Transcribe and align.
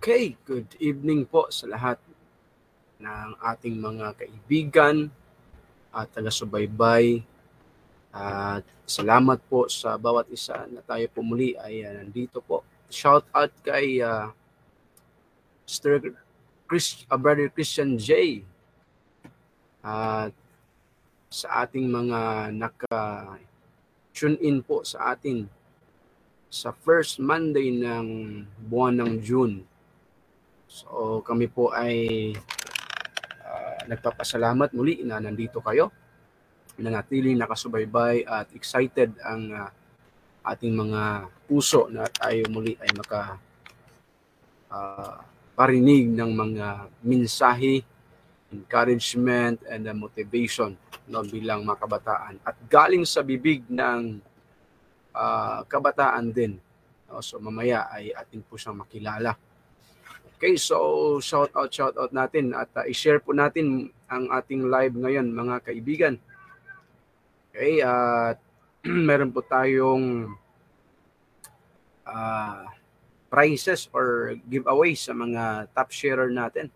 Okay, 0.00 0.32
good 0.48 0.80
evening 0.80 1.28
po 1.28 1.52
sa 1.52 1.68
lahat 1.68 2.00
ng 3.04 3.36
ating 3.36 3.76
mga 3.76 4.16
kaibigan 4.16 5.12
at 5.92 6.08
taga-subaybay. 6.08 7.20
At 8.08 8.64
salamat 8.88 9.44
po 9.44 9.68
sa 9.68 10.00
bawat 10.00 10.32
isa 10.32 10.64
na 10.72 10.80
tayo 10.80 11.04
po 11.12 11.20
muli 11.20 11.52
ay 11.60 11.84
uh, 11.84 12.00
nandito 12.00 12.40
po. 12.40 12.64
Shout 12.88 13.28
out 13.36 13.52
kay 13.60 14.00
uh, 14.00 14.32
Mr. 15.68 16.00
Chris, 16.64 17.04
uh, 17.12 17.20
Brother 17.20 17.52
Christian 17.52 18.00
J. 18.00 18.40
At 19.84 20.32
sa 21.28 21.68
ating 21.68 21.92
mga 21.92 22.48
naka-tune 22.56 24.40
in 24.40 24.64
po 24.64 24.80
sa 24.80 25.12
atin 25.12 25.44
sa 26.48 26.72
first 26.72 27.20
Monday 27.20 27.68
ng 27.68 28.08
buwan 28.64 28.96
ng 28.96 29.20
June 29.20 29.68
So 30.70 31.18
kami 31.26 31.50
po 31.50 31.74
ay 31.74 32.30
uh, 33.42 33.80
nagpapasalamat 33.90 34.70
muli 34.70 35.02
na 35.02 35.18
nandito 35.18 35.58
kayo. 35.58 35.90
Nanatiling 36.78 37.34
nakasubaybay 37.34 38.22
at 38.22 38.54
excited 38.54 39.10
ang 39.26 39.50
uh, 39.50 39.66
ating 40.46 40.70
mga 40.70 41.26
puso 41.50 41.90
na 41.90 42.06
tayo 42.06 42.46
muli 42.54 42.78
ay 42.78 42.90
maka 42.94 43.34
uh, 44.70 45.18
parinig 45.58 46.06
ng 46.06 46.30
mga 46.38 46.66
mensahe, 47.02 47.82
encouragement, 48.54 49.58
and 49.66 49.90
uh, 49.90 49.92
motivation 49.92 50.78
no, 51.10 51.26
bilang 51.26 51.66
mga 51.66 51.82
kabataan. 51.82 52.34
At 52.46 52.54
galing 52.70 53.02
sa 53.02 53.26
bibig 53.26 53.66
ng 53.66 54.22
uh, 55.18 55.66
kabataan 55.66 56.30
din. 56.30 56.62
So 57.18 57.42
mamaya 57.42 57.90
ay 57.90 58.14
atin 58.14 58.46
po 58.46 58.54
siyang 58.54 58.86
makilala 58.86 59.49
Okay, 60.40 60.56
so 60.56 61.20
shout 61.20 61.52
out, 61.52 61.68
shout 61.68 61.92
out 62.00 62.16
natin 62.16 62.56
at 62.56 62.72
uh, 62.72 62.88
i-share 62.88 63.20
po 63.20 63.36
natin 63.36 63.92
ang 64.08 64.24
ating 64.32 64.72
live 64.72 64.96
ngayon 64.96 65.28
mga 65.28 65.60
kaibigan. 65.68 66.16
Okay, 67.52 67.84
at 67.84 68.40
uh, 68.40 68.88
meron 68.88 69.28
po 69.36 69.44
tayong 69.44 70.32
uh, 72.08 72.64
prizes 73.28 73.92
or 73.92 74.32
giveaway 74.48 74.96
sa 74.96 75.12
mga 75.12 75.68
top 75.76 75.92
sharer 75.92 76.32
natin. 76.32 76.72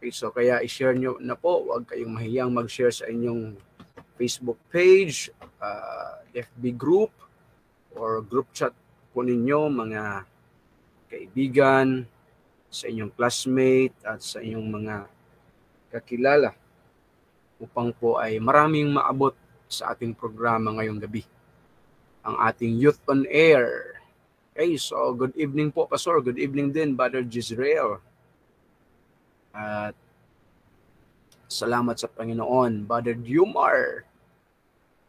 Okay, 0.00 0.08
so 0.08 0.32
kaya 0.32 0.64
i-share 0.64 0.96
nyo 0.96 1.20
na 1.20 1.36
po, 1.36 1.60
huwag 1.60 1.84
kayong 1.84 2.16
mahiyang 2.16 2.56
mag-share 2.56 2.88
sa 2.88 3.04
inyong 3.04 3.52
Facebook 4.16 4.56
page, 4.72 5.28
uh, 5.60 6.24
FB 6.32 6.72
group, 6.72 7.12
or 7.92 8.24
group 8.24 8.48
chat 8.56 8.72
po 9.12 9.20
ninyo 9.20 9.68
mga 9.68 10.24
kaibigan, 11.12 12.08
sa 12.70 12.90
inyong 12.90 13.12
classmate 13.14 13.96
at 14.02 14.20
sa 14.20 14.42
inyong 14.42 14.68
mga 14.68 14.96
kakilala 15.92 16.52
upang 17.56 17.92
po 17.94 18.20
ay 18.20 18.36
maraming 18.36 18.92
maabot 18.92 19.32
sa 19.66 19.96
ating 19.96 20.12
programa 20.12 20.76
ngayong 20.76 21.00
gabi. 21.00 21.24
Ang 22.26 22.36
ating 22.42 22.76
Youth 22.76 23.00
on 23.08 23.24
Air. 23.30 23.98
Okay, 24.52 24.76
so 24.80 25.12
good 25.12 25.32
evening 25.36 25.70
po, 25.70 25.86
Pastor. 25.86 26.20
Good 26.20 26.40
evening 26.40 26.72
din, 26.72 26.96
Brother 26.96 27.22
Jezreel. 27.24 28.00
At 29.52 29.96
salamat 31.48 31.96
sa 31.96 32.10
Panginoon, 32.10 32.84
Brother 32.84 33.14
Dumar, 33.16 34.04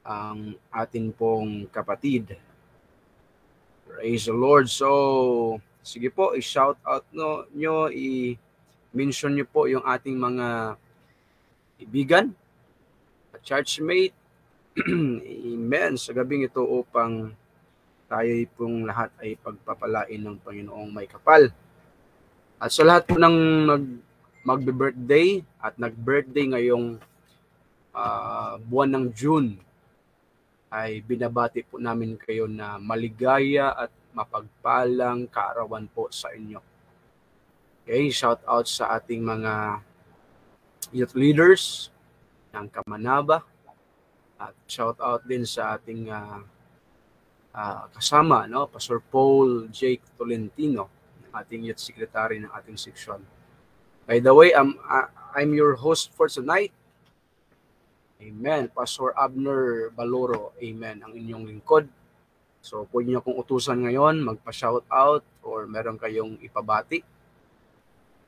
ang 0.08 0.56
atin 0.72 1.12
pong 1.12 1.68
kapatid. 1.68 2.40
Praise 3.88 4.28
the 4.28 4.36
Lord. 4.36 4.72
So, 4.72 5.60
Sige 5.88 6.12
po, 6.12 6.36
i-shout 6.36 6.76
out 6.84 7.08
no, 7.16 7.48
nyo, 7.56 7.88
i-mention 7.88 9.32
nyo 9.32 9.48
po 9.48 9.72
yung 9.72 9.88
ating 9.88 10.20
mga 10.20 10.76
ibigan 11.80 12.36
at 13.32 13.40
churchmate. 13.40 14.12
Amen. 15.56 15.96
Sa 15.96 16.12
gabing 16.12 16.44
ito 16.44 16.60
upang 16.60 17.32
tayo 18.12 18.32
pong 18.60 18.84
lahat 18.84 19.16
ay 19.24 19.40
pagpapalain 19.40 20.20
ng 20.20 20.36
Panginoong 20.44 20.92
may 20.92 21.08
kapal. 21.08 21.56
At 22.60 22.76
sa 22.76 22.84
lahat 22.84 23.08
po 23.08 23.16
ng 23.16 23.38
mag, 23.64 23.84
magbe-birthday 24.44 25.40
at 25.64 25.80
nag-birthday 25.80 26.52
ngayong 26.52 27.00
uh, 27.96 28.60
buwan 28.60 28.92
ng 28.92 29.06
June, 29.16 29.56
ay 30.68 31.00
binabati 31.00 31.64
po 31.64 31.80
namin 31.80 32.20
kayo 32.20 32.44
na 32.44 32.76
maligaya 32.76 33.72
at 33.72 33.92
mapagpalang 34.18 35.30
kaarawan 35.30 35.86
po 35.94 36.10
sa 36.10 36.34
inyo. 36.34 36.58
Okay, 37.86 38.10
shout 38.10 38.42
out 38.50 38.66
sa 38.66 38.98
ating 38.98 39.22
mga 39.22 39.86
youth 40.90 41.14
leaders 41.14 41.94
ng 42.52 42.66
Kamanaba 42.74 43.46
at 44.42 44.58
shout 44.66 44.98
out 44.98 45.22
din 45.24 45.46
sa 45.46 45.78
ating 45.78 46.10
uh, 46.10 46.42
uh, 47.54 47.86
kasama, 47.94 48.50
no, 48.50 48.66
Pastor 48.66 49.00
Paul 49.00 49.70
Jake 49.70 50.04
Tolentino, 50.18 50.90
ating 51.34 51.70
youth 51.70 51.82
secretary 51.82 52.42
ng 52.42 52.50
ating 52.54 52.78
section. 52.78 53.22
By 54.08 54.24
the 54.24 54.34
way, 54.34 54.56
I'm, 54.56 54.80
uh, 54.88 55.12
I'm 55.36 55.54
your 55.54 55.76
host 55.76 56.16
for 56.16 56.32
tonight. 56.32 56.72
Amen. 58.18 58.72
Pastor 58.74 59.14
Abner 59.14 59.94
Baloro. 59.94 60.58
Amen. 60.58 61.06
Ang 61.06 61.14
inyong 61.14 61.44
lingkod. 61.46 61.86
So, 62.68 62.84
pwede 62.92 63.16
nyo 63.16 63.24
akong 63.24 63.40
utusan 63.40 63.88
ngayon, 63.88 64.28
magpa-shout 64.28 64.84
out 64.92 65.24
or 65.40 65.64
meron 65.72 65.96
kayong 65.96 66.36
ipabati. 66.44 67.00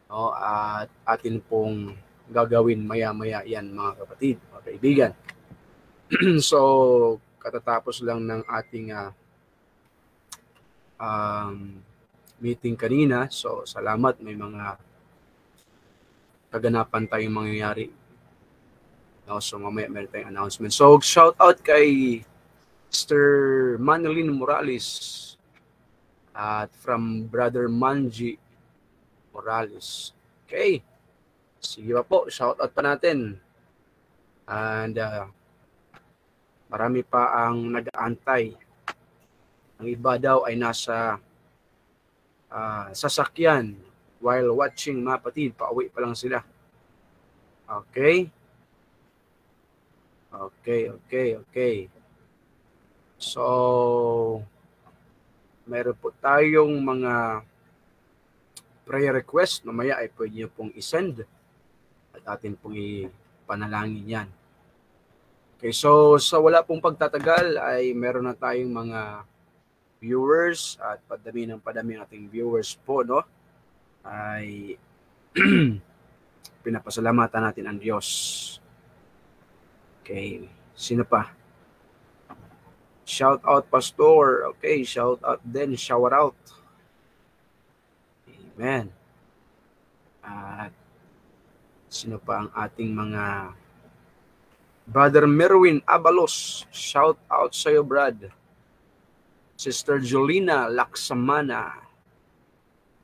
No, 0.07 0.31
at 0.31 0.87
atin 1.03 1.43
pong 1.43 1.91
gagawin 2.31 2.87
maya-maya 2.87 3.43
yan 3.43 3.67
mga 3.75 3.99
kapatid, 3.99 4.39
mga 4.39 4.61
kaibigan. 4.63 5.11
so, 6.39 6.59
katatapos 7.43 7.99
lang 7.99 8.23
ng 8.23 8.41
ating 8.47 8.95
uh, 8.95 9.11
um, 10.95 11.83
meeting 12.39 12.79
kanina. 12.79 13.27
So, 13.27 13.67
salamat. 13.67 14.23
May 14.23 14.39
mga 14.39 14.79
kaganapan 16.47 17.11
tayong 17.11 17.35
mangyayari. 17.35 17.91
No, 19.27 19.43
so, 19.43 19.59
mamaya 19.59 19.91
meron 19.91 20.09
tayong 20.09 20.31
announcement. 20.31 20.71
So, 20.71 20.95
shout 21.03 21.35
out 21.43 21.59
kay 21.59 22.23
Mr. 22.89 23.21
Manolin 23.77 24.33
Morales 24.33 25.37
at 26.33 26.73
from 26.73 27.29
Brother 27.29 27.69
Manji 27.69 28.41
Morales. 29.29 30.09
Okay. 30.49 30.81
Sige 31.61 31.93
pa 31.93 32.01
po, 32.01 32.25
shout 32.33 32.57
out 32.57 32.73
pa 32.73 32.81
natin. 32.81 33.37
And 34.49 34.97
uh, 34.97 35.29
marami 36.65 37.05
pa 37.05 37.45
ang 37.45 37.69
nag-aantay. 37.77 38.57
Ang 39.77 39.87
iba 39.93 40.17
daw 40.17 40.49
ay 40.49 40.57
nasa 40.57 41.21
uh, 42.49 42.89
sasakyan 42.89 43.77
while 44.17 44.57
watching 44.57 44.97
mapatid. 45.05 45.53
Pauwi 45.53 45.93
pa 45.93 46.01
lang 46.01 46.17
sila. 46.17 46.41
Okay? 47.69 48.33
Okay, 50.33 50.89
okay, 50.89 51.27
okay. 51.37 51.75
So, 53.19 53.43
meron 55.67 55.99
po 55.99 56.15
tayong 56.23 56.71
mga 56.79 57.43
prayer 58.87 59.13
request. 59.19 59.67
Mamaya 59.67 59.99
ay 59.99 60.07
pwede 60.15 60.33
nyo 60.39 60.49
pong 60.49 60.71
isend 60.73 61.27
at 62.15 62.23
atin 62.39 62.55
pong 62.55 62.79
ipanalangin 62.79 64.07
yan. 64.07 64.29
Okay, 65.59 65.75
so 65.75 66.15
sa 66.15 66.39
wala 66.39 66.63
pong 66.63 66.79
pagtatagal 66.79 67.59
ay 67.59 67.91
meron 67.91 68.23
na 68.23 68.33
tayong 68.33 68.71
mga 68.71 69.27
viewers 69.99 70.79
at 70.79 71.03
padami 71.03 71.43
ng 71.43 71.59
padami 71.59 71.99
ng 71.99 72.03
ating 72.07 72.31
viewers 72.31 72.79
po, 72.87 73.03
no? 73.03 73.19
Ay 73.99 74.79
pinapasalamatan 76.63 77.51
natin 77.51 77.67
ang 77.67 77.75
Diyos. 77.75 78.07
Okay, 79.99 80.47
sino 80.71 81.03
pa? 81.03 81.38
Shout 83.09 83.41
out 83.41 83.65
pastor. 83.73 84.45
Okay, 84.53 84.85
shout 84.85 85.17
out 85.25 85.41
then 85.41 85.73
shower 85.73 86.13
out. 86.13 86.37
Amen. 88.29 88.93
At 90.21 90.69
sino 91.89 92.21
pa 92.21 92.45
ang 92.45 92.49
ating 92.53 92.93
mga 92.93 93.57
Brother 94.85 95.25
Merwin 95.25 95.81
Abalos, 95.89 96.69
shout 96.69 97.17
out 97.33 97.57
sa 97.57 97.73
iyo, 97.73 97.81
Brad. 97.81 98.29
Sister 99.57 99.97
Jolina 100.01 100.69
Laksamana, 100.69 101.81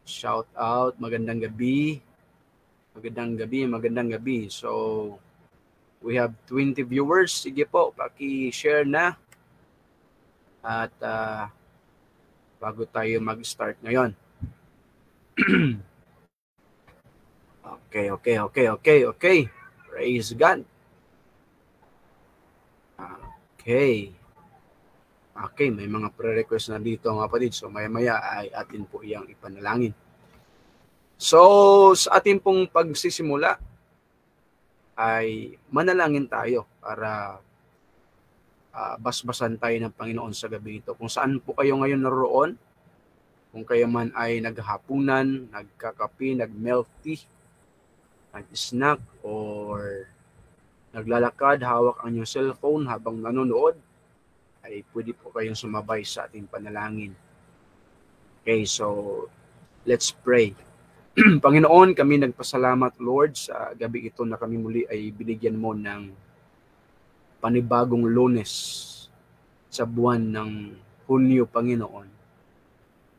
shout 0.05 0.49
out, 0.53 0.97
magandang 1.01 1.45
gabi. 1.49 1.97
Magandang 2.93 3.37
gabi, 3.41 3.59
magandang 3.65 4.09
gabi. 4.17 4.49
So, 4.53 5.17
we 6.01 6.13
have 6.17 6.33
20 6.49 6.77
viewers. 6.85 7.33
Sige 7.33 7.65
po, 7.65 7.89
paki-share 7.93 8.85
na 8.85 9.17
at 10.65 10.89
uh, 11.05 11.45
bago 12.57 12.89
tayo 12.89 13.21
mag-start 13.21 13.77
ngayon. 13.85 14.17
okay, 17.77 18.09
okay, 18.09 18.41
okay, 18.41 18.67
okay, 18.73 18.99
okay. 19.05 19.45
Praise 19.85 20.33
God. 20.33 20.65
Okay. 23.65 24.09
Okay, 25.35 25.67
may 25.69 25.85
mga 25.85 26.13
pre-request 26.13 26.73
na 26.73 26.81
dito 26.81 27.13
mga 27.13 27.27
kapatid. 27.27 27.51
So 27.53 27.69
maya-maya 27.69 28.17
ay 28.21 28.49
atin 28.49 28.89
po 28.89 29.05
iyang 29.05 29.29
ipanalangin. 29.29 29.93
So 31.17 31.41
sa 31.93 32.17
ating 32.17 32.41
pong 32.41 32.69
pagsisimula 32.69 33.57
ay 34.95 35.57
manalangin 35.69 36.25
tayo 36.25 36.69
para 36.77 37.41
uh, 38.75 38.95
basbasan 38.99 39.55
tayo 39.55 39.79
ng 39.79 39.95
Panginoon 39.95 40.35
sa 40.35 40.51
gabi 40.51 40.83
ito. 40.83 40.91
Kung 40.99 41.07
saan 41.07 41.39
po 41.39 41.55
kayo 41.55 41.79
ngayon 41.79 42.01
naroon, 42.03 42.51
kung 43.55 43.63
kayo 43.63 43.87
man 43.87 44.11
ay 44.11 44.43
naghapunan, 44.43 45.47
nagkakapi, 45.47 46.35
nag-milk 46.35 46.91
tea, 46.99 47.23
nag-snack, 48.35 48.99
or 49.23 50.11
naglalakad, 50.91 51.63
hawak 51.63 51.95
ang 52.03 52.19
inyong 52.19 52.27
cellphone 52.27 52.83
habang 52.91 53.23
nanonood, 53.23 53.79
ay 54.67 54.83
pwede 54.91 55.15
po 55.15 55.31
kayong 55.31 55.55
sumabay 55.55 56.03
sa 56.03 56.27
ating 56.27 56.43
panalangin. 56.51 57.15
Okay, 58.43 58.67
so 58.67 59.25
let's 59.87 60.11
pray. 60.11 60.51
Panginoon, 61.45 61.95
kami 61.95 62.19
nagpasalamat, 62.27 62.99
Lord, 62.99 63.39
sa 63.39 63.71
gabi 63.71 64.11
ito 64.11 64.27
na 64.27 64.35
kami 64.35 64.59
muli 64.59 64.83
ay 64.91 65.15
binigyan 65.15 65.55
mo 65.55 65.71
ng 65.71 66.24
panibagong 67.45 68.09
lunes 68.09 68.49
sa 69.69 69.85
buwan 69.85 70.33
ng 70.33 70.51
Hunyo, 71.05 71.45
Panginoon 71.45 72.09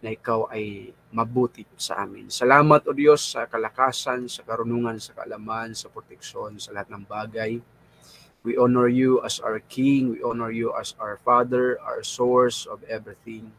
na 0.03 0.11
ikaw 0.11 0.51
ay 0.51 0.91
mabuti 1.15 1.63
sa 1.79 2.03
amin. 2.03 2.27
Salamat 2.27 2.83
o 2.87 2.91
Diyos 2.91 3.23
sa 3.23 3.47
kalakasan, 3.47 4.27
sa 4.27 4.43
karunungan, 4.43 4.99
sa 4.99 5.15
kaalaman, 5.15 5.79
sa 5.79 5.87
proteksyon, 5.87 6.59
sa 6.59 6.75
lahat 6.75 6.91
ng 6.91 7.07
bagay. 7.07 7.63
We 8.43 8.59
honor 8.59 8.91
you 8.91 9.23
as 9.23 9.39
our 9.39 9.63
King. 9.63 10.19
We 10.19 10.27
honor 10.27 10.51
you 10.51 10.75
as 10.75 10.99
our 10.99 11.23
Father, 11.23 11.79
our 11.83 12.03
source 12.03 12.67
of 12.67 12.83
everything. 12.91 13.55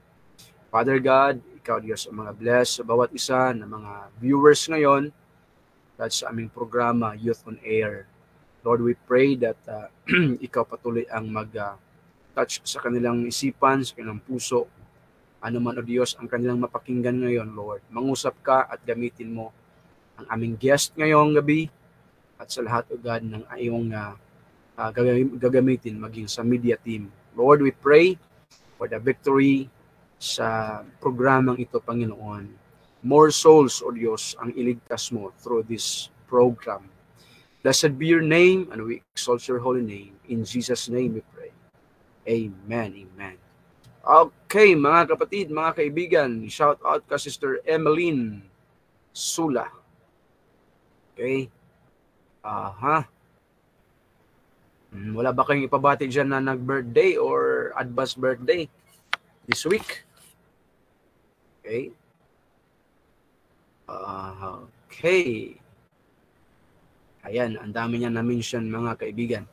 Father 0.68 1.00
God, 1.00 1.40
ikaw 1.64 1.80
Diyos 1.80 2.12
ang 2.12 2.28
mga 2.28 2.36
bless 2.36 2.80
sa 2.80 2.84
bawat 2.84 3.16
isa 3.16 3.56
ng 3.56 3.68
mga 3.68 3.94
viewers 4.19 4.68
ngayon 4.68 5.16
at 5.96 6.12
sa 6.12 6.30
aming 6.30 6.52
programa, 6.52 7.16
Youth 7.16 7.44
on 7.48 7.56
Air. 7.64 8.08
Lord, 8.68 8.84
we 8.84 9.00
pray 9.00 9.40
that 9.40 9.56
uh, 9.72 9.88
ikaw 10.44 10.68
patuloy 10.68 11.08
ang 11.08 11.31
mag-touch 11.31 12.60
uh, 12.60 12.68
sa 12.68 12.84
kanilang 12.84 13.24
isipan, 13.24 13.80
sa 13.80 13.96
kanilang 13.96 14.19
puso, 14.19 14.68
ano 15.40 15.64
man 15.64 15.80
o 15.80 15.84
Diyos 15.88 16.19
ang 16.19 16.28
kanilang 16.28 16.60
mapakinggan 16.60 17.16
ngayon, 17.16 17.56
Lord. 17.56 17.80
Mangusap 17.88 18.36
ka 18.44 18.68
at 18.68 18.84
gamitin 18.84 19.31
mo 19.31 19.56
ang 20.19 20.28
aming 20.36 20.60
guest 20.60 20.92
ngayong 21.00 21.40
gabi 21.40 21.72
at 22.36 22.52
sa 22.52 22.60
lahat 22.60 22.92
o 22.92 23.00
God 23.00 23.24
ng 23.24 23.44
iyong 23.56 23.96
uh, 23.96 24.19
uh, 24.75 24.92
gagamitin 25.40 25.96
maging 25.96 26.28
sa 26.28 26.44
media 26.44 26.75
team. 26.75 27.08
Lord, 27.40 27.64
we 27.64 27.72
pray 27.72 28.19
for 28.75 28.92
the 28.92 29.00
victory 29.00 29.72
sa 30.19 30.84
programang 31.00 31.56
ito, 31.64 31.80
Panginoon. 31.80 32.52
More 33.00 33.31
souls, 33.31 33.80
O 33.80 33.96
Diyos, 33.96 34.36
ang 34.44 34.52
iligtas 34.60 35.08
mo 35.16 35.31
through 35.40 35.64
this 35.64 36.12
program. 36.28 36.97
Blessed 37.68 38.00
be 38.00 38.08
your 38.08 38.24
name, 38.24 38.72
and 38.72 38.80
we 38.80 39.04
exalt 39.12 39.44
your 39.44 39.60
holy 39.60 39.84
name. 39.84 40.16
In 40.31 40.48
Jesus' 40.48 40.88
name 40.88 41.19
we 41.19 41.24
pray. 41.36 41.52
Amen, 42.24 42.96
amen. 42.96 43.36
Okay, 44.08 44.72
mga 44.72 45.12
kapatid, 45.12 45.52
mga 45.52 45.75
kaibigan, 45.75 46.48
shout 46.48 46.80
out 46.88 47.04
ka 47.12 47.19
Sister 47.19 47.60
Emmeline 47.68 48.40
Sula. 49.12 49.68
Okay? 51.12 51.52
Aha. 52.40 53.04
Hmm, 54.96 55.12
wala 55.12 55.36
ba 55.36 55.44
kayong 55.44 55.68
ipabati 55.68 56.08
dyan 56.08 56.31
na 56.31 56.40
nag-birthday 56.40 57.19
or 57.19 57.75
advance 57.75 58.16
birthday 58.16 58.64
this 59.44 59.68
week? 59.68 60.08
Okay. 61.60 61.92
Uh, 63.92 64.64
okay. 64.88 65.60
Ayan, 67.28 67.60
ang 67.60 67.76
dami 67.76 68.00
niya 68.00 68.08
na-mention 68.08 68.64
mga 68.72 68.96
kaibigan. 68.96 69.44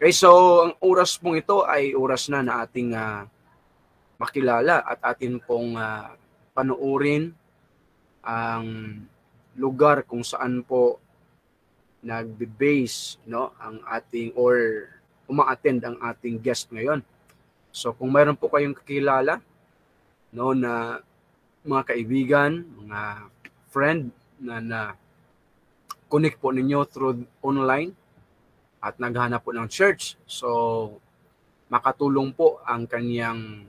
Okay, 0.00 0.16
so 0.16 0.64
ang 0.64 0.72
oras 0.80 1.20
pong 1.20 1.38
ito 1.38 1.62
ay 1.68 1.92
oras 1.92 2.32
na 2.32 2.40
na 2.40 2.64
ating 2.64 2.96
uh, 2.96 3.28
makilala 4.16 4.80
at 4.80 4.98
atin 5.14 5.36
pong 5.38 5.76
uh, 5.76 6.16
panuorin 6.56 7.36
ang 8.24 8.66
lugar 9.60 10.08
kung 10.08 10.24
saan 10.24 10.64
po 10.64 10.96
nagbe-base 12.02 13.20
no 13.30 13.54
ang 13.62 13.78
ating 13.86 14.34
or 14.34 14.88
uma-attend 15.28 15.84
ang 15.84 16.00
ating 16.02 16.40
guest 16.40 16.72
ngayon. 16.72 17.04
So 17.70 17.92
kung 17.92 18.10
mayroon 18.10 18.40
po 18.40 18.48
kayong 18.48 18.74
kakilala 18.74 19.38
no 20.32 20.56
na 20.56 21.04
mga 21.62 21.94
kaibigan, 21.94 22.64
mga 22.88 23.30
friend 23.70 24.10
na 24.42 24.58
na 24.58 24.80
connect 26.10 26.42
po 26.42 26.52
ninyo 26.52 26.84
through 26.90 27.24
online 27.40 27.94
at 28.82 28.98
naghanap 28.98 29.46
po 29.46 29.54
ng 29.54 29.70
church. 29.70 30.18
So, 30.26 30.48
makatulong 31.70 32.34
po 32.34 32.60
ang 32.66 32.84
kanyang 32.84 33.64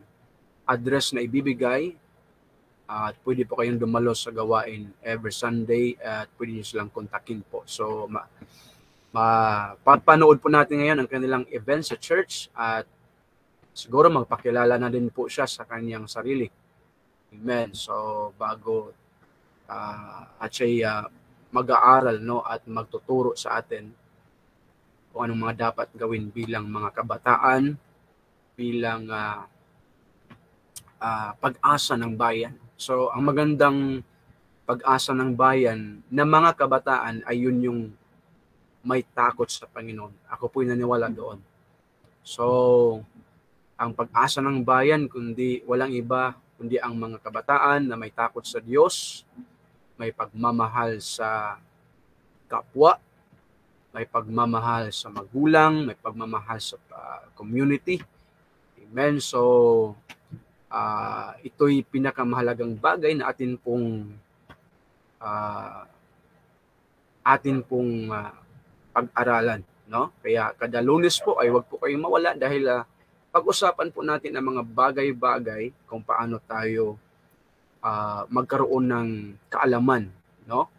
address 0.65 1.13
na 1.13 1.23
ibibigay 1.23 1.95
at 2.89 3.15
pwede 3.23 3.47
po 3.47 3.61
kayong 3.61 3.79
dumalo 3.79 4.11
sa 4.11 4.33
gawain 4.33 4.91
every 4.99 5.31
Sunday 5.31 5.95
at 6.01 6.27
pwede 6.35 6.59
nyo 6.59 6.65
silang 6.67 6.91
kontakin 6.91 7.39
po. 7.47 7.63
So, 7.63 8.09
ma, 8.11 8.27
ma 9.15 9.25
papanood 9.79 10.43
po 10.43 10.51
natin 10.51 10.83
ngayon 10.83 10.99
ang 10.99 11.09
kanilang 11.09 11.45
event 11.53 11.87
sa 11.87 11.95
church 11.95 12.51
at 12.51 12.83
siguro 13.71 14.11
magpakilala 14.11 14.75
na 14.75 14.91
din 14.91 15.07
po 15.07 15.31
siya 15.31 15.47
sa 15.47 15.63
kanyang 15.63 16.11
sarili. 16.11 16.51
Amen. 17.31 17.71
So, 17.71 18.29
bago 18.35 18.91
uh, 19.67 20.23
at 20.39 20.49
siya 20.51 21.03
uh, 21.03 21.05
mag-aaral 21.53 22.17
no 22.19 22.41
at 22.41 22.65
magtuturo 22.65 23.37
sa 23.37 23.61
atin 23.61 23.93
kung 25.13 25.29
anong 25.29 25.41
mga 25.45 25.55
dapat 25.69 25.93
gawin 25.93 26.33
bilang 26.33 26.65
mga 26.65 26.89
kabataan, 26.89 27.77
bilang 28.57 29.05
uh, 29.13 29.45
uh, 30.97 31.31
pag-asa 31.37 31.93
ng 31.93 32.17
bayan. 32.17 32.57
So, 32.73 33.13
ang 33.13 33.29
magandang 33.29 34.01
pag-asa 34.65 35.13
ng 35.13 35.37
bayan 35.37 36.01
na 36.09 36.25
mga 36.25 36.57
kabataan 36.57 37.21
ay 37.29 37.45
yun 37.45 37.61
yung 37.61 37.81
may 38.81 39.05
takot 39.05 39.45
sa 39.45 39.69
Panginoon. 39.69 40.33
Ako 40.33 40.49
po'y 40.49 40.65
naniwala 40.65 41.13
doon. 41.13 41.37
So, 42.25 42.43
ang 43.77 43.93
pag-asa 43.93 44.41
ng 44.41 44.65
bayan, 44.65 45.05
kundi 45.05 45.61
walang 45.69 45.93
iba, 45.93 46.33
kundi 46.57 46.81
ang 46.81 46.97
mga 46.97 47.21
kabataan 47.21 47.85
na 47.85 47.93
may 47.93 48.09
takot 48.09 48.41
sa 48.41 48.57
Diyos, 48.57 49.23
may 49.97 50.09
pagmamahal 50.09 50.97
sa 50.99 51.57
kapwa, 52.49 52.97
may 53.93 54.09
pagmamahal 54.09 54.89
sa 54.89 55.13
magulang, 55.13 55.85
may 55.85 55.97
pagmamahal 55.97 56.57
sa 56.57 56.77
uh, 56.89 57.29
community. 57.37 58.01
Amen. 58.81 59.21
So, 59.21 59.41
uh, 60.73 61.37
ito'y 61.45 61.85
pinakamahalagang 61.85 62.73
bagay 62.77 63.13
na 63.13 63.29
atin 63.29 63.57
pong 63.61 64.17
uh, 65.21 65.85
atin 67.23 67.61
pong 67.61 68.09
uh, 68.09 68.33
pag-aralan, 68.91 69.61
no? 69.85 70.09
Kaya 70.19 70.53
kada 70.57 70.81
Lunes 70.81 71.17
po 71.21 71.37
ay 71.37 71.53
wag 71.53 71.65
po 71.69 71.77
kayong 71.81 72.03
mawala 72.03 72.33
dahil 72.33 72.65
uh, 72.67 72.83
pag-usapan 73.33 73.89
po 73.89 74.05
natin 74.05 74.37
ang 74.37 74.45
mga 74.53 74.63
bagay-bagay 74.65 75.73
kung 75.89 76.05
paano 76.05 76.37
tayo 76.45 77.01
uh, 77.83 78.23
magkaroon 78.31 78.85
ng 78.87 79.09
kaalaman, 79.51 80.07
no? 80.47 80.71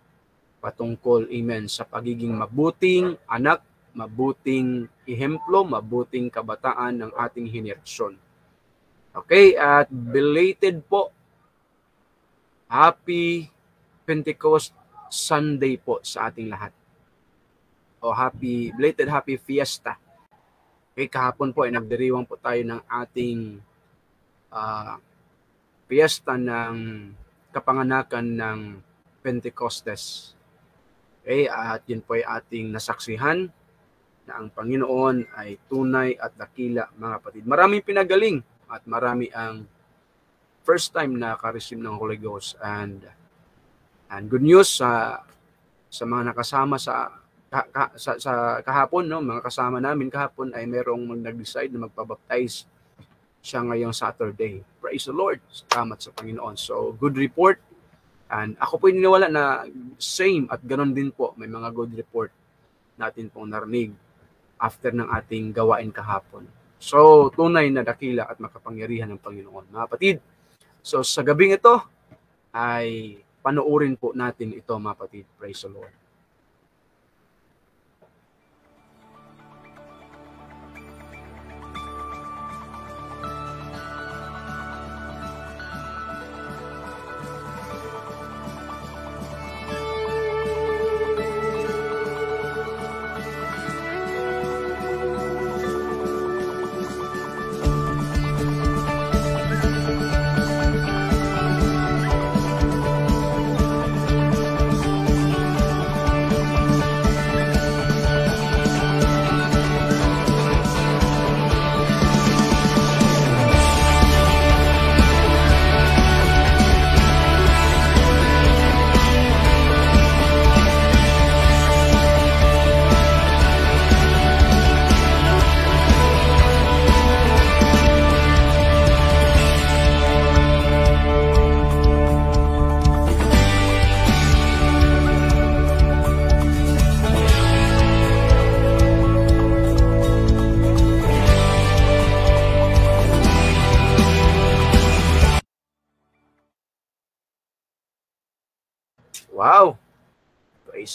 patungkol, 0.65 1.29
amen, 1.29 1.69
sa 1.69 1.85
pagiging 1.85 2.33
mabuting 2.33 3.21
anak, 3.29 3.61
mabuting 3.93 4.89
ihemplo, 5.05 5.61
mabuting 5.61 6.33
kabataan 6.33 7.05
ng 7.05 7.13
ating 7.13 7.45
henerasyon. 7.53 8.17
Okay, 9.13 9.55
at 9.61 9.87
belated 9.93 10.81
po, 10.89 11.13
happy 12.67 13.53
Pentecost 14.09 14.73
Sunday 15.13 15.77
po 15.77 16.01
sa 16.01 16.33
ating 16.33 16.49
lahat. 16.49 16.73
O 18.01 18.11
happy, 18.11 18.73
belated 18.75 19.07
happy 19.13 19.37
fiesta. 19.37 20.01
Okay, 20.97 21.07
kahapon 21.13 21.53
po 21.53 21.69
ay 21.69 21.77
nagdiriwang 21.77 22.25
po 22.25 22.41
tayo 22.41 22.65
ng 22.65 22.81
ating 22.89 23.61
uh, 24.51 24.97
fiesta 25.85 26.35
ng 26.35 26.77
kapanganakan 27.55 28.27
ng 28.35 28.59
Pentecostes. 29.25 30.35
Okay, 31.25 31.49
at 31.49 31.81
yun 31.89 32.05
po 32.05 32.21
ay 32.21 32.25
ating 32.25 32.69
nasaksihan 32.69 33.49
na 34.29 34.33
ang 34.41 34.53
Panginoon 34.53 35.25
ay 35.37 35.57
tunay 35.69 36.17
at 36.21 36.37
dakila 36.37 36.89
mga 36.97 37.13
kapatid. 37.21 37.43
Maraming 37.49 37.85
pinagaling 37.85 38.39
at 38.69 38.85
marami 38.85 39.33
ang 39.33 39.65
first 40.65 40.93
time 40.93 41.17
na 41.17 41.37
naka-receive 41.37 41.81
ng 41.81 41.97
Holy 41.97 42.17
Ghost 42.17 42.57
and 42.61 43.05
and 44.09 44.25
good 44.29 44.45
news 44.45 44.81
sa 44.81 45.21
sa 45.89 46.05
mga 46.09 46.33
nakasama 46.33 46.81
sa 46.81 47.13
ka, 47.53 47.63
ka, 47.71 47.85
sa, 47.95 48.17
sa 48.19 48.33
kahapon 48.65 49.07
no 49.07 49.23
mga 49.23 49.45
kasama 49.45 49.79
namin 49.79 50.11
kahapon 50.11 50.51
ay 50.57 50.65
merong 50.67 51.21
nag-decide 51.21 51.71
na 51.71 51.87
magpabaptize 51.87 52.67
siya 53.45 53.61
ngayong 53.61 53.93
Saturday. 53.93 54.65
Praise 54.81 55.05
the 55.05 55.13
Lord. 55.13 55.37
Salamat 55.53 56.01
sa 56.01 56.09
Panginoon. 56.17 56.57
So, 56.57 56.97
good 56.97 57.21
report. 57.21 57.61
And 58.33 58.57
ako 58.57 58.81
po 58.81 58.85
niniwala 58.89 59.29
na 59.29 59.69
same 60.01 60.49
at 60.49 60.65
ganon 60.65 60.97
din 60.97 61.13
po. 61.13 61.37
May 61.37 61.47
mga 61.53 61.69
good 61.77 61.93
report 61.93 62.33
natin 62.97 63.29
pong 63.29 63.53
narinig 63.53 63.93
after 64.57 64.97
ng 64.97 65.13
ating 65.13 65.53
gawain 65.53 65.93
kahapon. 65.93 66.49
So, 66.81 67.29
tunay 67.37 67.69
na 67.69 67.85
dakila 67.85 68.25
at 68.33 68.41
makapangyarihan 68.41 69.13
ng 69.13 69.21
Panginoon. 69.21 69.69
Mga 69.69 69.89
patid, 69.93 70.17
so 70.81 71.05
sa 71.05 71.21
gabing 71.21 71.53
ito 71.53 71.85
ay 72.49 73.21
panoorin 73.45 73.93
po 74.01 74.17
natin 74.17 74.57
ito 74.57 74.73
mga 74.73 74.97
patid. 74.97 75.29
Praise 75.37 75.61
the 75.65 75.73
Lord. 75.73 76.04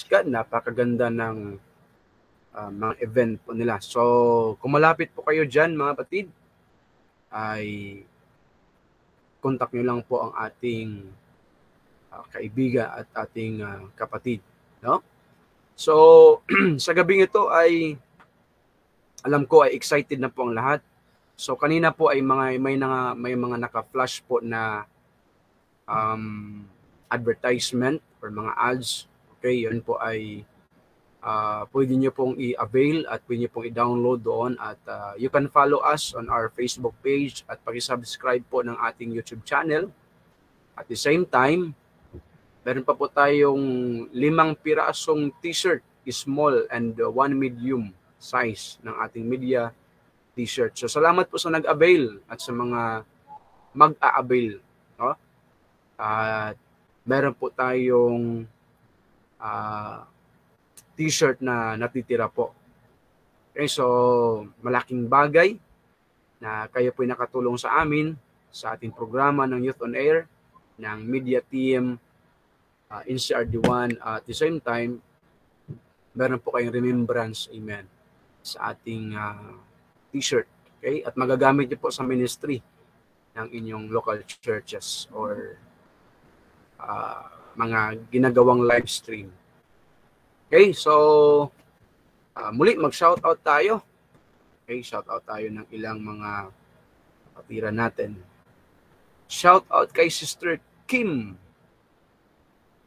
God, 0.07 0.29
napakaganda 0.29 1.09
ng 1.09 1.59
uh, 2.55 2.71
mga 2.71 2.93
event 3.03 3.33
po 3.43 3.51
nila. 3.51 3.81
So, 3.81 4.01
kung 4.61 4.75
malapit 4.77 5.11
po 5.11 5.25
kayo 5.25 5.43
dyan 5.43 5.75
mga 5.75 5.93
patid, 5.97 6.27
ay 7.29 7.65
contact 9.39 9.71
nyo 9.73 9.83
lang 9.85 10.01
po 10.03 10.29
ang 10.29 10.33
ating 10.35 11.07
uh, 12.11 12.23
kaibigan 12.31 12.87
at 12.91 13.07
ating 13.27 13.63
uh, 13.63 13.87
kapatid. 13.95 14.43
No? 14.83 15.03
So, 15.73 15.93
sa 16.83 16.91
gabing 16.91 17.23
ito 17.23 17.47
ay 17.49 17.95
alam 19.23 19.43
ko 19.43 19.67
ay 19.67 19.75
excited 19.75 20.19
na 20.19 20.31
po 20.31 20.47
ang 20.47 20.55
lahat. 20.55 20.79
So 21.39 21.55
kanina 21.55 21.91
po 21.91 22.11
ay 22.11 22.19
mga 22.19 22.59
may 22.59 22.75
mga 22.75 22.99
may 23.15 23.35
mga 23.35 23.57
naka-flash 23.63 24.23
po 24.23 24.43
na 24.43 24.83
um, 25.87 26.63
advertisement 27.07 27.99
or 28.19 28.31
mga 28.31 28.51
ads. 28.55 29.07
Okay, 29.39 29.63
yun 29.63 29.79
po 29.79 29.95
ay 30.03 30.43
uh, 31.23 31.63
pwede 31.71 31.95
nyo 31.95 32.11
pong 32.11 32.35
i-avail 32.35 33.07
at 33.07 33.23
pwede 33.23 33.47
nyo 33.47 33.51
pong 33.55 33.65
i-download 33.71 34.19
doon 34.19 34.51
at 34.59 34.75
uh, 34.91 35.15
you 35.15 35.31
can 35.31 35.47
follow 35.47 35.79
us 35.79 36.11
on 36.11 36.27
our 36.27 36.51
Facebook 36.51 36.91
page 36.99 37.47
at 37.47 37.55
pag-subscribe 37.63 38.43
po 38.51 38.59
ng 38.59 38.75
ating 38.83 39.15
YouTube 39.15 39.47
channel. 39.47 39.87
At 40.75 40.91
the 40.91 40.99
same 40.99 41.23
time, 41.23 41.71
meron 42.67 42.83
pa 42.83 42.91
po 42.91 43.07
tayong 43.07 43.63
limang 44.11 44.59
pirasong 44.59 45.31
t-shirt, 45.39 45.87
small 46.09 46.67
and 46.67 46.99
one 46.99 47.31
medium 47.37 47.95
size 48.19 48.75
ng 48.83 48.91
ating 49.07 49.23
media 49.23 49.71
t-shirt. 50.35 50.75
So 50.75 50.91
salamat 50.91 51.31
po 51.31 51.39
sa 51.39 51.47
nag-avail 51.47 52.27
at 52.27 52.43
sa 52.43 52.51
mga 52.51 53.07
mag-a-avail. 53.71 54.59
No? 54.99 55.15
At 55.95 56.59
meron 57.07 57.37
po 57.37 57.47
tayong 57.55 58.43
uh, 59.39 60.03
t-shirt 60.99 61.39
na 61.39 61.79
natitira 61.79 62.27
po. 62.27 62.51
Okay, 63.55 63.71
so 63.71 63.85
malaking 64.63 65.07
bagay 65.07 65.55
na 66.39 66.67
kayo 66.71 66.95
po 66.95 67.03
nakatulong 67.03 67.59
sa 67.59 67.79
amin 67.83 68.15
sa 68.47 68.75
ating 68.75 68.95
programa 68.95 69.43
ng 69.43 69.59
Youth 69.63 69.83
on 69.83 69.95
Air 69.95 70.27
ng 70.79 70.99
media 71.03 71.43
team 71.43 71.99
uh, 72.87 73.03
NCRD1 73.03 73.99
uh, 73.99 74.17
at 74.19 74.25
the 74.25 74.35
same 74.35 74.63
time 74.63 75.03
meron 76.15 76.39
po 76.39 76.55
kayong 76.55 76.71
remembrance 76.73 77.51
amen 77.51 77.85
sa 78.39 78.71
ating 78.71 79.13
uh, 79.13 79.59
t-shirt 80.15 80.47
okay 80.79 81.03
at 81.03 81.13
magagamit 81.19 81.67
niyo 81.67 81.77
po 81.83 81.91
sa 81.91 82.07
ministry 82.07 82.63
ng 83.35 83.47
inyong 83.51 83.91
local 83.91 84.17
churches 84.23 85.11
or 85.11 85.59
uh, 86.79 87.38
mga 87.59 87.99
ginagawang 88.07 88.63
live 88.63 88.87
stream 88.87 89.27
okay 90.47 90.71
so 90.71 90.93
uh, 92.39 92.51
muli 92.55 92.79
mag 92.79 92.95
shout 92.95 93.19
out 93.27 93.43
tayo 93.43 93.83
okay 94.63 94.79
shout 94.79 95.05
out 95.11 95.27
tayo 95.27 95.51
ng 95.51 95.67
ilang 95.75 95.99
mga 95.99 96.47
kapatira 97.35 97.69
natin 97.75 98.15
shout 99.27 99.67
out 99.67 99.91
kay 99.91 100.07
sister 100.07 100.55
Kim 100.87 101.35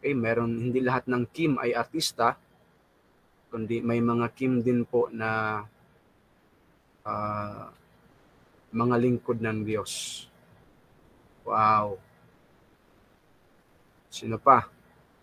Okay, 0.02 0.18
meron 0.18 0.58
hindi 0.58 0.82
lahat 0.82 1.06
ng 1.06 1.30
Kim 1.30 1.62
ay 1.62 1.78
artista, 1.78 2.34
kundi 3.54 3.78
may 3.78 4.02
mga 4.02 4.34
Kim 4.34 4.58
din 4.58 4.82
po 4.82 5.06
na 5.14 5.62
uh, 7.06 7.70
mga 8.74 8.96
lingkod 8.98 9.38
ng 9.38 9.62
Diyos. 9.62 10.26
Wow. 11.46 12.02
Sino 14.12 14.36
pa? 14.36 14.68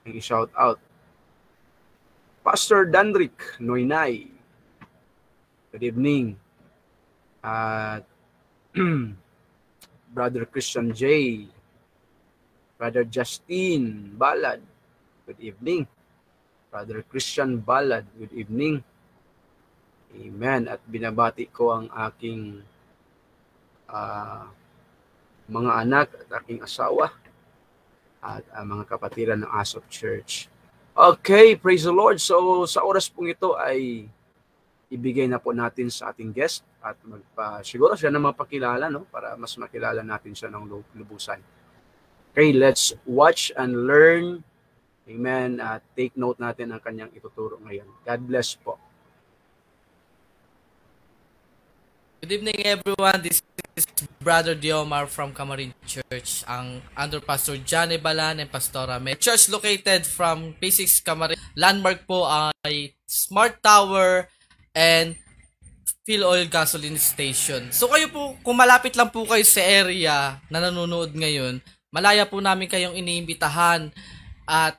Ang 0.02 0.18
i-shout 0.18 0.50
out. 0.58 0.82
Pastor 2.42 2.90
Dandrick 2.90 3.62
Noynay. 3.62 4.26
Good 5.70 5.86
evening. 5.86 6.34
At 7.46 8.02
Brother 10.18 10.50
Christian 10.50 10.90
J. 10.90 11.06
Brother 12.82 13.06
Justin 13.06 14.16
Balad, 14.18 14.64
good 15.28 15.38
evening. 15.44 15.84
Brother 16.72 17.04
Christian 17.06 17.60
Balad, 17.60 18.08
good 18.18 18.32
evening. 18.32 18.82
Amen. 20.16 20.66
At 20.66 20.82
binabati 20.88 21.52
ko 21.52 21.76
ang 21.76 21.92
aking 21.92 22.64
uh, 23.92 24.48
mga 25.52 25.72
anak 25.76 26.08
at 26.24 26.40
aking 26.40 26.64
asawa 26.64 27.19
at 28.20 28.44
uh, 28.52 28.66
mga 28.68 28.84
kapatiran 28.88 29.40
ng 29.44 29.52
Asop 29.52 29.88
Church. 29.88 30.52
Okay, 30.96 31.56
praise 31.56 31.88
the 31.88 31.96
Lord. 31.96 32.20
So 32.20 32.68
sa 32.68 32.84
oras 32.84 33.08
pong 33.08 33.32
ito 33.32 33.56
ay 33.56 34.08
ibigay 34.92 35.30
na 35.30 35.40
po 35.40 35.56
natin 35.56 35.88
sa 35.88 36.12
ating 36.12 36.34
guest 36.34 36.66
at 36.82 36.98
magpa 37.06 37.62
siguro 37.62 37.94
siya 37.94 38.10
na 38.10 38.18
mapakilala 38.18 38.90
no 38.90 39.06
para 39.06 39.38
mas 39.38 39.54
makilala 39.56 40.02
natin 40.02 40.34
siya 40.34 40.50
ng 40.50 40.66
lubusan. 40.98 41.40
Okay, 42.34 42.52
let's 42.52 42.94
watch 43.08 43.54
and 43.56 43.88
learn. 43.88 44.44
Amen. 45.10 45.58
At 45.58 45.82
uh, 45.82 45.86
take 45.98 46.14
note 46.14 46.38
natin 46.38 46.70
ang 46.70 46.82
kanyang 46.82 47.10
ituturo 47.18 47.58
ngayon. 47.66 47.90
God 48.06 48.22
bless 48.30 48.54
po. 48.54 48.78
Good 52.22 52.44
evening 52.44 52.62
everyone. 52.68 53.24
This 53.24 53.42
is 53.74 53.88
Brother 54.20 54.52
Diomar 54.52 55.08
from 55.08 55.32
Camarin 55.32 55.72
Church. 55.88 56.44
Ang 56.44 56.84
under 56.94 57.24
Pastor 57.24 57.56
Johnny 57.64 57.96
Balan 57.96 58.44
and 58.44 58.52
Pastora 58.52 59.00
May. 59.00 59.16
Church 59.16 59.48
located 59.48 60.04
from 60.04 60.60
P6 60.60 61.00
Camarin. 61.02 61.40
Landmark 61.56 62.04
po 62.04 62.28
ay 62.28 62.92
Smart 63.08 63.64
Tower 63.64 64.28
and 64.76 65.16
fuel 66.04 66.28
oil 66.28 66.46
gasoline 66.52 67.00
station. 67.00 67.72
So 67.72 67.88
kayo 67.88 68.12
po, 68.12 68.36
kung 68.44 68.60
malapit 68.60 69.00
lang 69.00 69.08
po 69.08 69.24
kayo 69.24 69.46
sa 69.48 69.64
area 69.64 70.44
na 70.52 70.60
nanonood 70.60 71.16
ngayon, 71.16 71.64
malaya 71.94 72.28
po 72.28 72.44
namin 72.44 72.68
kayong 72.68 73.00
iniimbitahan 73.00 73.94
at 74.50 74.76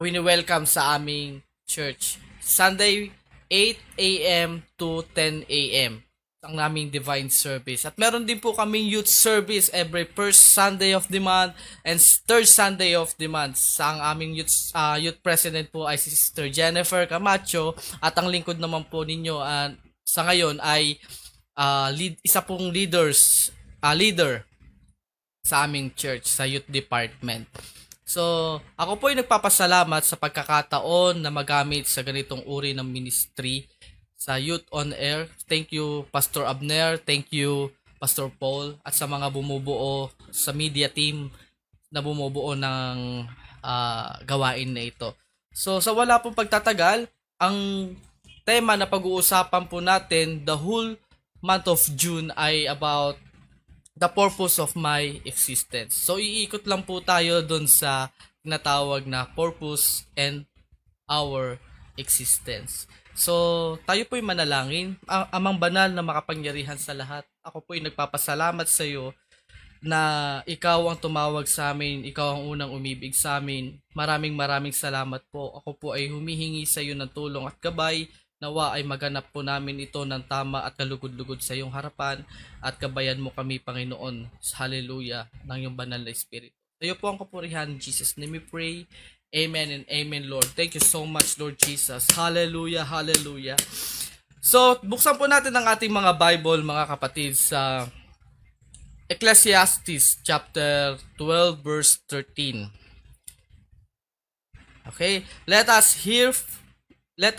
wini-welcome 0.00 0.64
sa 0.64 0.96
aming 0.96 1.44
church. 1.68 2.16
Sunday 2.40 3.12
8 3.52 4.00
a.m. 4.00 4.50
to 4.80 5.04
10 5.12 5.44
a.m. 5.50 6.00
ang 6.40 6.56
naming 6.56 6.88
divine 6.88 7.28
service. 7.28 7.84
At 7.84 8.00
meron 8.00 8.24
din 8.24 8.40
po 8.40 8.56
kaming 8.56 8.88
youth 8.88 9.12
service 9.12 9.68
every 9.76 10.08
first 10.08 10.56
Sunday 10.56 10.96
of 10.96 11.04
the 11.12 11.20
month 11.20 11.52
and 11.84 12.00
third 12.00 12.48
Sunday 12.48 12.96
of 12.96 13.12
the 13.20 13.28
month. 13.28 13.60
Sa 13.60 13.92
ang 13.92 14.00
aming 14.00 14.40
youth, 14.40 14.52
uh, 14.72 14.96
youth 14.96 15.20
president 15.20 15.68
po 15.68 15.84
ay 15.84 16.00
si 16.00 16.08
Sister 16.08 16.48
Jennifer 16.48 17.04
Camacho 17.04 17.76
at 18.00 18.16
ang 18.16 18.32
lingkod 18.32 18.56
naman 18.56 18.88
po 18.88 19.04
ninyo 19.04 19.36
uh, 19.36 19.68
sa 20.00 20.24
ngayon 20.24 20.56
ay 20.64 20.96
uh, 21.60 21.92
lead, 21.92 22.16
isa 22.24 22.40
pong 22.40 22.72
leaders, 22.72 23.52
uh, 23.84 23.92
leader 23.92 24.40
sa 25.44 25.68
aming 25.68 25.92
church, 25.92 26.24
sa 26.24 26.48
youth 26.48 26.66
department. 26.72 27.44
So, 28.08 28.58
ako 28.80 28.96
po 28.96 29.12
ay 29.12 29.20
nagpapasalamat 29.20 30.02
sa 30.02 30.16
pagkakataon 30.16 31.20
na 31.20 31.28
magamit 31.28 31.84
sa 31.84 32.00
ganitong 32.00 32.42
uri 32.48 32.72
ng 32.72 32.88
ministry 32.88 33.68
sa 34.20 34.36
Youth 34.36 34.68
on 34.68 34.92
Air. 34.92 35.32
Thank 35.48 35.72
you 35.72 36.04
Pastor 36.12 36.44
Abner, 36.44 37.00
thank 37.00 37.32
you 37.32 37.72
Pastor 37.96 38.28
Paul 38.28 38.76
at 38.84 38.92
sa 38.92 39.08
mga 39.08 39.32
bumubuo 39.32 40.12
sa 40.28 40.52
media 40.52 40.92
team 40.92 41.32
na 41.88 42.04
bumubuo 42.04 42.52
ng 42.52 43.24
uh, 43.64 44.10
gawain 44.28 44.76
na 44.76 44.84
ito. 44.84 45.16
So 45.56 45.80
sa 45.80 45.96
wala 45.96 46.20
pong 46.20 46.36
pagtatagal, 46.36 47.08
ang 47.40 47.56
tema 48.44 48.76
na 48.76 48.84
pag-uusapan 48.84 49.64
po 49.64 49.80
natin 49.80 50.44
the 50.44 50.56
whole 50.56 51.00
month 51.40 51.66
of 51.72 51.80
June 51.96 52.28
ay 52.36 52.68
about 52.68 53.16
the 53.96 54.08
purpose 54.08 54.60
of 54.60 54.76
my 54.76 55.16
existence. 55.24 55.96
So 55.96 56.20
iikot 56.20 56.68
lang 56.68 56.84
po 56.84 57.00
tayo 57.00 57.40
doon 57.40 57.64
sa 57.64 58.12
tinatawag 58.44 59.08
na 59.08 59.28
purpose 59.32 60.04
and 60.12 60.44
our 61.08 61.56
existence. 62.00 62.88
So, 63.20 63.76
tayo 63.84 64.00
po'y 64.08 64.24
manalangin. 64.24 64.96
Ang 65.04 65.24
amang 65.28 65.60
banal 65.60 65.92
na 65.92 66.00
makapangyarihan 66.00 66.80
sa 66.80 66.96
lahat. 66.96 67.28
Ako 67.44 67.60
po'y 67.60 67.84
nagpapasalamat 67.84 68.64
sa 68.64 68.88
iyo 68.88 69.12
na 69.84 70.00
ikaw 70.48 70.88
ang 70.88 70.96
tumawag 70.96 71.44
sa 71.44 71.72
amin, 71.72 72.04
ikaw 72.08 72.36
ang 72.36 72.48
unang 72.48 72.72
umibig 72.72 73.12
sa 73.12 73.36
amin. 73.36 73.76
Maraming 73.92 74.32
maraming 74.32 74.72
salamat 74.72 75.20
po. 75.28 75.52
Ako 75.60 75.76
po 75.76 75.86
ay 75.92 76.08
humihingi 76.08 76.64
sa 76.64 76.80
iyo 76.80 76.96
ng 76.96 77.12
tulong 77.12 77.44
at 77.44 77.60
gabay. 77.60 78.08
Nawa 78.40 78.72
ay 78.72 78.88
maganap 78.88 79.28
po 79.28 79.44
namin 79.44 79.84
ito 79.84 80.00
ng 80.00 80.24
tama 80.24 80.64
at 80.64 80.72
kalugod-lugod 80.80 81.44
sa 81.44 81.52
iyong 81.52 81.76
harapan 81.76 82.24
at 82.64 82.80
gabayan 82.80 83.20
mo 83.20 83.28
kami, 83.36 83.60
Panginoon. 83.60 84.32
Hallelujah 84.56 85.28
ng 85.44 85.68
iyong 85.68 85.76
banal 85.76 86.00
na 86.00 86.08
Espiritu. 86.08 86.56
Sa 86.80 86.88
iyo 86.88 86.96
po 86.96 87.12
ang 87.12 87.20
kapurihan. 87.20 87.68
Jesus 87.76 88.16
name 88.16 88.40
we 88.40 88.42
pray. 88.48 88.88
Amen 89.30 89.70
and 89.70 89.86
amen, 89.86 90.26
Lord. 90.26 90.50
Thank 90.58 90.74
you 90.74 90.82
so 90.82 91.06
much, 91.06 91.38
Lord 91.38 91.54
Jesus. 91.54 92.10
Hallelujah, 92.10 92.82
hallelujah. 92.82 93.54
So, 94.42 94.74
buksan 94.82 95.14
po 95.14 95.30
natin 95.30 95.54
ang 95.54 95.70
ating 95.70 95.94
mga 95.94 96.18
Bible, 96.18 96.66
mga 96.66 96.98
kapatid, 96.98 97.38
sa 97.38 97.86
Ecclesiastes 99.06 100.18
chapter 100.26 100.98
12 101.14 101.62
verse 101.62 102.02
13. 102.10 102.74
Okay, 104.90 105.22
let 105.46 105.70
us 105.70 106.02
hear 106.02 106.34
let 107.14 107.38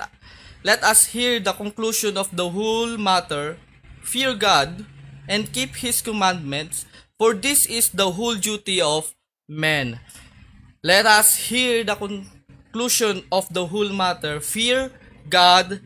let 0.63 0.83
us 0.88 1.12
hear 1.12 1.43
the 1.43 1.51
conclusion 1.51 2.15
of 2.15 2.31
the 2.31 2.48
whole 2.48 2.95
matter. 2.95 3.60
Fear 4.00 4.39
God 4.39 4.88
and 5.27 5.51
keep 5.51 5.75
his 5.84 5.99
commandments, 5.99 6.88
for 7.19 7.36
this 7.36 7.67
is 7.67 7.91
the 7.91 8.15
whole 8.15 8.39
duty 8.39 8.80
of 8.80 9.12
men. 9.47 9.99
Let 10.82 11.06
us 11.06 11.38
hear 11.38 11.86
the 11.86 11.94
conclusion 11.94 13.22
of 13.30 13.46
the 13.54 13.70
whole 13.70 13.94
matter. 13.94 14.41
Fear 14.41 14.89
God 15.30 15.78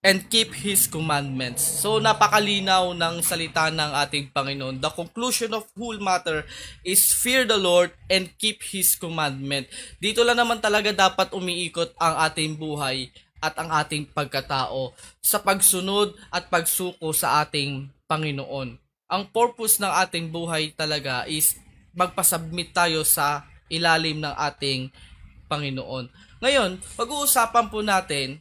and 0.00 0.24
keep 0.32 0.56
His 0.56 0.88
commandments. 0.88 1.60
So 1.60 2.00
napakalinaw 2.00 2.96
ng 2.96 3.20
salita 3.20 3.68
ng 3.68 3.92
ating 4.08 4.32
Panginoon. 4.32 4.80
The 4.80 4.88
conclusion 4.88 5.52
of 5.52 5.68
whole 5.76 6.00
matter 6.00 6.48
is 6.80 7.12
fear 7.12 7.44
the 7.44 7.60
Lord 7.60 7.92
and 8.08 8.32
keep 8.40 8.64
His 8.64 8.96
commandment. 8.96 9.68
Dito 10.00 10.24
lang 10.24 10.40
naman 10.40 10.64
talaga 10.64 10.96
dapat 10.96 11.28
umiikot 11.36 11.92
ang 12.00 12.16
ating 12.24 12.56
buhay 12.56 13.12
at 13.44 13.52
ang 13.60 13.68
ating 13.68 14.08
pagkatao 14.16 14.96
sa 15.20 15.44
pagsunod 15.44 16.16
at 16.32 16.48
pagsuko 16.48 17.12
sa 17.12 17.44
ating 17.44 17.92
Panginoon. 18.08 18.80
Ang 19.12 19.22
purpose 19.28 19.76
ng 19.76 19.92
ating 19.92 20.32
buhay 20.32 20.72
talaga 20.72 21.28
is 21.28 21.52
magpasubmit 21.92 22.72
tayo 22.72 23.04
sa 23.04 23.44
ilalim 23.68 24.20
ng 24.20 24.34
ating 24.34 24.92
Panginoon. 25.48 26.12
Ngayon, 26.44 26.78
pag-uusapan 26.96 27.66
po 27.72 27.80
natin, 27.80 28.40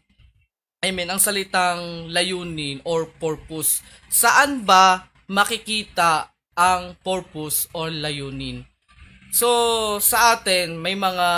I 0.84 0.94
mean, 0.94 1.10
ang 1.10 1.18
salitang 1.18 2.12
layunin 2.14 2.84
or 2.86 3.10
purpose. 3.18 3.82
Saan 4.12 4.62
ba 4.62 5.10
makikita 5.26 6.30
ang 6.54 6.94
purpose 7.02 7.66
or 7.74 7.90
layunin? 7.90 8.62
So, 9.34 9.48
sa 10.00 10.38
atin, 10.38 10.78
may 10.78 10.94
mga 10.94 11.30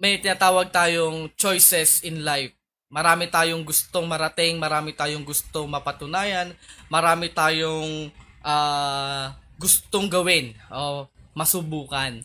may 0.00 0.16
tinatawag 0.16 0.72
tayong 0.72 1.28
choices 1.36 2.00
in 2.06 2.24
life. 2.24 2.56
Marami 2.88 3.28
tayong 3.28 3.62
gustong 3.62 4.08
marating, 4.08 4.56
marami 4.56 4.96
tayong 4.96 5.22
gustong 5.22 5.68
mapatunayan, 5.68 6.56
marami 6.88 7.30
tayong 7.30 8.08
uh, 8.42 9.30
gustong 9.60 10.08
gawin 10.08 10.56
o 10.72 11.06
masubukan. 11.36 12.24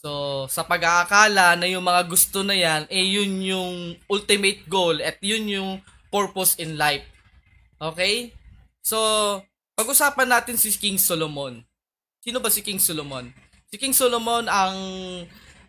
So, 0.00 0.48
sa 0.48 0.64
pag-aakala 0.64 1.60
na 1.60 1.68
yung 1.68 1.84
mga 1.84 2.08
gusto 2.08 2.40
na 2.40 2.56
yan, 2.56 2.88
eh 2.88 3.04
yun 3.04 3.44
yung 3.44 4.00
ultimate 4.08 4.64
goal 4.64 4.96
at 5.04 5.20
yun 5.20 5.44
yung 5.44 5.70
purpose 6.08 6.56
in 6.56 6.80
life. 6.80 7.04
Okay? 7.76 8.32
So, 8.80 8.96
pag-usapan 9.76 10.32
natin 10.32 10.56
si 10.56 10.72
King 10.72 10.96
Solomon. 10.96 11.60
Sino 12.24 12.40
ba 12.40 12.48
si 12.48 12.64
King 12.64 12.80
Solomon? 12.80 13.28
Si 13.68 13.76
King 13.76 13.92
Solomon 13.92 14.48
ang 14.48 14.76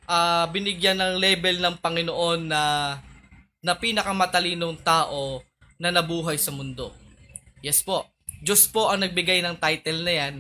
uh, 0.08 0.46
binigyan 0.48 1.04
ng 1.04 1.20
level 1.20 1.60
ng 1.60 1.76
Panginoon 1.84 2.40
na 2.48 2.62
na 3.62 3.74
pinakamatalinong 3.76 4.80
tao 4.80 5.44
na 5.76 5.92
nabuhay 5.92 6.40
sa 6.40 6.56
mundo. 6.56 6.96
Yes 7.60 7.84
po. 7.84 8.08
Diyos 8.42 8.66
po 8.72 8.90
ang 8.90 9.04
nagbigay 9.06 9.44
ng 9.44 9.60
title 9.60 10.02
na 10.08 10.14
yan 10.18 10.36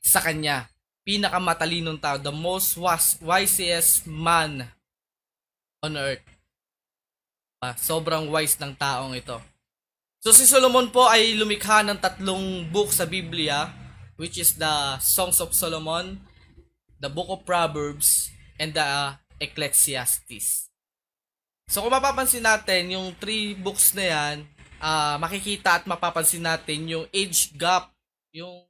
sa 0.00 0.22
kanya 0.24 0.70
pinakamatalinong 1.06 2.02
tao, 2.02 2.18
the 2.18 2.34
most 2.34 2.74
wisest 3.22 4.10
man 4.10 4.66
on 5.78 5.94
earth. 5.94 6.26
Uh, 7.62 7.72
sobrang 7.78 8.26
wise 8.26 8.58
ng 8.58 8.74
taong 8.74 9.14
ito. 9.14 9.38
So 10.18 10.34
si 10.34 10.42
Solomon 10.42 10.90
po 10.90 11.06
ay 11.06 11.38
lumikha 11.38 11.86
ng 11.86 12.02
tatlong 12.02 12.66
book 12.74 12.90
sa 12.90 13.06
Biblia, 13.06 13.70
which 14.18 14.42
is 14.42 14.58
the 14.58 14.98
Songs 14.98 15.38
of 15.38 15.54
Solomon, 15.54 16.18
the 16.98 17.06
Book 17.06 17.30
of 17.30 17.46
Proverbs, 17.46 18.34
and 18.58 18.74
the 18.74 18.82
uh, 18.82 19.14
Ecclesiastes. 19.38 20.66
So 21.70 21.86
kung 21.86 21.94
mapapansin 21.94 22.42
natin, 22.42 22.98
yung 22.98 23.14
three 23.14 23.54
books 23.54 23.94
na 23.94 24.04
yan, 24.10 24.36
uh, 24.82 25.14
makikita 25.22 25.78
at 25.78 25.84
mapapansin 25.86 26.42
natin 26.42 26.90
yung 26.90 27.06
age 27.14 27.54
gap, 27.54 27.94
yung 28.34 28.65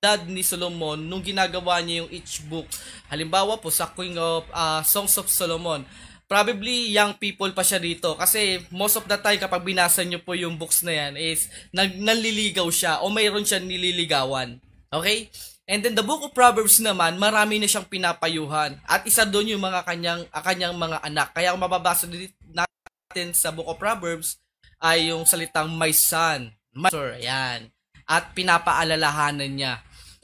dad 0.00 0.24
ni 0.24 0.40
Solomon 0.40 0.96
nung 0.96 1.20
ginagawa 1.20 1.76
niya 1.84 2.02
yung 2.02 2.10
each 2.10 2.40
book. 2.48 2.64
Halimbawa 3.12 3.60
po 3.60 3.68
sa 3.68 3.92
King 3.92 4.16
of 4.16 4.48
uh, 4.48 4.80
Songs 4.80 5.12
of 5.20 5.28
Solomon. 5.28 5.84
Probably 6.24 6.88
young 6.88 7.20
people 7.20 7.52
pa 7.52 7.60
siya 7.60 7.76
dito 7.76 8.16
kasi 8.16 8.64
most 8.72 8.96
of 8.96 9.04
the 9.04 9.20
time 9.20 9.36
kapag 9.36 9.60
binasa 9.60 10.00
niyo 10.00 10.24
po 10.24 10.32
yung 10.32 10.56
books 10.56 10.80
na 10.80 10.96
yan 10.96 11.20
is 11.20 11.52
nag 11.68 12.00
nanliligaw 12.00 12.64
siya 12.72 13.04
o 13.04 13.12
mayroon 13.12 13.44
siya 13.44 13.60
nililigawan. 13.60 14.56
Okay? 14.88 15.28
And 15.68 15.84
then 15.84 15.92
the 15.92 16.06
book 16.06 16.24
of 16.24 16.32
Proverbs 16.32 16.80
naman, 16.80 17.20
marami 17.20 17.60
na 17.60 17.68
siyang 17.68 17.86
pinapayuhan. 17.86 18.80
At 18.88 19.04
isa 19.04 19.28
doon 19.28 19.54
yung 19.54 19.62
mga 19.62 19.84
kanyang, 19.84 20.24
uh, 20.32 20.42
kanyang 20.42 20.74
mga 20.80 20.98
anak. 21.04 21.28
Kaya 21.30 21.52
kung 21.54 21.62
mababasa 21.62 22.10
natin 22.50 23.36
sa 23.36 23.52
book 23.54 23.68
of 23.70 23.78
Proverbs, 23.78 24.40
ay 24.82 25.12
yung 25.12 25.28
salitang 25.28 25.70
my 25.70 25.92
son, 25.94 26.50
my 26.74 26.90
son, 26.90 27.20
yan. 27.22 27.70
At 28.10 28.34
pinapaalalahanan 28.34 29.52
niya 29.54 29.74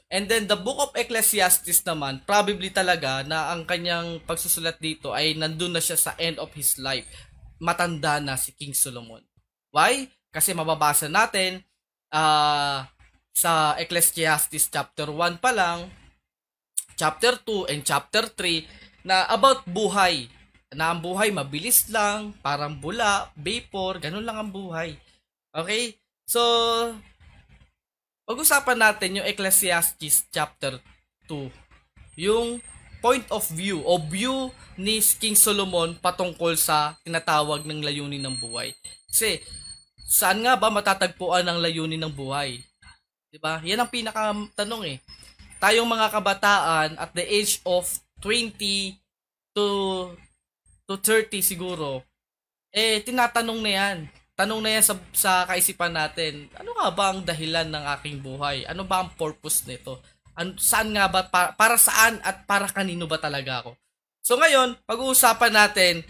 And 0.07 0.31
then 0.31 0.47
the 0.47 0.55
book 0.55 0.79
of 0.79 0.95
Ecclesiastes 0.95 1.83
naman, 1.83 2.23
probably 2.23 2.71
talaga 2.71 3.27
na 3.27 3.51
ang 3.51 3.67
kanyang 3.67 4.23
pagsusulat 4.23 4.79
dito 4.79 5.11
ay 5.11 5.35
nandun 5.35 5.75
na 5.75 5.83
siya 5.83 5.99
sa 5.99 6.15
end 6.15 6.39
of 6.39 6.47
his 6.55 6.79
life. 6.79 7.03
Matanda 7.59 8.23
na 8.23 8.39
si 8.39 8.55
King 8.55 8.71
Solomon. 8.71 9.19
Why? 9.75 10.07
Kasi 10.31 10.55
mababasa 10.55 11.11
natin 11.11 11.59
uh, 12.15 12.87
sa 13.35 13.75
Ecclesiastes 13.75 14.71
chapter 14.71 15.11
1 15.11 15.43
pa 15.43 15.51
lang, 15.51 15.91
chapter 16.95 17.35
2 17.43 17.67
and 17.67 17.83
chapter 17.83 18.31
3 18.31 19.03
na 19.03 19.27
about 19.27 19.67
buhay. 19.67 20.31
Na 20.71 20.91
ang 20.91 20.99
buhay 20.99 21.31
mabilis 21.31 21.87
lang, 21.91 22.35
parang 22.43 22.75
bula, 22.79 23.31
vapor, 23.35 23.99
ganun 23.99 24.23
lang 24.23 24.39
ang 24.39 24.51
buhay. 24.51 24.95
Okay? 25.51 25.95
So, 26.27 26.43
pag-usapan 28.27 28.75
natin 28.75 29.23
yung 29.23 29.27
Ecclesiastes 29.31 30.27
chapter 30.27 30.83
2. 31.31 31.47
Yung 32.19 32.59
point 32.99 33.23
of 33.31 33.47
view 33.55 33.79
o 33.87 33.95
view 33.95 34.51
ni 34.75 34.99
King 34.99 35.39
Solomon 35.39 35.95
patungkol 35.95 36.59
sa 36.59 36.99
tinatawag 37.07 37.63
ng 37.63 37.79
layunin 37.79 38.19
ng 38.19 38.35
buhay. 38.35 38.75
Kasi, 39.07 39.39
saan 40.11 40.43
nga 40.43 40.59
ba 40.59 40.67
matatagpuan 40.67 41.47
ang 41.47 41.63
layunin 41.63 42.03
ng 42.03 42.11
buhay? 42.11 42.59
'Di 43.31 43.39
ba? 43.39 43.63
Yan 43.63 43.79
ang 43.79 43.91
pinaka 43.91 44.35
tanong 44.59 44.83
eh. 44.91 44.97
Tayong 45.63 45.87
mga 45.87 46.11
kabataan 46.11 46.89
at 46.99 47.11
the 47.15 47.23
age 47.23 47.63
of 47.63 47.87
20 48.19 48.59
to 49.55 49.67
to 50.83 50.93
30 50.99 51.39
siguro, 51.39 52.03
eh 52.75 52.99
tinatanong 53.07 53.59
na 53.63 53.71
'yan. 53.71 53.97
Tanong 54.37 54.61
na 54.61 54.69
'yan 54.77 54.85
sa 54.85 54.93
sa 55.17 55.31
kaisipan 55.49 55.97
natin. 55.97 56.45
Ano 56.53 56.77
nga 56.77 56.93
ba 56.93 57.09
ang 57.09 57.25
dahilan 57.25 57.65
ng 57.73 57.85
aking 57.97 58.21
buhay? 58.21 58.69
Ano 58.69 58.85
ba 58.85 59.01
ang 59.01 59.09
purpose 59.17 59.65
nito? 59.65 59.97
An, 60.37 60.53
saan 60.61 60.93
nga 60.93 61.09
ba 61.09 61.25
para, 61.25 61.57
para 61.57 61.75
saan 61.81 62.21
at 62.21 62.45
para 62.45 62.69
kanino 62.69 63.09
ba 63.09 63.17
talaga 63.17 63.65
ako? 63.65 63.73
So 64.21 64.37
ngayon, 64.37 64.77
pag-uusapan 64.85 65.53
natin 65.57 66.05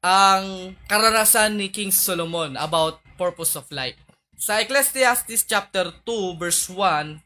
ang 0.00 0.72
karanasan 0.88 1.60
ni 1.60 1.68
King 1.68 1.92
Solomon 1.92 2.56
about 2.56 3.04
purpose 3.20 3.52
of 3.60 3.68
life. 3.68 4.00
Sa 4.40 4.56
Ecclesiastes 4.56 5.44
chapter 5.44 5.92
2 6.08 6.40
verse 6.40 6.72
1, 6.72 7.20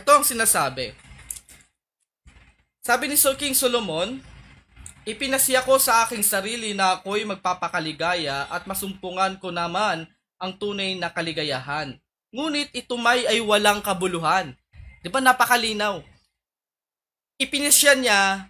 ito 0.00 0.10
ang 0.16 0.24
sinasabi. 0.24 0.96
Sabi 2.80 3.12
ni 3.12 3.20
King 3.20 3.52
Solomon, 3.52 4.31
Ipinasiya 5.02 5.66
ko 5.66 5.82
sa 5.82 6.06
aking 6.06 6.22
sarili 6.22 6.78
na 6.78 6.94
ako'y 6.94 7.26
magpapakaligaya 7.26 8.46
at 8.46 8.62
masumpungan 8.70 9.34
ko 9.42 9.50
naman 9.50 10.06
ang 10.38 10.54
tunay 10.54 10.94
na 10.94 11.10
kaligayahan. 11.10 11.98
Ngunit 12.30 12.70
ito 12.70 12.94
may 12.94 13.26
ay 13.26 13.42
walang 13.42 13.82
kabuluhan. 13.82 14.54
Di 15.02 15.10
ba 15.10 15.18
napakalinaw? 15.18 15.98
Ipinasya 17.34 17.98
niya 17.98 18.46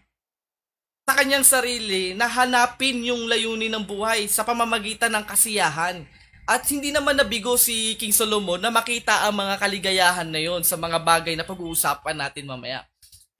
sa 1.08 1.12
kanyang 1.16 1.42
sarili 1.42 2.12
na 2.12 2.28
hanapin 2.28 3.00
yung 3.00 3.24
layunin 3.32 3.72
ng 3.72 3.88
buhay 3.88 4.28
sa 4.28 4.44
pamamagitan 4.44 5.08
ng 5.08 5.24
kasiyahan. 5.24 6.04
At 6.44 6.68
hindi 6.68 6.92
naman 6.92 7.16
nabigo 7.16 7.56
si 7.56 7.96
King 7.96 8.12
Solomon 8.12 8.60
na 8.60 8.68
makita 8.68 9.24
ang 9.24 9.40
mga 9.40 9.56
kaligayahan 9.56 10.28
na 10.28 10.36
yon 10.36 10.60
sa 10.60 10.76
mga 10.76 11.00
bagay 11.00 11.32
na 11.32 11.48
pag-uusapan 11.48 12.12
natin 12.12 12.44
mamaya. 12.44 12.84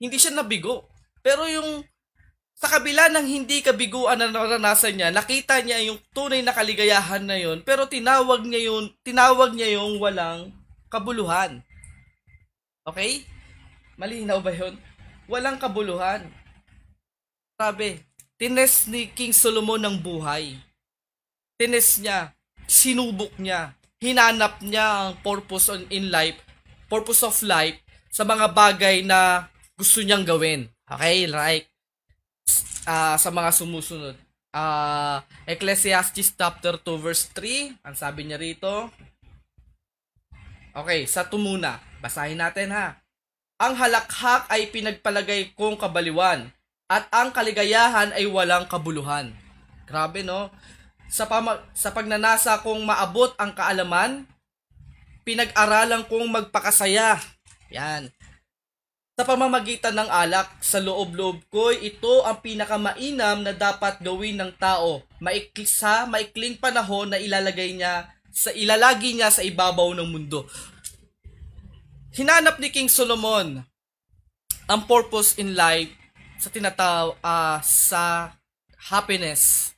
Hindi 0.01 0.17
siya 0.17 0.33
nabigo. 0.33 0.89
Pero 1.21 1.45
yung 1.45 1.85
sa 2.63 2.79
kabila 2.79 3.11
ng 3.11 3.27
hindi 3.27 3.59
kabiguan 3.59 4.15
na 4.15 4.31
naranasan 4.31 4.95
niya, 4.95 5.11
nakita 5.11 5.59
niya 5.59 5.83
yung 5.83 5.99
tunay 6.15 6.39
na 6.39 6.55
kaligayahan 6.55 7.19
na 7.27 7.35
yon, 7.35 7.59
pero 7.59 7.91
tinawag 7.91 8.47
niya 8.47 8.71
yung 8.71 8.87
tinawag 9.03 9.51
niya 9.51 9.75
yung 9.75 9.99
walang 9.99 10.47
kabuluhan. 10.87 11.59
Okay? 12.87 13.27
Malinaw 13.99 14.39
ba 14.39 14.55
yun? 14.55 14.79
Walang 15.27 15.59
kabuluhan. 15.59 16.23
Sabi, 17.59 17.99
tines 18.39 18.87
ni 18.87 19.11
King 19.11 19.35
Solomon 19.35 19.83
ng 19.83 19.99
buhay. 19.99 20.55
Tines 21.59 21.99
niya, 21.99 22.31
sinubok 22.63 23.35
niya, 23.43 23.75
hinanap 23.99 24.63
niya 24.63 25.11
ang 25.11 25.19
purpose 25.19 25.67
on 25.67 25.83
in 25.91 26.07
life, 26.07 26.39
purpose 26.87 27.27
of 27.27 27.35
life 27.43 27.75
sa 28.07 28.23
mga 28.23 28.55
bagay 28.55 29.03
na 29.03 29.51
gusto 29.75 29.99
niyang 29.99 30.23
gawin. 30.23 30.71
Okay, 30.87 31.27
right? 31.27 31.72
Uh, 32.87 33.15
sa 33.15 33.29
mga 33.31 33.49
sumusunod. 33.55 34.15
Uh, 34.53 35.17
Ecclesiastes 35.49 36.37
chapter 36.37 36.77
2 36.77 37.01
verse 37.01 37.25
3, 37.33 37.73
ang 37.81 37.95
sabi 37.97 38.27
niya 38.27 38.37
rito. 38.37 38.91
Okay, 40.73 41.05
sa 41.09 41.25
tumuna. 41.25 41.81
Basahin 42.01 42.41
natin 42.41 42.73
ha. 42.73 42.97
Ang 43.61 43.77
halakhak 43.77 44.49
ay 44.49 44.69
pinagpalagay 44.73 45.53
kong 45.55 45.77
kabaliwan 45.77 46.49
at 46.89 47.07
ang 47.13 47.31
kaligayahan 47.31 48.11
ay 48.13 48.27
walang 48.27 48.67
kabuluhan. 48.67 49.31
Grabe 49.87 50.25
no? 50.25 50.49
Sa, 51.07 51.29
pama- 51.29 51.61
sa 51.77 51.93
pagnanasa 51.93 52.57
kong 52.65 52.81
maabot 52.83 53.31
ang 53.37 53.53
kaalaman, 53.53 54.25
pinag-aralan 55.21 56.03
kong 56.09 56.25
magpakasaya. 56.29 57.21
Yan. 57.69 58.09
Sa 59.13 59.29
pamamagitan 59.29 59.93
ng 59.93 60.09
alak, 60.09 60.57
sa 60.57 60.81
loob-loob 60.81 61.45
ko, 61.53 61.69
ito 61.69 62.25
ang 62.25 62.41
pinakamainam 62.41 63.45
na 63.45 63.53
dapat 63.53 64.01
gawin 64.01 64.41
ng 64.41 64.57
tao. 64.57 65.05
Maikli 65.21 65.69
sa 65.69 66.09
maikling 66.09 66.57
panahon 66.57 67.13
na 67.13 67.21
ilalagay 67.21 67.77
niya 67.77 68.09
sa 68.33 68.49
ilalagi 68.49 69.13
niya 69.13 69.29
sa 69.29 69.45
ibabaw 69.45 69.93
ng 69.93 70.09
mundo. 70.09 70.49
Hinanap 72.17 72.57
ni 72.57 72.73
King 72.73 72.89
Solomon 72.89 73.61
ang 74.65 74.81
purpose 74.89 75.37
in 75.37 75.53
life 75.53 75.93
sa 76.41 76.49
tinataw 76.49 77.13
uh, 77.21 77.61
sa 77.61 78.33
happiness 78.89 79.77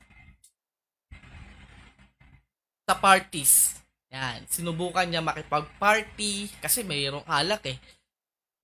sa 2.88 2.96
parties. 2.96 3.84
Yan, 4.16 4.48
sinubukan 4.48 5.04
niya 5.04 5.20
makipag-party 5.20 6.56
kasi 6.64 6.88
mayroong 6.88 7.28
alak 7.28 7.76
eh 7.76 7.78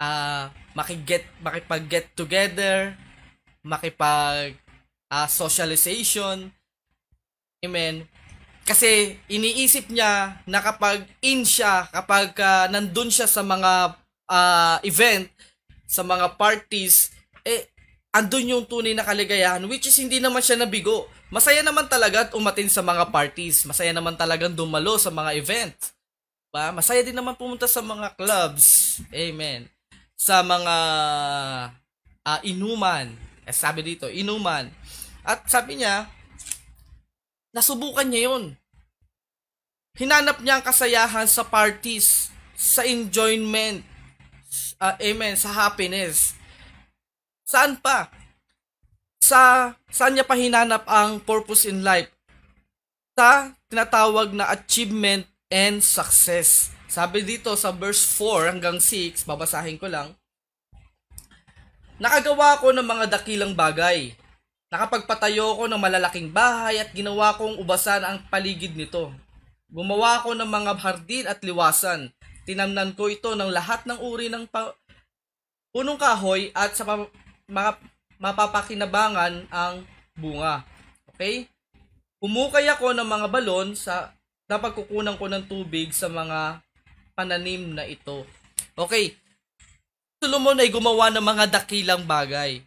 uh, 0.02 0.50
makiget 0.74 1.30
makipag-get 1.46 2.10
together, 2.18 2.98
makipag 3.62 4.58
uh, 5.14 5.30
socialization. 5.30 6.50
Amen. 7.62 8.10
Kasi 8.66 9.18
iniisip 9.30 9.94
niya 9.94 10.42
na 10.50 10.60
kapag 10.62 11.06
in 11.22 11.46
siya, 11.46 11.86
kapag 11.94 12.34
uh, 12.42 12.66
nandun 12.74 13.14
siya 13.14 13.30
sa 13.30 13.46
mga 13.46 13.94
uh, 14.26 14.78
event, 14.82 15.30
sa 15.86 16.02
mga 16.02 16.40
parties, 16.40 17.14
eh, 17.46 17.70
andun 18.16 18.58
yung 18.58 18.66
tunay 18.66 18.96
na 18.96 19.06
kaligayahan, 19.06 19.66
which 19.70 19.86
is 19.86 19.98
hindi 19.98 20.18
naman 20.18 20.42
siya 20.42 20.58
nabigo. 20.58 21.10
Masaya 21.32 21.64
naman 21.64 21.88
talaga 21.88 22.28
at 22.28 22.36
umatin 22.36 22.68
sa 22.68 22.84
mga 22.84 23.08
parties. 23.08 23.64
Masaya 23.64 23.92
naman 23.96 24.20
talagang 24.20 24.52
dumalo 24.52 25.00
sa 25.00 25.12
mga 25.12 25.32
events. 25.36 25.96
Ba? 26.52 26.76
Masaya 26.76 27.00
din 27.04 27.16
naman 27.16 27.40
pumunta 27.40 27.66
sa 27.72 27.80
mga 27.80 28.14
clubs. 28.20 29.00
Amen 29.16 29.81
sa 30.22 30.46
mga 30.46 30.78
uh, 32.22 32.40
inuman. 32.46 33.10
Eh, 33.50 33.56
sabi 33.56 33.82
dito, 33.82 34.06
inuman. 34.06 34.70
At 35.26 35.50
sabi 35.50 35.82
niya, 35.82 36.06
nasubukan 37.50 38.06
niya 38.06 38.30
yun. 38.30 38.54
Hinanap 39.98 40.46
niya 40.46 40.62
ang 40.62 40.66
kasayahan 40.66 41.26
sa 41.26 41.42
parties, 41.42 42.30
sa 42.54 42.86
enjoyment, 42.86 43.82
uh, 44.78 44.94
amen, 45.02 45.34
sa 45.34 45.50
happiness. 45.50 46.38
Saan 47.42 47.82
pa? 47.82 48.14
Sa 49.18 49.74
saan 49.90 50.14
niya 50.14 50.26
pa 50.30 50.38
hinanap 50.38 50.86
ang 50.86 51.18
purpose 51.18 51.66
in 51.66 51.82
life? 51.82 52.14
Sa 53.18 53.58
tinatawag 53.74 54.38
na 54.38 54.54
achievement 54.54 55.26
and 55.50 55.82
success. 55.82 56.70
Sabi 56.92 57.24
dito 57.24 57.56
sa 57.56 57.72
verse 57.72 58.04
4 58.20 58.52
hanggang 58.52 58.76
6, 58.76 59.24
babasahin 59.24 59.80
ko 59.80 59.88
lang. 59.88 60.12
Nakagawa 62.04 62.60
ko 62.60 62.76
ng 62.76 62.84
mga 62.84 63.16
dakilang 63.16 63.56
bagay. 63.56 64.12
Nakapagpatayo 64.68 65.56
ko 65.56 65.72
ng 65.72 65.80
malalaking 65.80 66.28
bahay 66.28 66.84
at 66.84 66.92
ginawa 66.92 67.32
kong 67.40 67.64
ubasan 67.64 68.04
ang 68.04 68.20
paligid 68.28 68.76
nito. 68.76 69.08
Gumawa 69.72 70.20
ko 70.20 70.36
ng 70.36 70.44
mga 70.44 70.72
hardin 70.84 71.32
at 71.32 71.40
liwasan. 71.40 72.12
Tinamnan 72.44 72.92
ko 72.92 73.08
ito 73.08 73.40
ng 73.40 73.56
lahat 73.56 73.88
ng 73.88 73.96
uri 74.04 74.28
ng 74.28 74.52
pa- 74.52 74.76
punong 75.72 75.96
kahoy 75.96 76.52
at 76.52 76.76
sa 76.76 76.84
pa- 76.84 77.08
mga 77.48 77.72
mapapakinabangan 78.20 79.48
ang 79.48 79.88
bunga. 80.20 80.68
Okay? 81.16 81.48
Umukay 82.20 82.68
ako 82.68 82.92
ng 82.92 83.08
mga 83.08 83.28
balon 83.32 83.80
sa 83.80 84.12
napagkukunan 84.52 85.16
ko 85.16 85.32
ng 85.32 85.48
tubig 85.48 85.96
sa 85.96 86.12
mga 86.12 86.60
pananim 87.22 87.78
na 87.78 87.86
ito. 87.86 88.26
Okay. 88.74 89.14
Solomon 90.18 90.58
ay 90.58 90.74
gumawa 90.74 91.14
ng 91.14 91.22
mga 91.22 91.62
dakilang 91.62 92.02
bagay. 92.02 92.66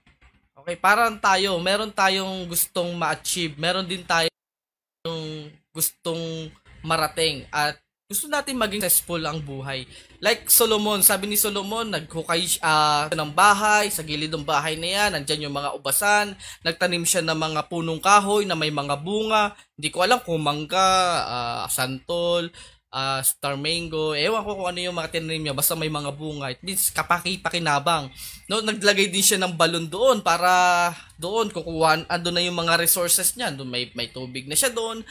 Okay, 0.54 0.78
parang 0.78 1.18
tayo, 1.18 1.58
meron 1.58 1.90
tayong 1.90 2.46
gustong 2.46 2.94
ma-achieve, 2.94 3.58
meron 3.58 3.84
din 3.84 4.06
tayong 4.06 5.50
gustong 5.74 6.48
marating 6.80 7.44
at 7.50 7.74
gusto 8.04 8.28
natin 8.28 8.60
maging 8.60 8.84
successful 8.84 9.18
ang 9.24 9.40
buhay. 9.40 9.88
Like 10.20 10.46
Solomon, 10.52 11.00
sabi 11.00 11.24
ni 11.24 11.40
Solomon, 11.40 11.88
naghukay 11.88 12.60
uh, 12.60 13.10
ng 13.10 13.32
bahay, 13.32 13.88
sa 13.88 14.04
gilid 14.04 14.28
ng 14.30 14.44
bahay 14.44 14.76
na 14.76 14.88
yan, 14.88 15.10
nandyan 15.18 15.48
yung 15.48 15.56
mga 15.56 15.72
ubasan, 15.74 16.36
nagtanim 16.60 17.02
siya 17.02 17.24
ng 17.24 17.34
mga 17.34 17.66
punong 17.66 17.98
kahoy 17.98 18.44
na 18.44 18.54
may 18.54 18.70
mga 18.70 19.00
bunga, 19.00 19.56
hindi 19.74 19.88
ko 19.88 20.04
alam 20.04 20.20
kung 20.20 20.40
mangga, 20.44 20.92
uh, 21.26 21.64
santol, 21.66 22.52
uh, 22.94 23.20
star 23.26 23.59
mango, 23.59 24.14
ewan 24.14 24.46
ko 24.46 24.54
kung 24.54 24.68
ano 24.70 24.78
yung 24.78 24.94
mga 24.94 25.18
tinanim 25.18 25.42
niya, 25.50 25.59
basta 25.59 25.74
may 25.74 25.90
mga 25.90 26.14
bunga. 26.14 26.54
It 26.54 26.62
means 26.62 26.94
kapaki-pakinabang. 26.94 28.14
No, 28.46 28.62
naglagay 28.62 29.11
din 29.11 29.26
siya 29.26 29.42
ng 29.42 29.59
balon 29.59 29.90
doon 29.90 30.22
para 30.22 30.94
doon 31.18 31.50
kukuha, 31.50 32.07
ando 32.07 32.30
na 32.30 32.46
yung 32.46 32.54
mga 32.54 32.78
resources 32.78 33.35
niya. 33.35 33.50
Doon 33.50 33.68
may, 33.68 33.90
may 33.98 34.14
tubig 34.14 34.46
na 34.46 34.54
siya 34.54 34.70
doon. 34.70 35.02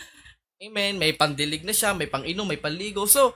Amen. 0.64 0.96
May 0.96 1.12
pandilig 1.12 1.68
na 1.68 1.76
siya, 1.76 1.92
may 1.92 2.08
panginom, 2.08 2.48
may 2.48 2.62
panligo. 2.62 3.04
So, 3.04 3.36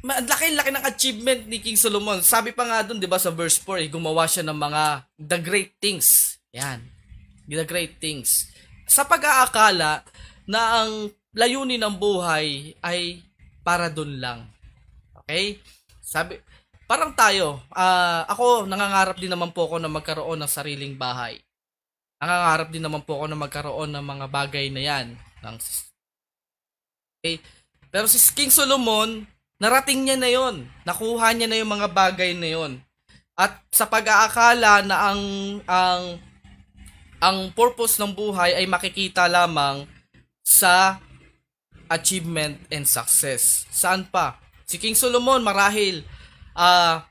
ang 0.00 0.24
laki-laki 0.24 0.72
ng 0.72 0.86
achievement 0.88 1.40
ni 1.44 1.60
King 1.60 1.76
Solomon. 1.76 2.24
Sabi 2.24 2.56
pa 2.56 2.64
nga 2.64 2.80
doon, 2.80 2.96
'di 2.96 3.04
ba, 3.04 3.20
sa 3.20 3.28
verse 3.28 3.60
4, 3.60 3.84
eh, 3.84 3.92
gumawa 3.92 4.24
siya 4.24 4.48
ng 4.48 4.56
mga 4.56 4.82
the 5.20 5.38
great 5.44 5.76
things. 5.76 6.40
Yan. 6.56 6.80
The 7.44 7.68
great 7.68 8.00
things. 8.00 8.48
Sa 8.88 9.04
pag-aakala 9.04 10.08
na 10.48 10.60
ang 10.80 11.12
layunin 11.34 11.80
ng 11.80 11.96
buhay 11.96 12.74
ay 12.82 13.22
para 13.62 13.86
doon 13.86 14.18
lang. 14.18 14.40
Okay? 15.22 15.62
Sabi, 16.02 16.42
parang 16.90 17.14
tayo, 17.14 17.62
ah, 17.70 18.26
ako 18.26 18.66
nangangarap 18.66 19.16
din 19.18 19.30
naman 19.30 19.54
po 19.54 19.70
ako 19.70 19.78
na 19.78 19.90
magkaroon 19.90 20.40
ng 20.42 20.50
sariling 20.50 20.98
bahay. 20.98 21.38
Nangangarap 22.20 22.68
din 22.68 22.84
naman 22.84 23.00
po 23.06 23.16
ako 23.16 23.24
na 23.30 23.38
magkaroon 23.38 23.90
ng 23.94 24.04
mga 24.04 24.26
bagay 24.28 24.66
na 24.68 24.82
yan. 24.82 25.06
Ng, 25.40 25.56
okay? 27.16 27.40
Pero 27.88 28.04
si 28.10 28.18
King 28.36 28.52
Solomon, 28.52 29.24
narating 29.56 30.04
niya 30.04 30.16
na 30.20 30.28
yon. 30.28 30.68
Nakuha 30.84 31.32
niya 31.32 31.48
na 31.48 31.56
yung 31.56 31.72
mga 31.72 31.88
bagay 31.88 32.36
na 32.36 32.48
yon. 32.52 32.72
At 33.40 33.64
sa 33.72 33.88
pag-aakala 33.88 34.84
na 34.84 34.96
ang 35.10 35.22
ang 35.64 36.02
ang 37.20 37.38
purpose 37.56 37.96
ng 37.96 38.12
buhay 38.12 38.52
ay 38.52 38.68
makikita 38.68 39.24
lamang 39.24 39.88
sa 40.44 41.00
achievement 41.90 42.56
and 42.70 42.86
success. 42.86 43.66
Saan 43.68 44.06
pa? 44.06 44.38
Si 44.64 44.78
King 44.78 44.94
Solomon 44.94 45.42
marahil 45.42 46.06
ah 46.54 47.02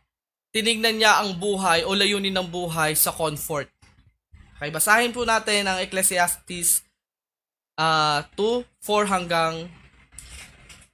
tinignan 0.55 0.95
niya 0.95 1.19
ang 1.19 1.35
buhay 1.35 1.83
o 1.83 1.93
layunin 1.93 2.33
ng 2.33 2.47
buhay 2.47 2.95
sa 2.95 3.11
comfort. 3.11 3.67
Okay, 4.57 4.71
basahin 4.71 5.11
po 5.11 5.27
natin 5.27 5.67
ang 5.67 5.77
Ecclesiastes 5.83 6.87
ah 7.75 8.23
2, 8.35 8.63
4 8.79 9.07
hanggang 9.07 9.67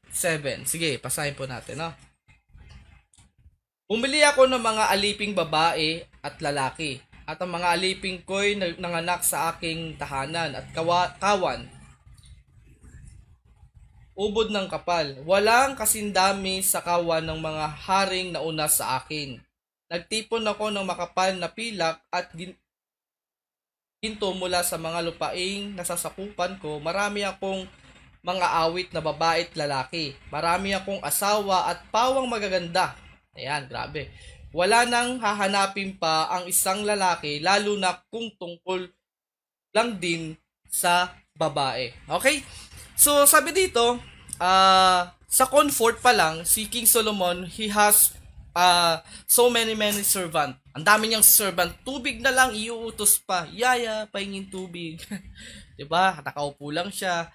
7. 0.09 0.65
Sige, 0.65 0.97
basahin 0.97 1.35
po 1.37 1.45
natin, 1.45 1.81
no? 1.81 1.91
Bumili 3.85 4.25
ako 4.25 4.49
ng 4.49 4.61
mga 4.61 4.83
aliping 4.97 5.37
babae 5.37 6.01
at 6.25 6.41
lalaki, 6.41 6.97
at 7.25 7.37
ang 7.37 7.53
mga 7.53 7.67
aliping 7.73 8.21
ko'y 8.25 8.57
nang- 8.57 8.77
nanganak 8.81 9.21
sa 9.21 9.53
aking 9.53 9.93
tahanan 9.97 10.57
at 10.57 10.65
kawa- 10.73 11.13
kawan. 11.21 11.69
Ubod 14.15 14.47
ng 14.47 14.71
kapal. 14.71 15.19
Walang 15.27 15.75
kasindami 15.75 16.63
sa 16.63 16.79
kawan 16.79 17.19
ng 17.27 17.35
mga 17.35 17.65
haring 17.83 18.31
nauna 18.31 18.71
sa 18.71 18.95
akin. 19.03 19.43
Nagtipon 19.91 20.47
ako 20.47 20.71
ng 20.71 20.87
makapal 20.87 21.35
na 21.35 21.51
pilak 21.51 21.99
at 22.07 22.31
gin- 22.31 22.55
ginto 23.99 24.31
mula 24.31 24.63
sa 24.63 24.79
mga 24.79 25.03
lupaing 25.03 25.75
nasasakupan 25.75 26.55
ko. 26.63 26.79
Marami 26.79 27.27
akong 27.27 27.67
mga 28.23 28.47
awit 28.65 28.89
na 28.95 29.03
babae 29.03 29.51
lalaki. 29.51 30.15
Marami 30.31 30.71
akong 30.71 31.03
asawa 31.03 31.67
at 31.75 31.83
pawang 31.91 32.31
magaganda. 32.31 32.95
Ayan, 33.35 33.67
grabe. 33.67 34.15
Wala 34.55 34.87
nang 34.87 35.19
hahanapin 35.19 35.99
pa 35.99 36.31
ang 36.31 36.47
isang 36.47 36.87
lalaki 36.87 37.43
lalo 37.43 37.75
na 37.75 37.99
kung 38.07 38.31
tungkol 38.39 38.87
lang 39.75 39.99
din 39.99 40.39
sa 40.71 41.11
babae. 41.35 41.91
Okay? 42.07 42.39
So, 42.95 43.27
sabi 43.27 43.51
dito, 43.51 43.99
ah 44.39 45.11
sa 45.35 45.43
comfort 45.51 45.99
pa 45.99 46.15
lang, 46.15 46.47
si 46.47 46.63
King 46.71 46.87
Solomon, 46.87 47.43
he 47.43 47.67
has 47.67 48.15
ah 48.55 49.03
so 49.27 49.51
many, 49.51 49.75
many 49.75 49.99
servant. 49.99 50.55
Ang 50.71 50.87
dami 50.87 51.11
niyang 51.11 51.23
servant. 51.23 51.75
Tubig 51.83 52.23
na 52.23 52.31
lang, 52.31 52.55
iuutos 52.55 53.19
pa. 53.19 53.47
Yaya, 53.51 54.07
pahingin 54.07 54.47
tubig. 54.47 55.03
ba? 55.91 56.23
Nakaupo 56.23 56.71
lang 56.71 56.87
siya. 56.87 57.27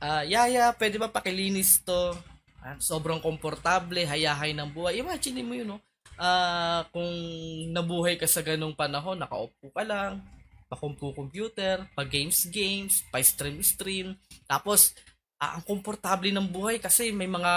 Ah, 0.00 0.24
yaya, 0.24 0.72
pwede 0.80 0.96
ba 0.96 1.12
pakilinis 1.12 1.84
to? 1.84 2.16
Ah, 2.64 2.80
sobrang 2.80 3.20
komportable, 3.20 4.08
hayahay 4.08 4.56
ng 4.56 4.72
buhay. 4.72 5.04
Imagine 5.04 5.44
mo 5.44 5.52
yun, 5.52 5.68
no? 5.76 5.80
Ah, 6.16 6.88
kung 6.88 7.12
nabuhay 7.72 8.16
ka 8.16 8.24
sa 8.24 8.40
ganung 8.40 8.72
panahon, 8.72 9.20
nakaupo 9.20 9.68
ka 9.72 9.84
lang, 9.84 10.24
pakumpu 10.66 11.14
computer, 11.14 11.86
pa 11.92 12.02
games 12.04 12.48
games, 12.48 13.04
pa 13.12 13.20
stream 13.20 13.60
stream. 13.60 14.06
Tapos 14.48 14.96
ah, 15.38 15.60
ang 15.60 15.64
komportable 15.64 16.32
ng 16.32 16.48
buhay 16.48 16.80
kasi 16.80 17.12
may 17.12 17.28
mga 17.28 17.52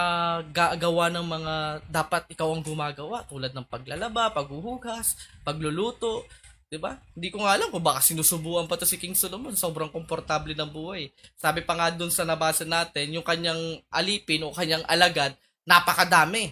gagawa 0.52 1.08
ng 1.14 1.26
mga 1.26 1.54
dapat 1.88 2.24
ikaw 2.34 2.52
ang 2.52 2.64
gumagawa 2.66 3.24
tulad 3.30 3.56
ng 3.56 3.68
paglalaba, 3.68 4.36
paghuhugas, 4.36 5.16
pagluluto, 5.48 6.28
'di 6.68 6.78
ba? 6.78 7.00
Hindi 7.16 7.32
ko 7.32 7.44
nga 7.44 7.56
alam 7.56 7.72
kung 7.72 7.84
baka 7.84 8.04
sinusubuan 8.04 8.68
pa 8.68 8.76
to 8.76 8.84
si 8.84 9.00
King 9.00 9.16
Solomon, 9.16 9.56
sobrang 9.56 9.92
komportable 9.92 10.52
ng 10.52 10.68
buhay. 10.68 11.12
Sabi 11.40 11.64
pa 11.64 11.74
nga 11.80 11.88
doon 11.92 12.12
sa 12.12 12.28
nabasa 12.28 12.68
natin, 12.68 13.16
yung 13.16 13.26
kanyang 13.26 13.80
alipin 13.88 14.44
o 14.44 14.52
kanyang 14.52 14.84
alagad, 14.86 15.34
napakadami. 15.64 16.52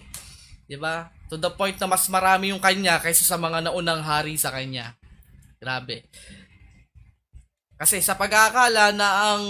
'Di 0.66 0.76
ba? 0.80 1.12
To 1.28 1.36
the 1.36 1.52
point 1.52 1.76
na 1.76 1.90
mas 1.90 2.06
marami 2.08 2.54
yung 2.54 2.62
kanya 2.62 3.02
kaysa 3.02 3.26
sa 3.26 3.36
mga 3.36 3.68
naunang 3.68 4.00
hari 4.00 4.38
sa 4.40 4.54
kanya. 4.54 4.96
Grabe. 5.60 6.06
Kasi 7.76 8.00
sa 8.00 8.16
pag-aakala 8.16 8.88
na 8.96 9.08
ang 9.36 9.44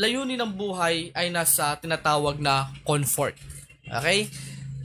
layunin 0.00 0.40
ng 0.40 0.52
buhay 0.56 1.12
ay 1.12 1.28
nasa 1.28 1.76
tinatawag 1.76 2.40
na 2.40 2.72
comfort. 2.88 3.36
Okay? 3.84 4.32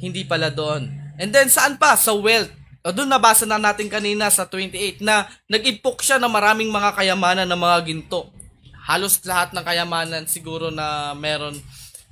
Hindi 0.03 0.27
pala 0.27 0.51
doon. 0.51 0.91
And 1.15 1.31
then 1.31 1.47
saan 1.47 1.79
pa? 1.79 1.95
Sa 1.95 2.11
wealth. 2.19 2.51
O 2.81 2.89
doon 2.89 3.07
nabasa 3.07 3.45
na 3.45 3.61
natin 3.61 3.87
kanina 3.87 4.27
sa 4.27 4.43
28 4.49 5.05
na 5.05 5.29
nag-ipok 5.45 6.01
siya 6.01 6.17
ng 6.17 6.33
maraming 6.33 6.73
mga 6.73 6.97
kayamanan 6.97 7.47
ng 7.47 7.61
mga 7.61 7.77
ginto. 7.85 8.33
Halos 8.89 9.21
lahat 9.21 9.53
ng 9.53 9.61
kayamanan 9.61 10.25
siguro 10.25 10.73
na 10.73 11.13
meron 11.13 11.53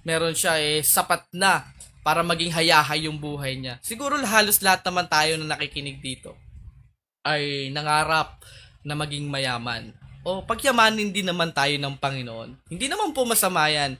meron 0.05 0.37
siya 0.37 0.61
eh 0.61 0.85
sapat 0.85 1.25
na 1.33 1.65
para 2.05 2.21
maging 2.21 2.53
hayahay 2.53 3.09
yung 3.09 3.17
buhay 3.17 3.57
niya. 3.57 3.81
Siguro 3.81 4.15
halos 4.21 4.61
lahat 4.61 4.85
naman 4.85 5.09
tayo 5.09 5.35
na 5.41 5.57
nakikinig 5.57 5.99
dito 5.99 6.37
ay 7.25 7.73
nangarap 7.73 8.39
na 8.85 8.95
maging 8.95 9.27
mayaman. 9.27 9.91
O 10.29 10.45
pagyamanin 10.45 11.09
din 11.09 11.25
naman 11.25 11.49
tayo 11.49 11.73
ng 11.81 11.97
Panginoon. 11.97 12.53
Hindi 12.69 12.85
naman 12.85 13.09
po 13.17 13.25
masama 13.25 13.65
yan. 13.65 13.97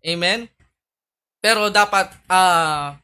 Amen? 0.00 0.48
Pero 1.44 1.68
dapat 1.68 2.16
ah 2.32 2.96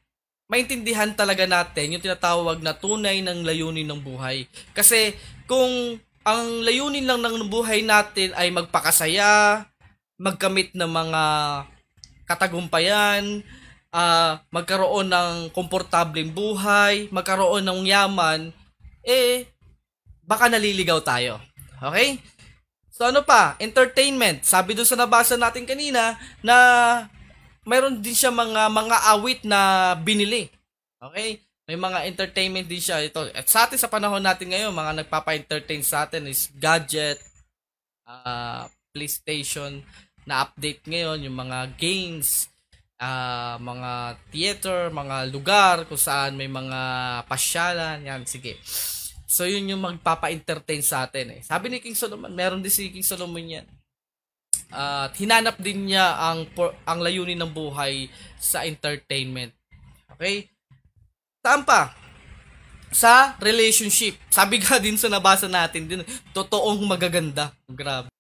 maintindihan 0.48 1.12
talaga 1.12 1.44
natin 1.44 1.92
yung 1.92 2.04
tinatawag 2.04 2.64
na 2.64 2.72
tunay 2.72 3.20
ng 3.20 3.44
layunin 3.44 3.84
ng 3.84 4.00
buhay. 4.00 4.48
Kasi 4.72 5.12
kung 5.44 6.00
ang 6.24 6.64
layunin 6.64 7.04
lang 7.04 7.20
ng 7.20 7.44
buhay 7.52 7.84
natin 7.84 8.32
ay 8.32 8.48
magpakasaya, 8.48 9.68
magkamit 10.16 10.72
ng 10.72 10.88
mga 10.88 11.22
katagumpayan, 12.24 13.44
ah 13.92 14.40
magkaroon 14.48 15.12
ng 15.12 15.52
komportableng 15.52 16.32
buhay, 16.32 17.12
magkaroon 17.12 17.68
ng 17.68 17.84
yaman, 17.84 18.48
eh, 19.04 19.44
baka 20.24 20.48
naliligaw 20.48 21.04
tayo. 21.04 21.36
Okay? 21.84 22.16
So 22.96 23.04
ano 23.04 23.20
pa? 23.20 23.60
Entertainment. 23.60 24.48
Sabi 24.48 24.72
doon 24.72 24.88
sa 24.88 24.96
nabasa 24.96 25.36
natin 25.36 25.68
kanina 25.68 26.16
na 26.40 26.56
mayroon 27.68 28.00
din 28.00 28.16
siya 28.16 28.32
mga 28.32 28.72
mga 28.72 28.96
awit 29.12 29.44
na 29.44 29.92
binili. 30.00 30.48
Okay? 30.96 31.44
May 31.68 31.76
mga 31.76 32.08
entertainment 32.08 32.64
din 32.64 32.80
siya 32.80 33.04
ito. 33.04 33.20
At 33.36 33.52
sa 33.52 33.68
atin 33.68 33.76
sa 33.76 33.92
panahon 33.92 34.24
natin 34.24 34.48
ngayon, 34.48 34.72
mga 34.72 35.04
nagpapa-entertain 35.04 35.84
sa 35.84 36.08
atin 36.08 36.24
is 36.24 36.48
gadget, 36.56 37.20
uh, 38.08 38.64
PlayStation 38.96 39.84
na 40.24 40.48
update 40.48 40.80
ngayon, 40.88 41.26
yung 41.28 41.36
mga 41.36 41.76
games, 41.76 42.48
uh, 42.96 43.60
mga 43.60 44.16
theater, 44.32 44.80
mga 44.88 45.16
lugar 45.28 45.84
kung 45.84 46.00
saan 46.00 46.38
may 46.38 46.48
mga 46.48 46.80
pasyalan. 47.28 48.08
Yan, 48.08 48.22
sige. 48.24 48.56
So, 49.26 49.42
yun 49.42 49.66
yung 49.66 49.82
magpapa-entertain 49.82 50.86
sa 50.86 51.04
atin 51.04 51.34
eh. 51.34 51.40
Sabi 51.42 51.66
ni 51.66 51.82
King 51.82 51.98
Solomon, 51.98 52.30
meron 52.30 52.62
din 52.62 52.70
si 52.70 52.94
King 52.94 53.02
Solomon 53.02 53.42
yan. 53.42 53.66
At 54.70 55.14
hinanap 55.18 55.58
din 55.62 55.90
niya 55.90 56.18
ang 56.18 56.46
ang 56.86 56.98
layunin 56.98 57.38
ng 57.38 57.50
buhay 57.50 58.10
sa 58.38 58.66
entertainment. 58.66 59.54
Okay? 60.14 60.50
Saan 61.42 61.62
pa? 61.62 61.94
Sa 62.90 63.38
relationship. 63.38 64.18
Sabi 64.30 64.58
ka 64.62 64.78
din 64.82 64.98
sa 64.98 65.10
nabasa 65.10 65.46
natin 65.46 65.86
din, 65.86 66.02
totoong 66.34 66.82
magaganda. 66.86 67.54
Grabe. 67.66 68.10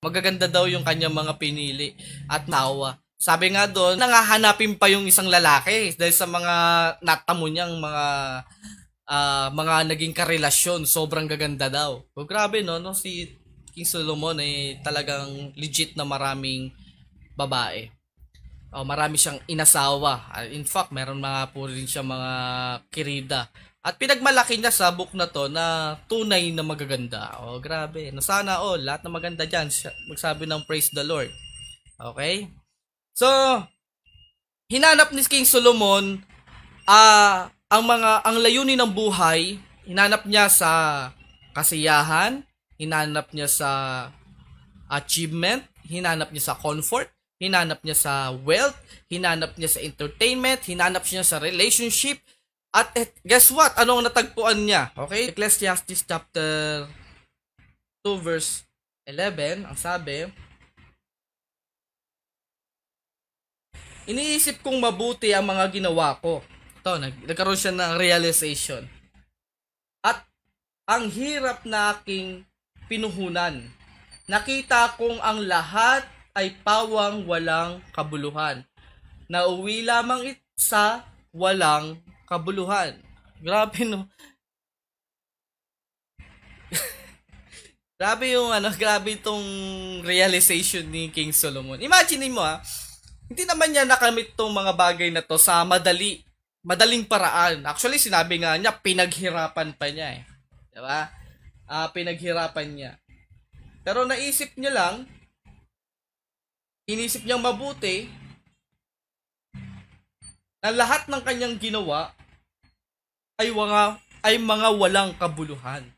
Magaganda 0.00 0.48
daw 0.48 0.64
yung 0.64 0.84
kanyang 0.84 1.12
mga 1.12 1.36
pinili 1.36 1.92
at 2.24 2.48
nawa. 2.48 2.96
Sabi 3.20 3.52
nga 3.52 3.68
doon, 3.68 4.00
nangahanapin 4.00 4.80
pa 4.80 4.88
yung 4.88 5.04
isang 5.04 5.28
lalaki 5.28 5.92
dahil 5.92 6.14
sa 6.16 6.24
mga 6.24 6.54
natamo 7.04 7.44
niyang 7.52 7.76
mga 7.76 8.04
uh, 9.10 9.50
mga 9.50 9.90
naging 9.90 10.14
karelasyon, 10.14 10.86
sobrang 10.86 11.26
gaganda 11.26 11.66
daw. 11.66 11.98
So, 12.14 12.22
grabe 12.22 12.62
no, 12.62 12.78
no 12.78 12.94
si 12.94 13.34
King 13.74 13.86
Solomon 13.86 14.38
ay 14.38 14.78
talagang 14.86 15.50
legit 15.58 15.98
na 15.98 16.06
maraming 16.06 16.70
babae. 17.34 17.90
Oh, 18.70 18.86
marami 18.86 19.18
siyang 19.18 19.42
inasawa. 19.50 20.30
In 20.54 20.62
fact, 20.62 20.94
meron 20.94 21.18
mga 21.18 21.50
po 21.50 21.66
rin 21.66 21.90
siya 21.90 22.06
mga 22.06 22.32
kirida 22.86 23.50
At 23.80 23.96
pinagmalaki 23.96 24.60
niya 24.60 24.70
sa 24.70 24.92
book 24.92 25.16
na 25.16 25.24
to 25.24 25.48
na 25.48 25.96
tunay 26.04 26.52
na 26.52 26.60
magaganda. 26.60 27.40
Oh, 27.40 27.56
grabe. 27.58 28.12
No, 28.12 28.20
sana 28.20 28.60
all, 28.60 28.84
lahat 28.84 29.02
na 29.08 29.10
maganda 29.10 29.48
dyan, 29.48 29.72
magsabi 30.04 30.44
ng 30.44 30.68
praise 30.68 30.92
the 30.92 31.00
Lord. 31.00 31.32
Okay? 31.96 32.52
So, 33.16 33.26
hinanap 34.68 35.16
ni 35.16 35.24
King 35.24 35.48
Solomon 35.48 36.20
uh, 36.84 37.48
ang 37.70 37.86
mga 37.86 38.26
ang 38.26 38.36
layunin 38.42 38.82
ng 38.82 38.90
buhay, 38.90 39.62
hinanap 39.86 40.26
niya 40.26 40.50
sa 40.50 40.70
kasiyahan, 41.54 42.42
hinanap 42.74 43.30
niya 43.30 43.46
sa 43.46 43.70
achievement, 44.90 45.62
hinanap 45.86 46.34
niya 46.34 46.50
sa 46.50 46.58
comfort, 46.58 47.06
hinanap 47.38 47.78
niya 47.86 47.94
sa 47.94 48.34
wealth, 48.42 48.74
hinanap 49.06 49.54
niya 49.54 49.70
sa 49.70 49.80
entertainment, 49.86 50.66
hinanap 50.66 51.06
niya 51.06 51.22
sa 51.22 51.38
relationship, 51.38 52.18
at 52.74 52.90
et, 52.98 53.14
guess 53.22 53.54
what? 53.54 53.70
Anong 53.78 54.02
natagpuan 54.02 54.66
niya? 54.66 54.90
Okay? 54.98 55.30
Ecclesiastes 55.30 56.02
chapter 56.02 56.86
2 58.02 58.18
verse 58.18 58.66
11, 59.06 59.62
ang 59.70 59.78
sabi, 59.78 60.26
Iniisip 64.10 64.58
kong 64.66 64.82
mabuti 64.82 65.30
ang 65.30 65.46
mga 65.46 65.70
ginawa 65.70 66.18
ko. 66.18 66.42
Ito, 66.80 66.96
nag 66.96 67.28
nagkaroon 67.28 67.60
siya 67.60 67.76
ng 67.76 68.00
realization. 68.00 68.88
At 70.00 70.24
ang 70.88 71.12
hirap 71.12 71.68
na 71.68 71.92
aking 71.92 72.48
pinuhunan. 72.88 73.60
Nakita 74.24 74.96
kong 74.96 75.20
ang 75.20 75.44
lahat 75.44 76.08
ay 76.32 76.56
pawang 76.64 77.28
walang 77.28 77.84
kabuluhan. 77.92 78.64
Nauwi 79.28 79.84
lamang 79.84 80.32
sa 80.56 81.04
walang 81.36 82.00
kabuluhan. 82.24 82.96
Grabe 83.44 83.84
no. 83.84 84.08
grabe 88.00 88.32
yung 88.32 88.56
ano, 88.56 88.72
grabe 88.72 89.20
itong 89.20 89.44
realization 90.00 90.88
ni 90.88 91.12
King 91.12 91.36
Solomon. 91.36 91.76
Imagine 91.76 92.32
mo 92.32 92.40
ah, 92.40 92.64
hindi 93.28 93.44
naman 93.44 93.68
niya 93.68 93.84
nakamit 93.84 94.32
tong 94.32 94.50
mga 94.50 94.72
bagay 94.74 95.12
na 95.12 95.20
to 95.22 95.38
sa 95.38 95.62
madali, 95.62 96.24
madaling 96.60 97.08
paraan. 97.08 97.64
Actually, 97.64 98.00
sinabi 98.00 98.40
nga 98.40 98.56
niya, 98.56 98.76
pinaghirapan 98.76 99.76
pa 99.76 99.86
niya 99.88 100.20
eh. 100.20 100.22
Diba? 100.72 101.08
Uh, 101.70 101.88
pinaghirapan 101.92 102.68
niya. 102.68 102.92
Pero 103.80 104.04
naisip 104.04 104.52
niya 104.60 104.72
lang, 104.76 104.94
inisip 106.84 107.24
niyang 107.24 107.40
mabuti, 107.40 108.10
na 110.60 110.68
lahat 110.76 111.08
ng 111.08 111.22
kanyang 111.24 111.56
ginawa 111.56 112.12
ay 113.40 113.48
mga 113.48 113.96
ay 114.20 114.36
mga 114.36 114.68
walang 114.76 115.10
kabuluhan. 115.16 115.88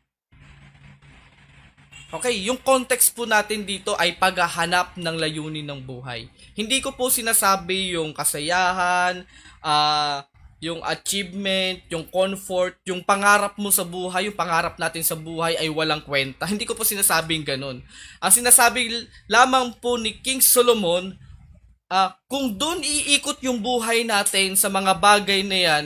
Okay, 2.13 2.45
yung 2.45 2.61
context 2.61 3.11
po 3.17 3.25
natin 3.25 3.65
dito 3.65 3.97
ay 3.97 4.15
paghahanap 4.15 4.95
ng 4.95 5.15
layunin 5.17 5.65
ng 5.65 5.81
buhay. 5.81 6.29
Hindi 6.53 6.77
ko 6.79 6.93
po 6.93 7.09
sinasabi 7.09 7.97
yung 7.97 8.13
kasayahan, 8.13 9.25
uh, 9.65 10.21
yung 10.63 10.79
achievement, 10.79 11.83
yung 11.91 12.07
comfort, 12.07 12.79
yung 12.87 13.03
pangarap 13.03 13.59
mo 13.59 13.67
sa 13.67 13.83
buhay, 13.83 14.31
yung 14.31 14.39
pangarap 14.39 14.79
natin 14.79 15.03
sa 15.03 15.19
buhay 15.19 15.59
ay 15.59 15.67
walang 15.67 15.99
kwenta. 15.99 16.47
Hindi 16.47 16.63
ko 16.63 16.71
po 16.71 16.87
sinasabing 16.87 17.43
ganun. 17.43 17.83
Ang 18.23 18.31
sinasabi 18.31 19.11
lamang 19.27 19.75
po 19.83 19.99
ni 19.99 20.15
King 20.23 20.39
Solomon, 20.39 21.11
uh, 21.91 22.09
kung 22.31 22.55
doon 22.55 22.79
iikot 22.79 23.43
yung 23.43 23.59
buhay 23.59 24.07
natin 24.07 24.55
sa 24.55 24.71
mga 24.71 24.95
bagay 24.95 25.43
na 25.43 25.59
yan, 25.59 25.85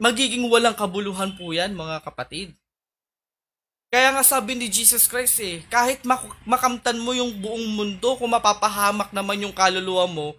magiging 0.00 0.48
walang 0.48 0.74
kabuluhan 0.74 1.36
po 1.36 1.52
yan, 1.52 1.76
mga 1.76 2.00
kapatid. 2.00 2.56
Kaya 3.92 4.16
nga 4.16 4.24
sabi 4.24 4.56
ni 4.56 4.72
Jesus 4.72 5.04
Christ 5.04 5.36
eh, 5.44 5.60
kahit 5.68 6.00
mak- 6.08 6.40
makamtan 6.48 6.96
mo 6.96 7.12
yung 7.12 7.36
buong 7.44 7.68
mundo, 7.76 8.16
kung 8.16 8.32
mapapahamak 8.32 9.12
naman 9.12 9.44
yung 9.44 9.52
kaluluwa 9.52 10.08
mo, 10.08 10.32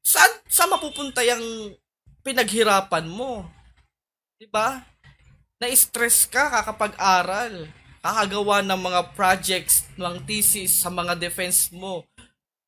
saan, 0.00 0.32
saan 0.48 0.72
mapupunta 0.72 1.20
yung 1.20 1.76
pinaghirapan 2.26 3.06
mo? 3.06 3.46
Diba? 4.42 4.82
Na-stress 5.62 6.26
ka 6.26 6.50
kakapag-aral, 6.50 7.70
kakagawa 8.02 8.66
ng 8.66 8.80
mga 8.82 9.00
projects, 9.14 9.86
ng 9.94 10.18
thesis 10.26 10.82
sa 10.82 10.90
mga 10.90 11.14
defense 11.14 11.70
mo, 11.70 12.02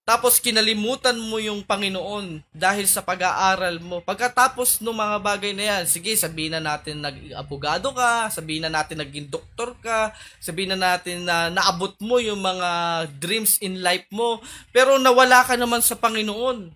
tapos 0.08 0.40
kinalimutan 0.40 1.20
mo 1.20 1.36
yung 1.36 1.60
Panginoon 1.60 2.40
dahil 2.48 2.88
sa 2.88 3.04
pag-aaral 3.04 3.76
mo. 3.76 4.00
Pagkatapos 4.00 4.80
ng 4.80 4.96
mga 4.96 5.16
bagay 5.20 5.52
na 5.52 5.64
yan, 5.68 5.82
sige, 5.84 6.16
sabihin 6.16 6.56
na 6.56 6.64
natin 6.64 7.04
nag-abogado 7.04 7.92
ka, 7.92 8.32
sabihin 8.32 8.64
na 8.64 8.72
natin 8.72 9.04
naging 9.04 9.28
doktor 9.28 9.76
ka, 9.84 10.16
sabihin 10.40 10.72
na 10.72 10.96
natin 10.96 11.28
na 11.28 11.52
naabot 11.52 11.92
mo 12.00 12.16
yung 12.24 12.40
mga 12.40 13.04
dreams 13.20 13.60
in 13.60 13.84
life 13.84 14.08
mo, 14.08 14.40
pero 14.72 14.96
nawala 14.96 15.44
ka 15.44 15.60
naman 15.60 15.84
sa 15.84 15.92
Panginoon. 15.92 16.72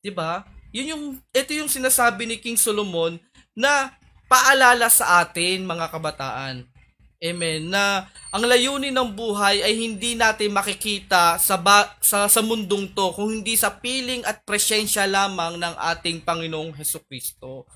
'Di 0.00 0.08
ba? 0.16 0.40
Yun 0.72 0.92
yung 0.92 1.04
ito 1.32 1.50
yung 1.56 1.70
sinasabi 1.70 2.28
ni 2.28 2.36
King 2.36 2.60
Solomon 2.60 3.16
na 3.56 3.96
paalala 4.28 4.92
sa 4.92 5.24
atin 5.24 5.64
mga 5.64 5.88
kabataan. 5.88 6.68
Amen. 7.18 7.66
Na 7.66 8.06
ang 8.30 8.46
layunin 8.46 8.94
ng 8.94 9.10
buhay 9.10 9.58
ay 9.58 9.74
hindi 9.74 10.14
natin 10.14 10.54
makikita 10.54 11.34
sa, 11.42 11.58
ba, 11.58 11.98
sa, 11.98 12.30
sa 12.30 12.38
mundong 12.38 12.94
to 12.94 13.10
kung 13.10 13.42
hindi 13.42 13.58
sa 13.58 13.74
piling 13.74 14.22
at 14.22 14.46
presensya 14.46 15.02
lamang 15.02 15.58
ng 15.58 15.74
ating 15.96 16.22
Panginoong 16.22 16.78
Heso 16.78 17.02
Kristo. 17.02 17.66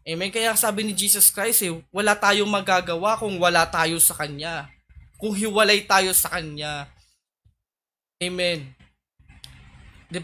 Amen. 0.00 0.32
Kaya 0.32 0.56
sabi 0.56 0.88
ni 0.88 0.96
Jesus 0.96 1.28
Christ, 1.28 1.60
eh, 1.60 1.76
wala 1.92 2.16
tayong 2.16 2.48
magagawa 2.48 3.20
kung 3.20 3.36
wala 3.36 3.68
tayo 3.68 4.00
sa 4.00 4.16
Kanya. 4.16 4.72
Kung 5.20 5.36
hiwalay 5.36 5.84
tayo 5.84 6.16
sa 6.16 6.32
Kanya. 6.32 6.88
Amen. 8.16 8.72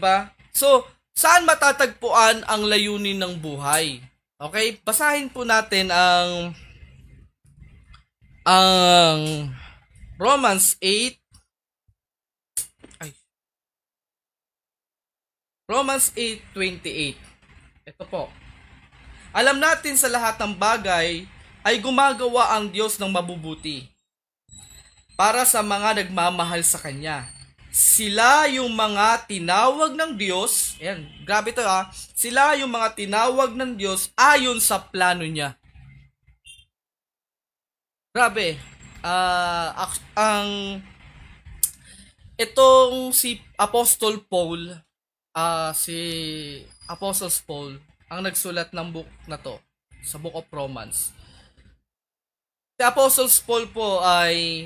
ba? 0.01 0.33
So, 0.49 0.89
saan 1.17 1.49
matatagpuan 1.49 2.45
ang 2.45 2.69
layunin 2.69 3.17
ng 3.17 3.41
buhay? 3.41 3.97
Okay, 4.37 4.77
basahin 4.85 5.33
po 5.33 5.41
natin 5.41 5.89
ang 5.89 6.53
ang 8.45 9.49
Romans 10.21 10.77
8 10.77 11.17
ay 13.01 13.09
Romans 15.65 16.13
8:28 16.13 17.17
Ito 17.89 18.05
po 18.05 18.29
Alam 19.33 19.57
natin 19.57 19.97
sa 19.97 20.07
lahat 20.07 20.37
ng 20.37 20.53
bagay 20.53 21.25
ay 21.65 21.75
gumagawa 21.81 22.55
ang 22.55 22.69
Diyos 22.69 22.95
ng 23.01 23.09
mabubuti 23.09 23.89
para 25.17 25.43
sa 25.49 25.65
mga 25.65 26.05
nagmamahal 26.05 26.61
sa 26.61 26.77
Kanya. 26.77 27.36
Sila 27.77 28.49
yung 28.49 28.73
mga 28.73 29.29
tinawag 29.29 29.93
ng 29.93 30.17
Diyos, 30.17 30.81
ayan, 30.81 31.05
grabe 31.21 31.53
to 31.53 31.61
ha, 31.61 31.93
sila 31.93 32.57
yung 32.57 32.73
mga 32.73 32.97
tinawag 32.97 33.53
ng 33.53 33.77
Diyos 33.77 34.09
ayon 34.17 34.57
sa 34.57 34.81
plano 34.81 35.21
niya. 35.21 35.53
Grabe. 38.17 38.57
Uh, 39.05 39.69
ang 40.17 40.81
itong 42.33 43.13
si 43.13 43.45
Apostle 43.61 44.25
Paul, 44.25 44.73
uh, 45.37 45.69
si 45.77 45.97
Apostles 46.89 47.45
Paul, 47.45 47.77
ang 48.09 48.25
nagsulat 48.25 48.73
ng 48.73 48.89
book 48.89 49.09
na 49.29 49.37
to, 49.37 49.61
sa 50.01 50.17
Book 50.17 50.33
of 50.33 50.49
Romans. 50.49 51.13
Si 52.73 52.81
Apostles 52.81 53.37
Paul 53.37 53.69
po 53.69 54.01
ay 54.01 54.65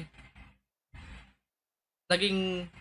naging 2.07 2.71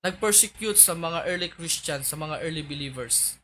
nag-persecute 0.00 0.80
sa 0.80 0.96
mga 0.96 1.28
early 1.28 1.48
Christians, 1.52 2.08
sa 2.08 2.16
mga 2.16 2.40
early 2.40 2.64
believers. 2.64 3.36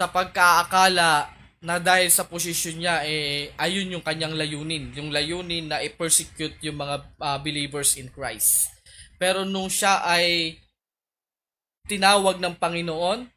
Sa 0.00 0.10
pagkaakala 0.10 1.30
na 1.60 1.76
dahil 1.76 2.08
sa 2.08 2.24
posisyon 2.24 2.80
niya 2.80 3.04
eh 3.04 3.52
ayun 3.60 3.92
yung 3.94 4.04
kanyang 4.04 4.34
layunin. 4.34 4.90
Yung 4.96 5.14
layunin 5.14 5.70
na 5.70 5.84
i-persecute 5.84 6.58
yung 6.64 6.80
mga 6.80 6.96
uh, 7.20 7.38
believers 7.38 7.94
in 8.00 8.10
Christ. 8.10 8.72
Pero 9.20 9.44
nung 9.44 9.68
siya 9.68 10.00
ay 10.02 10.56
tinawag 11.86 12.40
ng 12.40 12.54
Panginoon 12.56 13.28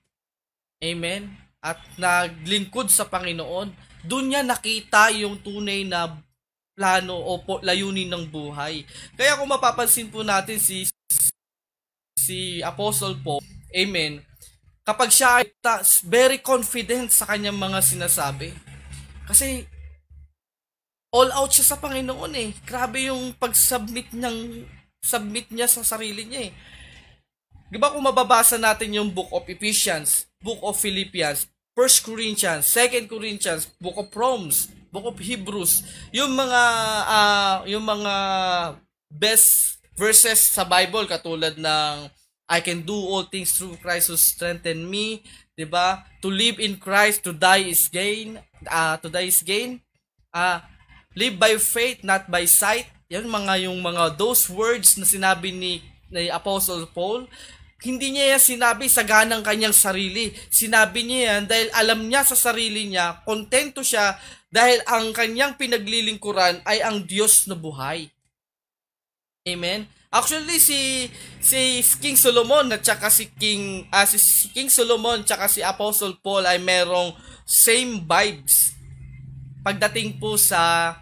amen 0.84 1.32
at 1.64 1.80
naglingkod 1.96 2.92
sa 2.92 3.08
Panginoon 3.08 3.72
doon 4.04 4.26
niya 4.28 4.44
nakita 4.44 5.12
yung 5.16 5.40
tunay 5.40 5.88
na 5.88 6.12
plano 6.74 7.16
o 7.16 7.40
layunin 7.62 8.10
ng 8.10 8.26
buhay. 8.28 8.84
Kaya 9.14 9.38
kung 9.38 9.48
mapapansin 9.52 10.10
po 10.10 10.26
natin 10.26 10.58
si 10.58 10.90
si 12.24 12.64
Apostle 12.64 13.20
Paul 13.20 13.44
amen 13.76 14.24
kapag 14.84 15.10
siya 15.10 15.42
ay 15.42 15.48
very 16.04 16.44
confident 16.44 17.10
sa 17.10 17.28
kanyang 17.28 17.56
mga 17.56 17.80
sinasabi. 17.80 18.52
Kasi 19.24 19.64
all 21.16 21.32
out 21.32 21.52
siya 21.56 21.76
sa 21.76 21.80
Panginoon 21.80 22.34
eh. 22.36 22.52
Grabe 22.68 23.08
yung 23.08 23.32
pag-submit 23.40 24.12
niyang 24.12 24.68
submit 25.04 25.48
niya 25.52 25.68
sa 25.72 25.84
sarili 25.84 26.28
niya 26.28 26.52
eh. 26.52 26.54
'Di 27.72 27.80
ba 27.80 27.92
kung 27.92 28.04
mababasa 28.04 28.60
natin 28.60 28.94
yung 28.94 29.10
Book 29.10 29.32
of 29.32 29.48
Ephesians, 29.48 30.28
Book 30.44 30.60
of 30.62 30.78
Philippians, 30.78 31.48
1 31.74 32.06
Corinthians, 32.06 32.70
2 32.70 33.10
Corinthians, 33.10 33.66
Book 33.82 33.98
of 33.98 34.12
Romans, 34.14 34.70
Book 34.94 35.10
of 35.10 35.18
Hebrews, 35.18 35.82
yung 36.14 36.38
mga 36.38 36.62
uh, 37.08 37.56
yung 37.66 37.82
mga 37.82 38.14
best 39.10 39.83
verses 39.98 40.40
sa 40.52 40.66
Bible 40.66 41.06
katulad 41.06 41.58
ng 41.58 42.10
I 42.50 42.60
can 42.60 42.84
do 42.84 42.94
all 42.94 43.26
things 43.26 43.56
through 43.56 43.80
Christ 43.80 44.12
who 44.12 44.18
strengthen 44.20 44.86
me, 44.86 45.24
'di 45.56 45.66
ba? 45.66 46.04
To 46.22 46.30
live 46.30 46.60
in 46.60 46.78
Christ, 46.78 47.24
to 47.26 47.32
die 47.32 47.72
is 47.72 47.88
gain, 47.88 48.38
uh, 48.68 49.00
to 49.00 49.08
die 49.08 49.32
is 49.32 49.42
gain. 49.42 49.80
Uh, 50.34 50.60
live 51.16 51.40
by 51.40 51.56
faith, 51.62 52.04
not 52.04 52.28
by 52.28 52.44
sight. 52.44 52.90
Yan 53.08 53.30
mga 53.30 53.70
yung 53.70 53.80
mga 53.80 54.18
those 54.18 54.50
words 54.50 54.98
na 54.98 55.06
sinabi 55.06 55.54
ni, 55.54 55.80
ni 56.10 56.28
Apostle 56.34 56.90
Paul 56.90 57.30
hindi 57.84 58.16
niya 58.16 58.36
yan 58.36 58.42
sinabi 58.42 58.88
sa 58.88 59.04
ganang 59.04 59.44
kanyang 59.44 59.76
sarili. 59.76 60.32
Sinabi 60.48 61.04
niya 61.04 61.36
yan 61.36 61.44
dahil 61.52 61.68
alam 61.76 62.00
niya 62.08 62.24
sa 62.24 62.40
sarili 62.40 62.88
niya, 62.88 63.20
kontento 63.28 63.84
siya 63.84 64.16
dahil 64.48 64.80
ang 64.88 65.12
kanyang 65.12 65.60
pinaglilingkuran 65.60 66.64
ay 66.64 66.80
ang 66.80 67.04
Diyos 67.04 67.44
na 67.52 67.60
buhay. 67.60 68.08
Amen. 69.44 69.84
Actually 70.08 70.56
si 70.56 71.12
si 71.44 71.84
King 72.00 72.16
Solomon 72.16 72.72
at 72.72 72.80
saka 72.80 73.12
si 73.12 73.28
King 73.28 73.84
uh, 73.92 74.08
si 74.08 74.48
King 74.56 74.72
Solomon 74.72 75.20
at 75.20 75.28
saka 75.28 75.52
si 75.52 75.60
Apostle 75.60 76.16
Paul 76.24 76.48
ay 76.48 76.64
merong 76.64 77.12
same 77.44 78.00
vibes 78.08 78.72
pagdating 79.60 80.16
po 80.16 80.40
sa 80.40 80.96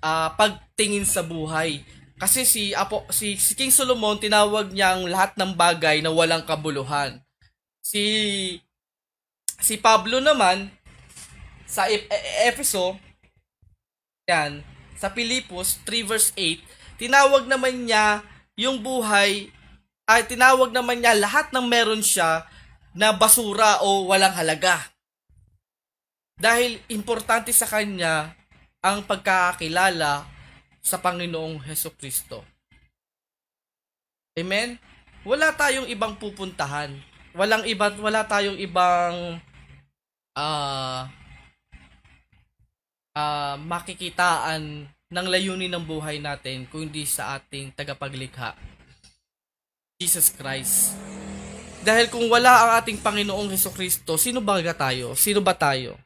uh, 0.00 0.28
pagtingin 0.32 1.04
sa 1.04 1.20
buhay. 1.20 1.84
Kasi 2.16 2.48
si 2.48 2.72
Apo 2.72 3.04
si, 3.12 3.36
si 3.36 3.52
King 3.52 3.68
Solomon 3.74 4.16
tinawag 4.16 4.72
niyang 4.72 5.04
lahat 5.04 5.36
ng 5.36 5.52
bagay 5.52 6.00
na 6.00 6.08
walang 6.08 6.48
kabuluhan. 6.48 7.20
Si 7.84 8.00
si 9.60 9.76
Pablo 9.76 10.24
naman 10.24 10.72
sa 11.68 11.84
e- 11.92 12.08
e- 12.08 12.48
Efeso 12.48 12.96
yan 14.24 14.64
sa 14.96 15.12
Pilipos 15.12 15.84
3 15.84 16.08
verse 16.08 16.32
8 16.32 16.77
tinawag 16.98 17.46
naman 17.46 17.86
niya 17.86 18.20
yung 18.58 18.82
buhay 18.82 19.48
ay 20.08 20.20
tinawag 20.26 20.74
naman 20.74 20.98
niya 20.98 21.14
lahat 21.14 21.54
ng 21.54 21.64
meron 21.64 22.02
siya 22.02 22.44
na 22.92 23.14
basura 23.14 23.80
o 23.86 24.10
walang 24.10 24.34
halaga. 24.34 24.90
Dahil 26.38 26.82
importante 26.90 27.54
sa 27.54 27.70
kanya 27.70 28.34
ang 28.82 29.06
pagkakakilala 29.06 30.26
sa 30.82 30.96
Panginoong 30.98 31.62
Heso 31.66 31.94
Kristo. 31.94 32.42
Amen? 34.38 34.78
Wala 35.26 35.50
tayong 35.52 35.90
ibang 35.90 36.14
pupuntahan. 36.16 36.94
Walang 37.34 37.66
iba, 37.66 37.90
wala 37.98 38.22
tayong 38.24 38.56
ibang 38.56 39.42
uh, 40.38 41.00
uh, 43.18 43.54
makikitaan 43.58 44.86
ng 45.08 45.26
layunin 45.26 45.72
ng 45.72 45.84
buhay 45.88 46.20
natin 46.20 46.68
kung 46.68 46.84
hindi 46.84 47.08
sa 47.08 47.40
ating 47.40 47.72
tagapaglikha. 47.72 48.52
Jesus 49.96 50.28
Christ. 50.36 50.92
Dahil 51.80 52.12
kung 52.12 52.28
wala 52.28 52.52
ang 52.52 52.70
ating 52.84 53.00
Panginoong 53.00 53.48
Heso 53.48 53.72
Kristo, 53.72 54.20
sino 54.20 54.44
ba 54.44 54.60
tayo? 54.76 55.16
Sino 55.16 55.40
ba 55.40 55.56
tayo? 55.56 55.96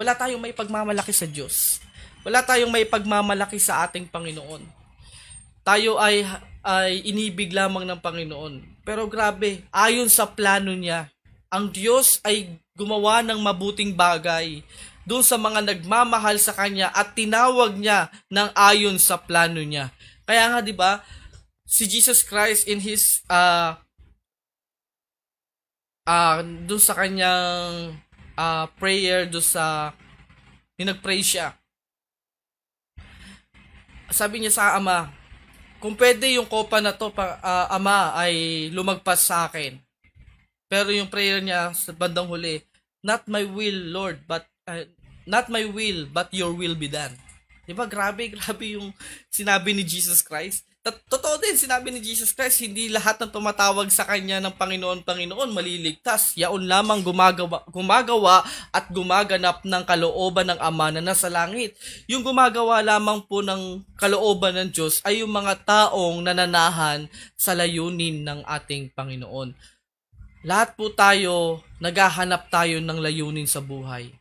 Wala 0.00 0.16
tayong 0.16 0.40
may 0.40 0.56
pagmamalaki 0.56 1.12
sa 1.12 1.28
Diyos. 1.28 1.84
Wala 2.24 2.40
tayong 2.40 2.72
may 2.72 2.88
pagmamalaki 2.88 3.60
sa 3.60 3.84
ating 3.84 4.08
Panginoon. 4.08 4.64
Tayo 5.60 6.00
ay 6.00 6.24
ay 6.64 7.04
inibig 7.04 7.52
lamang 7.52 7.84
ng 7.84 8.00
Panginoon. 8.00 8.80
Pero 8.88 9.04
grabe, 9.04 9.60
ayon 9.68 10.08
sa 10.08 10.24
plano 10.24 10.72
niya, 10.72 11.12
ang 11.52 11.68
Diyos 11.68 12.24
ay 12.24 12.56
gumawa 12.72 13.20
ng 13.20 13.36
mabuting 13.36 13.92
bagay 13.92 14.64
doon 15.04 15.24
sa 15.24 15.36
mga 15.36 15.60
nagmamahal 15.64 16.40
sa 16.40 16.56
kanya 16.56 16.88
at 16.92 17.12
tinawag 17.12 17.76
niya 17.76 18.08
ng 18.32 18.48
ayon 18.56 18.96
sa 18.96 19.20
plano 19.20 19.60
niya. 19.60 19.92
Kaya 20.24 20.50
nga 20.52 20.60
'di 20.64 20.74
ba, 20.76 21.04
si 21.68 21.84
Jesus 21.84 22.24
Christ 22.24 22.64
in 22.68 22.80
his 22.80 23.20
uh 23.28 23.76
uh 26.08 26.40
doon 26.64 26.82
sa 26.82 26.96
kanyang 26.96 27.96
uh, 28.36 28.64
prayer 28.80 29.28
doon 29.28 29.44
sa 29.44 29.92
nagpray 30.80 31.24
siya 31.24 31.56
sabi 34.14 34.38
niya 34.38 34.54
sa 34.54 34.78
ama, 34.78 35.10
kung 35.82 35.98
pwede 35.98 36.38
yung 36.38 36.46
kopa 36.46 36.78
na 36.78 36.94
to, 36.94 37.10
pa, 37.10 37.42
uh, 37.42 37.66
ama, 37.74 38.14
ay 38.14 38.68
lumagpas 38.70 39.26
sa 39.26 39.50
akin. 39.50 39.74
Pero 40.70 40.94
yung 40.94 41.10
prayer 41.10 41.42
niya 41.42 41.74
sa 41.74 41.90
bandang 41.90 42.30
huli, 42.30 42.62
not 43.02 43.26
my 43.26 43.42
will, 43.42 43.80
Lord, 43.90 44.22
but 44.30 44.46
uh, 44.68 44.84
not 45.24 45.48
my 45.48 45.64
will, 45.64 46.08
but 46.08 46.32
your 46.32 46.52
will 46.52 46.76
be 46.76 46.88
done. 46.88 47.16
'Di 47.64 47.72
ba? 47.72 47.88
Grabe, 47.88 48.28
grabe 48.36 48.76
yung 48.76 48.92
sinabi 49.32 49.72
ni 49.72 49.84
Jesus 49.84 50.20
Christ. 50.20 50.68
Totoo 50.84 51.40
din, 51.40 51.56
sinabi 51.56 51.88
ni 51.88 51.96
Jesus 52.04 52.36
Christ, 52.36 52.60
hindi 52.60 52.92
lahat 52.92 53.16
ng 53.16 53.32
tumatawag 53.32 53.88
sa 53.88 54.04
Kanya 54.04 54.36
ng 54.36 54.52
Panginoon, 54.52 55.00
Panginoon, 55.00 55.56
maliligtas. 55.56 56.36
Yaon 56.36 56.68
lamang 56.68 57.00
gumagawa, 57.00 57.64
gumagawa 57.72 58.44
at 58.68 58.92
gumaganap 58.92 59.64
ng 59.64 59.80
kalooban 59.88 60.52
ng 60.52 60.60
Ama 60.60 60.92
na 60.92 61.00
nasa 61.00 61.32
langit. 61.32 61.72
Yung 62.04 62.20
gumagawa 62.20 62.84
lamang 62.84 63.24
po 63.24 63.40
ng 63.40 63.80
kalooban 63.96 64.60
ng 64.60 64.76
Diyos 64.76 65.00
ay 65.08 65.24
yung 65.24 65.32
mga 65.32 65.64
taong 65.64 66.20
nananahan 66.20 67.08
sa 67.32 67.56
layunin 67.56 68.20
ng 68.20 68.44
ating 68.44 68.92
Panginoon. 68.92 69.56
Lahat 70.44 70.76
po 70.76 70.92
tayo, 70.92 71.64
naghahanap 71.80 72.52
tayo 72.52 72.76
ng 72.84 73.00
layunin 73.00 73.48
sa 73.48 73.64
buhay. 73.64 74.12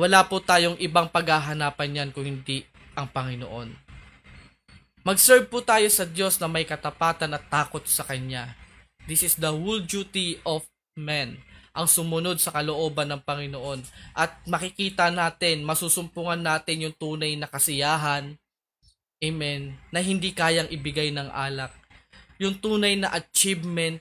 Wala 0.00 0.24
po 0.24 0.40
tayong 0.40 0.80
ibang 0.80 1.12
paghahanapan 1.12 1.92
yan 1.92 2.08
kung 2.08 2.24
hindi 2.24 2.64
ang 2.96 3.04
Panginoon. 3.12 3.68
Mag-serve 5.04 5.44
po 5.44 5.60
tayo 5.60 5.84
sa 5.92 6.08
Diyos 6.08 6.40
na 6.40 6.48
may 6.48 6.64
katapatan 6.64 7.36
at 7.36 7.44
takot 7.52 7.84
sa 7.84 8.08
Kanya. 8.08 8.56
This 9.04 9.20
is 9.20 9.36
the 9.36 9.52
whole 9.52 9.84
duty 9.84 10.40
of 10.48 10.64
men 10.96 11.44
ang 11.76 11.84
sumunod 11.84 12.40
sa 12.40 12.48
kalooban 12.48 13.12
ng 13.12 13.20
Panginoon. 13.20 13.84
At 14.16 14.40
makikita 14.48 15.12
natin, 15.12 15.68
masusumpungan 15.68 16.40
natin 16.40 16.88
yung 16.88 16.96
tunay 16.96 17.36
na 17.36 17.44
kasiyahan, 17.44 18.40
amen, 19.20 19.76
na 19.92 20.00
hindi 20.00 20.32
kayang 20.32 20.72
ibigay 20.72 21.12
ng 21.12 21.28
alak. 21.28 21.76
Yung 22.40 22.56
tunay 22.56 22.96
na 22.96 23.12
achievement, 23.12 24.00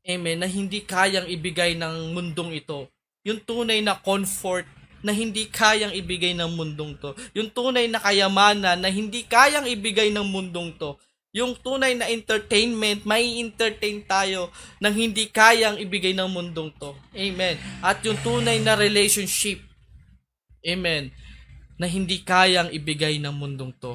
amen, 0.00 0.40
na 0.40 0.48
hindi 0.48 0.80
kayang 0.80 1.28
ibigay 1.28 1.76
ng 1.76 2.16
mundong 2.16 2.56
ito. 2.56 2.88
Yung 3.20 3.44
tunay 3.44 3.84
na 3.84 4.00
comfort, 4.00 4.79
na 5.00 5.12
hindi 5.12 5.48
kayang 5.48 5.96
ibigay 5.96 6.36
ng 6.36 6.50
mundong 6.52 6.96
to. 7.00 7.16
Yung 7.32 7.48
tunay 7.48 7.88
na 7.88 8.00
kayamanan 8.00 8.80
na 8.80 8.88
hindi 8.92 9.24
kayang 9.24 9.64
ibigay 9.68 10.12
ng 10.12 10.26
mundong 10.28 10.76
to. 10.76 10.96
Yung 11.30 11.54
tunay 11.54 11.94
na 11.94 12.10
entertainment, 12.10 13.06
may 13.06 13.38
entertain 13.38 14.02
tayo 14.02 14.50
nang 14.82 14.98
hindi 14.98 15.30
kayang 15.30 15.78
ibigay 15.78 16.10
ng 16.10 16.26
mundong 16.26 16.74
to. 16.74 16.90
Amen. 17.14 17.54
At 17.78 18.02
yung 18.02 18.18
tunay 18.18 18.58
na 18.58 18.74
relationship, 18.74 19.62
amen, 20.66 21.14
na 21.78 21.86
hindi 21.86 22.20
kayang 22.26 22.74
ibigay 22.74 23.22
ng 23.22 23.30
mundong 23.30 23.70
to. 23.78 23.94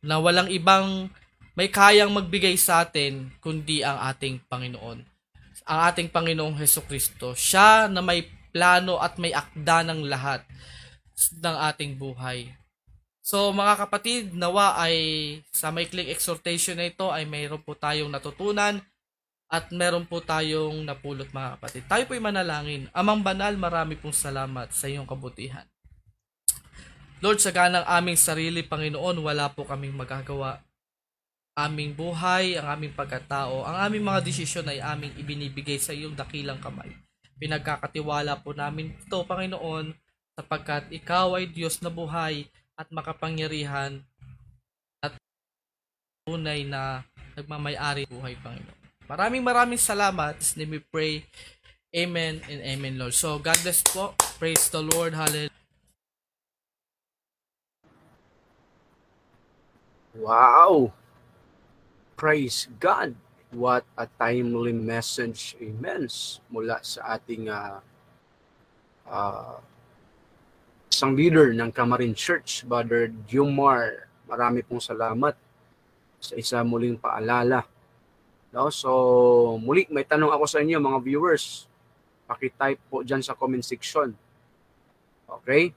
Na 0.00 0.16
walang 0.16 0.48
ibang 0.48 1.12
may 1.56 1.68
kayang 1.68 2.12
magbigay 2.12 2.56
sa 2.56 2.84
atin 2.84 3.32
kundi 3.40 3.84
ang 3.84 4.00
ating 4.08 4.40
Panginoon. 4.48 4.98
Ang 5.66 5.78
ating 5.92 6.08
Panginoong 6.08 6.56
Heso 6.56 6.84
Kristo. 6.84 7.36
Siya 7.36 7.88
na 7.88 8.00
may 8.00 8.24
plano 8.56 8.96
at 8.96 9.20
may 9.20 9.36
akda 9.36 9.84
ng 9.84 10.08
lahat 10.08 10.40
ng 11.44 11.56
ating 11.68 12.00
buhay. 12.00 12.56
So 13.20 13.52
mga 13.52 13.84
kapatid, 13.84 14.32
nawa 14.32 14.80
ay 14.80 14.96
sa 15.52 15.68
maikling 15.68 16.08
exhortation 16.08 16.80
na 16.80 16.88
ito 16.88 17.12
ay 17.12 17.28
mayroon 17.28 17.60
po 17.60 17.76
tayong 17.76 18.08
natutunan 18.08 18.80
at 19.52 19.68
meron 19.76 20.08
po 20.08 20.24
tayong 20.24 20.80
napulot 20.88 21.28
mga 21.28 21.60
kapatid. 21.60 21.82
Tayo 21.84 22.02
po'y 22.08 22.22
manalangin. 22.22 22.88
Amang 22.96 23.20
banal, 23.20 23.54
marami 23.60 24.00
pong 24.00 24.16
salamat 24.16 24.72
sa 24.72 24.88
iyong 24.88 25.04
kabutihan. 25.04 25.68
Lord, 27.20 27.38
sa 27.44 27.52
ganang 27.52 27.86
aming 27.86 28.18
sarili, 28.18 28.64
Panginoon, 28.66 29.20
wala 29.22 29.52
po 29.52 29.68
kaming 29.68 29.94
magagawa. 29.94 30.62
Aming 31.56 31.96
buhay, 31.96 32.60
ang 32.60 32.78
aming 32.78 32.92
pagkatao, 32.92 33.64
ang 33.64 33.88
aming 33.88 34.04
mga 34.04 34.20
desisyon 34.20 34.68
ay 34.68 34.82
aming 34.82 35.14
ibinibigay 35.16 35.80
sa 35.80 35.96
iyong 35.96 36.12
dakilang 36.12 36.60
kamay. 36.60 37.05
Pinagkakatiwala 37.36 38.40
po 38.40 38.56
namin 38.56 38.96
ito, 38.96 39.18
Panginoon, 39.24 39.92
sapagkat 40.36 40.88
Ikaw 40.88 41.36
ay 41.36 41.48
Diyos 41.48 41.80
na 41.84 41.92
buhay 41.92 42.48
at 42.76 42.88
makapangyarihan 42.92 44.00
at 45.00 45.12
tunay 46.24 46.64
na 46.64 47.04
nagmamayari 47.36 48.08
buhay, 48.08 48.36
Panginoon. 48.40 48.76
Maraming 49.06 49.44
maraming 49.44 49.78
salamat. 49.78 50.34
In 50.40 50.66
name 50.66 50.72
we 50.76 50.80
pray. 50.82 51.14
Amen 51.94 52.42
and 52.50 52.60
amen, 52.60 52.98
Lord. 52.98 53.14
So, 53.14 53.38
God 53.38 53.56
bless 53.62 53.80
po. 53.80 54.12
Praise 54.36 54.68
the 54.68 54.82
Lord. 54.82 55.14
Hallelujah. 55.14 55.54
Wow! 60.16 60.92
Praise 62.16 62.66
God! 62.80 63.14
What 63.54 63.86
a 63.94 64.10
timely 64.10 64.74
message, 64.74 65.54
amen, 65.62 66.10
mula 66.50 66.82
sa 66.82 67.14
ating 67.14 67.46
uh, 67.46 67.78
uh, 69.06 69.62
isang 70.90 71.14
leader 71.14 71.54
ng 71.54 71.70
Kamarin 71.70 72.10
Church, 72.10 72.66
Brother 72.66 73.06
Jumar. 73.30 74.10
Marami 74.26 74.66
pong 74.66 74.82
salamat 74.82 75.38
sa 76.18 76.34
isa 76.34 76.58
muling 76.66 76.98
paalala. 76.98 77.62
No? 78.50 78.66
So, 78.74 79.62
muli, 79.62 79.86
may 79.94 80.02
tanong 80.02 80.34
ako 80.34 80.50
sa 80.50 80.58
inyo 80.58 80.82
mga 80.82 80.98
viewers. 81.06 81.70
Paki-type 82.26 82.82
po 82.90 83.06
dyan 83.06 83.22
sa 83.22 83.38
comment 83.38 83.62
section. 83.62 84.10
Okay? 85.30 85.70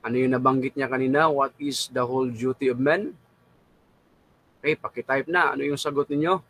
Ano 0.00 0.16
yung 0.16 0.32
nabanggit 0.32 0.72
niya 0.72 0.88
kanina? 0.88 1.28
What 1.28 1.52
is 1.60 1.92
the 1.92 2.00
whole 2.00 2.32
duty 2.32 2.72
of 2.72 2.80
men? 2.80 3.12
Okay, 4.64 4.72
paki-type 4.72 5.28
na. 5.28 5.52
Ano 5.52 5.68
yung 5.68 5.76
sagot 5.76 6.08
ninyo? 6.08 6.49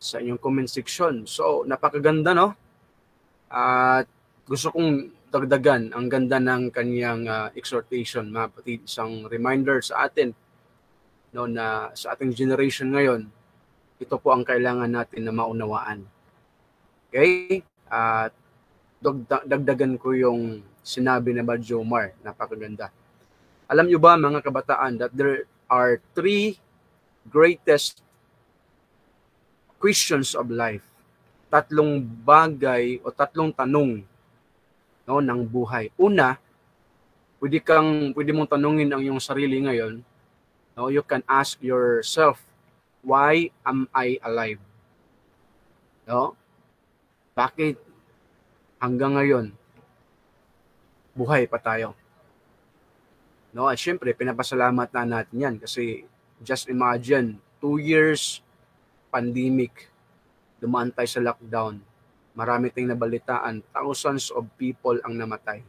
Sa 0.00 0.16
inyong 0.16 0.40
comment 0.40 0.64
section. 0.64 1.28
So, 1.28 1.68
napakaganda, 1.68 2.32
no? 2.32 2.56
At 3.52 4.08
gusto 4.48 4.72
kong 4.72 5.12
dagdagan 5.28 5.92
ang 5.92 6.08
ganda 6.08 6.40
ng 6.40 6.72
kanyang 6.72 7.28
uh, 7.28 7.48
exhortation, 7.54 8.32
mga 8.32 8.48
kapatid, 8.50 8.80
isang 8.88 9.28
reminder 9.28 9.78
sa 9.84 10.08
atin 10.08 10.34
no, 11.36 11.46
na 11.46 11.92
sa 11.94 12.16
ating 12.16 12.34
generation 12.34 12.90
ngayon, 12.90 13.30
ito 14.00 14.16
po 14.16 14.32
ang 14.32 14.42
kailangan 14.42 14.90
natin 14.90 15.28
na 15.28 15.36
maunawaan. 15.36 16.02
Okay? 17.12 17.62
At 17.86 18.32
dagdagan 19.46 20.00
ko 20.00 20.16
yung 20.16 20.64
sinabi 20.80 21.36
ni 21.36 21.44
Badjo 21.44 21.84
Omar, 21.84 22.16
napakaganda. 22.24 22.90
Alam 23.70 23.86
nyo 23.86 24.00
ba 24.02 24.18
mga 24.18 24.42
kabataan 24.42 24.98
that 24.98 25.12
there 25.14 25.46
are 25.70 26.02
three 26.16 26.58
greatest 27.30 28.02
questions 29.80 30.36
of 30.36 30.52
life. 30.52 30.84
Tatlong 31.48 32.04
bagay 32.04 33.00
o 33.00 33.08
tatlong 33.10 33.50
tanong 33.50 34.04
no, 35.08 35.18
ng 35.18 35.42
buhay. 35.48 35.90
Una, 35.98 36.38
pwede 37.40 37.58
kang 37.64 38.12
pwede 38.12 38.30
mong 38.30 38.52
tanungin 38.52 38.92
ang 38.92 39.02
iyong 39.02 39.18
sarili 39.18 39.58
ngayon. 39.64 40.04
No, 40.78 40.92
you 40.92 41.02
can 41.02 41.24
ask 41.26 41.58
yourself, 41.58 42.38
why 43.02 43.50
am 43.66 43.90
I 43.90 44.20
alive? 44.22 44.62
No? 46.06 46.38
Bakit 47.34 47.80
hanggang 48.78 49.16
ngayon 49.18 49.50
buhay 51.16 51.48
pa 51.50 51.58
tayo? 51.58 51.96
No, 53.50 53.66
at 53.66 53.80
syempre 53.80 54.14
pinapasalamat 54.14 54.94
na 54.94 55.02
natin 55.18 55.36
'yan 55.42 55.56
kasi 55.58 56.06
just 56.38 56.70
imagine 56.70 57.42
two 57.58 57.82
years 57.82 58.44
pandemic, 59.10 59.90
dumaan 60.62 60.94
tayo 60.94 61.08
sa 61.10 61.20
lockdown, 61.20 61.82
marami 62.32 62.70
tayong 62.70 62.94
nabalitaan, 62.94 63.60
thousands 63.74 64.30
of 64.30 64.46
people 64.54 64.96
ang 65.02 65.18
namatay. 65.18 65.60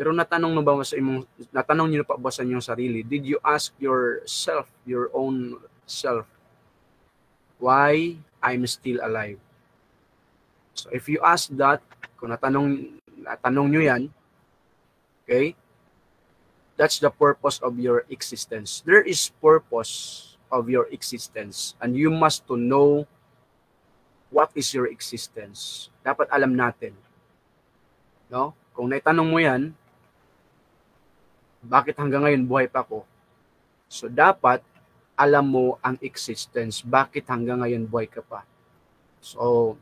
Pero 0.00 0.16
natanong 0.16 0.56
mo 0.56 0.64
ba 0.64 0.80
sa 0.80 0.96
imong 0.96 1.28
natanong 1.52 1.88
niyo 1.92 2.08
pa 2.08 2.16
ba 2.16 2.32
sa 2.32 2.40
inyong 2.40 2.64
sarili, 2.64 3.04
did 3.04 3.28
you 3.28 3.36
ask 3.44 3.76
yourself, 3.76 4.64
your 4.88 5.12
own 5.12 5.60
self, 5.84 6.24
why 7.60 8.16
I'm 8.40 8.64
still 8.64 9.04
alive? 9.04 9.36
So 10.72 10.88
if 10.88 11.04
you 11.04 11.20
ask 11.20 11.52
that, 11.60 11.84
kung 12.16 12.32
natanong 12.32 12.96
natanong 13.20 13.68
niyo 13.68 13.82
'yan, 13.84 14.02
okay? 15.28 15.52
That's 16.80 16.96
the 16.96 17.12
purpose 17.12 17.60
of 17.60 17.76
your 17.76 18.08
existence. 18.08 18.80
There 18.80 19.04
is 19.04 19.28
purpose 19.44 20.29
of 20.50 20.66
your 20.66 20.90
existence 20.90 21.78
and 21.78 21.94
you 21.94 22.10
must 22.10 22.44
to 22.50 22.58
know 22.58 23.06
what 24.30 24.50
is 24.54 24.70
your 24.74 24.86
existence. 24.90 25.90
Dapat 26.02 26.30
alam 26.30 26.54
natin. 26.54 26.94
No? 28.30 28.54
Kung 28.74 28.90
naitanong 28.90 29.26
mo 29.26 29.38
'yan, 29.42 29.74
bakit 31.60 31.98
hanggang 31.98 32.24
ngayon 32.24 32.46
buhay 32.46 32.70
pa 32.70 32.86
ako? 32.86 33.04
So 33.90 34.06
dapat 34.06 34.62
alam 35.18 35.44
mo 35.44 35.76
ang 35.84 36.00
existence, 36.00 36.80
bakit 36.80 37.28
hanggang 37.28 37.60
ngayon 37.60 37.84
buhay 37.84 38.08
ka 38.08 38.24
pa. 38.24 38.46
So 39.20 39.76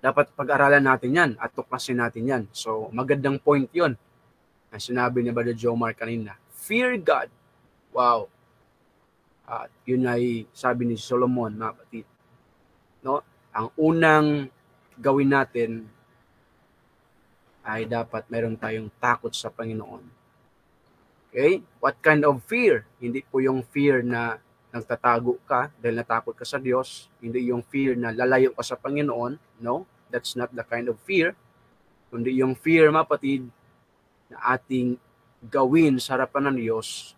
dapat 0.00 0.30
pag-aralan 0.32 0.86
natin 0.86 1.10
'yan 1.12 1.30
at 1.36 1.52
tuklasin 1.52 1.98
natin 2.00 2.24
'yan. 2.24 2.44
So 2.54 2.88
magandang 2.94 3.42
point 3.42 3.68
'yon. 3.74 3.98
Ang 4.70 4.82
sinabi 4.82 5.20
ni 5.20 5.34
Brother 5.34 5.56
Jomar 5.56 5.92
kanina. 5.92 6.38
Fear 6.54 6.98
God. 7.02 7.28
Wow. 7.92 8.30
At 9.46 9.70
yun 9.86 10.10
ay 10.10 10.44
sabi 10.50 10.90
ni 10.90 10.98
Solomon, 10.98 11.54
mga 11.54 11.70
kapatid. 11.72 12.06
No? 13.06 13.22
Ang 13.54 13.68
unang 13.78 14.28
gawin 14.98 15.30
natin 15.30 15.86
ay 17.62 17.86
dapat 17.86 18.26
meron 18.26 18.58
tayong 18.58 18.90
takot 18.98 19.30
sa 19.30 19.50
Panginoon. 19.50 20.02
Okay? 21.30 21.62
What 21.78 21.98
kind 22.02 22.26
of 22.26 22.42
fear? 22.46 22.86
Hindi 22.98 23.22
po 23.22 23.38
yung 23.38 23.62
fear 23.62 24.02
na 24.02 24.42
nagtatago 24.74 25.38
ka 25.46 25.70
dahil 25.78 26.02
natakot 26.02 26.34
ka 26.34 26.44
sa 26.44 26.58
Diyos. 26.58 27.08
Hindi 27.22 27.48
yung 27.48 27.62
fear 27.64 27.94
na 27.96 28.12
lalayo 28.12 28.52
ka 28.52 28.66
sa 28.66 28.76
Panginoon. 28.76 29.62
No, 29.62 29.86
that's 30.10 30.34
not 30.34 30.52
the 30.52 30.66
kind 30.66 30.90
of 30.90 30.98
fear. 31.06 31.32
Kundi 32.10 32.38
yung 32.38 32.54
fear, 32.54 32.90
mga 32.90 33.06
kapatid, 33.08 33.42
na 34.30 34.58
ating 34.58 34.98
gawin 35.46 35.98
sa 35.98 36.18
harapan 36.18 36.50
ng 36.50 36.56
Diyos 36.66 37.14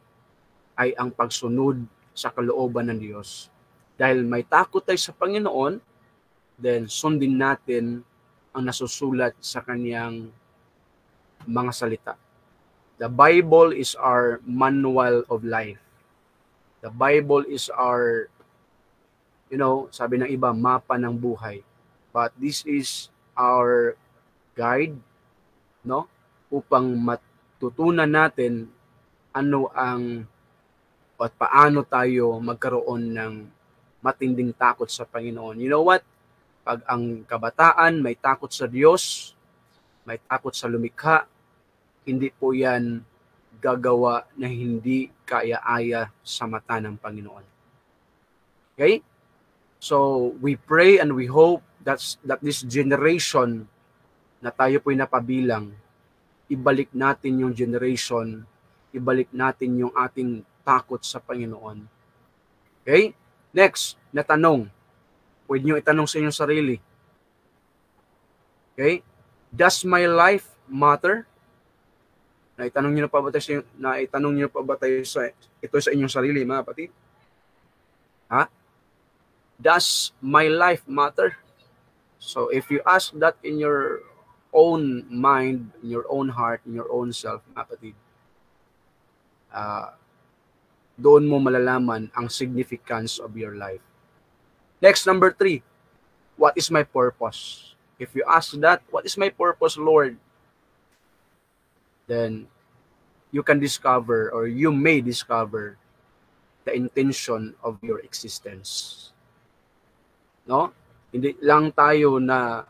ay 0.78 0.94
ang 0.94 1.10
pagsunod 1.10 1.82
sa 2.18 2.34
kalooban 2.34 2.90
ng 2.90 2.98
Diyos. 2.98 3.46
Dahil 3.94 4.26
may 4.26 4.42
takot 4.42 4.82
tayo 4.82 4.98
sa 4.98 5.14
Panginoon, 5.14 5.78
then 6.58 6.90
sundin 6.90 7.38
natin 7.38 8.02
ang 8.50 8.66
nasusulat 8.66 9.38
sa 9.38 9.62
kanyang 9.62 10.34
mga 11.46 11.70
salita. 11.70 12.14
The 12.98 13.06
Bible 13.06 13.70
is 13.70 13.94
our 13.94 14.42
manual 14.42 15.22
of 15.30 15.46
life. 15.46 15.78
The 16.82 16.90
Bible 16.90 17.46
is 17.46 17.70
our, 17.70 18.26
you 19.46 19.58
know, 19.58 19.86
sabi 19.94 20.18
ng 20.18 20.30
iba, 20.34 20.50
mapa 20.50 20.98
ng 20.98 21.14
buhay. 21.14 21.62
But 22.10 22.34
this 22.34 22.66
is 22.66 23.14
our 23.38 23.94
guide, 24.58 24.98
no? 25.86 26.10
Upang 26.50 26.90
matutunan 26.98 28.10
natin 28.10 28.66
ano 29.30 29.70
ang 29.70 30.26
at 31.18 31.34
paano 31.34 31.82
tayo 31.82 32.38
magkaroon 32.38 33.02
ng 33.10 33.34
matinding 33.98 34.54
takot 34.54 34.86
sa 34.86 35.02
Panginoon. 35.02 35.58
You 35.58 35.70
know 35.70 35.82
what? 35.82 36.06
Pag 36.62 36.86
ang 36.86 37.26
kabataan 37.26 37.98
may 37.98 38.14
takot 38.14 38.50
sa 38.54 38.70
Diyos, 38.70 39.34
may 40.06 40.22
takot 40.22 40.54
sa 40.54 40.70
lumikha, 40.70 41.26
hindi 42.06 42.30
po 42.32 42.54
yan 42.54 43.02
gagawa 43.58 44.24
na 44.38 44.46
hindi 44.46 45.10
kaya-aya 45.26 46.08
sa 46.22 46.46
mata 46.46 46.78
ng 46.78 46.96
Panginoon. 46.96 47.44
Okay? 48.78 49.02
So, 49.82 50.30
we 50.38 50.54
pray 50.54 51.02
and 51.02 51.12
we 51.12 51.26
hope 51.26 51.60
that's, 51.82 52.16
that 52.22 52.38
this 52.40 52.62
generation 52.62 53.66
na 54.38 54.54
tayo 54.54 54.78
po'y 54.78 54.94
napabilang, 54.94 55.74
ibalik 56.48 56.88
natin 56.94 57.44
yung 57.44 57.52
generation, 57.52 58.46
ibalik 58.94 59.28
natin 59.34 59.76
yung 59.76 59.92
ating 59.92 60.46
takot 60.68 61.00
sa 61.00 61.16
Panginoon. 61.16 61.88
Okay? 62.84 63.16
Next, 63.56 63.96
na 64.12 64.20
tanong. 64.20 64.68
Pwede 65.48 65.64
nyo 65.64 65.80
itanong 65.80 66.04
sa 66.04 66.20
inyong 66.20 66.36
sarili. 66.36 66.76
Okay? 68.76 69.00
Does 69.48 69.88
my 69.88 70.04
life 70.04 70.52
matter? 70.68 71.24
Na 72.60 72.68
itanong 72.68 72.92
niyo 72.92 73.08
na 73.08 73.12
pa 73.12 73.24
ba 73.24 73.32
tayo 73.32 73.64
na 73.80 73.96
itanong 73.96 74.34
niyo 74.36 74.48
pa 74.52 74.60
ba 74.60 74.76
tayo 74.76 75.00
sa 75.08 75.32
ito 75.32 75.76
sa 75.80 75.88
inyong 75.88 76.12
sarili, 76.12 76.44
mga 76.44 76.68
kapatid? 76.68 76.90
Ha? 78.28 78.52
Does 79.56 80.12
my 80.20 80.52
life 80.52 80.84
matter? 80.84 81.40
So 82.20 82.52
if 82.52 82.68
you 82.68 82.84
ask 82.84 83.16
that 83.16 83.40
in 83.40 83.56
your 83.56 84.04
own 84.52 85.08
mind, 85.08 85.72
in 85.80 85.96
your 85.96 86.04
own 86.12 86.28
heart, 86.34 86.60
in 86.68 86.76
your 86.76 86.90
own 86.92 87.14
self, 87.16 87.40
mga 87.50 87.56
kapatid, 87.56 87.96
uh, 89.54 89.97
doon 90.98 91.30
mo 91.30 91.38
malalaman 91.38 92.10
ang 92.12 92.26
significance 92.26 93.22
of 93.22 93.38
your 93.38 93.54
life. 93.54 93.82
Next, 94.82 95.06
number 95.06 95.30
three, 95.30 95.62
what 96.34 96.58
is 96.58 96.74
my 96.74 96.82
purpose? 96.82 97.72
If 98.02 98.14
you 98.18 98.26
ask 98.26 98.54
that, 98.58 98.82
what 98.90 99.06
is 99.06 99.14
my 99.14 99.30
purpose, 99.30 99.78
Lord? 99.78 100.18
Then 102.10 102.50
you 103.30 103.46
can 103.46 103.62
discover 103.62 104.30
or 104.34 104.50
you 104.50 104.74
may 104.74 104.98
discover 104.98 105.78
the 106.66 106.74
intention 106.74 107.54
of 107.62 107.78
your 107.82 108.02
existence. 108.02 109.10
No? 110.46 110.74
Hindi 111.14 111.38
lang 111.42 111.70
tayo 111.74 112.18
na 112.18 112.66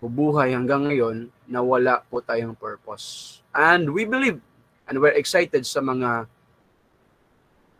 bubuhay 0.00 0.52
hanggang 0.52 0.88
ngayon 0.88 1.28
na 1.48 1.60
wala 1.60 2.04
po 2.08 2.20
tayong 2.20 2.56
purpose. 2.56 3.38
And 3.52 3.92
we 3.92 4.04
believe 4.04 4.40
and 4.86 5.00
we're 5.00 5.16
excited 5.16 5.66
sa 5.66 5.80
mga 5.82 6.30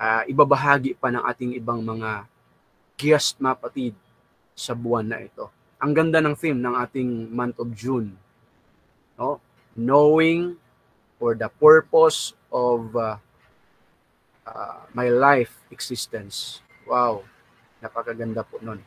uh, 0.00 0.22
ibabahagi 0.28 0.96
pa 0.96 1.12
ng 1.12 1.24
ating 1.24 1.52
ibang 1.56 1.80
mga 1.80 2.24
guest 2.96 3.36
mapatid 3.40 3.92
sa 4.56 4.72
buwan 4.72 5.04
na 5.04 5.20
ito. 5.20 5.52
Ang 5.76 5.92
ganda 5.92 6.24
ng 6.24 6.32
theme 6.32 6.56
ng 6.56 6.74
ating 6.80 7.28
month 7.28 7.60
of 7.60 7.68
June. 7.76 8.16
No? 9.20 9.40
Knowing 9.76 10.56
for 11.20 11.36
the 11.36 11.48
purpose 11.60 12.32
of 12.48 12.92
uh, 12.96 13.20
uh, 14.48 14.80
my 14.96 15.12
life 15.12 15.52
existence. 15.68 16.64
Wow. 16.88 17.28
Napakaganda 17.84 18.40
po 18.40 18.56
nun. 18.64 18.80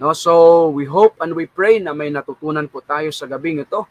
No, 0.00 0.16
so 0.16 0.72
we 0.72 0.88
hope 0.88 1.20
and 1.20 1.36
we 1.36 1.44
pray 1.44 1.76
na 1.76 1.92
may 1.92 2.08
natutunan 2.08 2.64
po 2.64 2.80
tayo 2.80 3.12
sa 3.12 3.28
gabing 3.28 3.60
ito. 3.60 3.84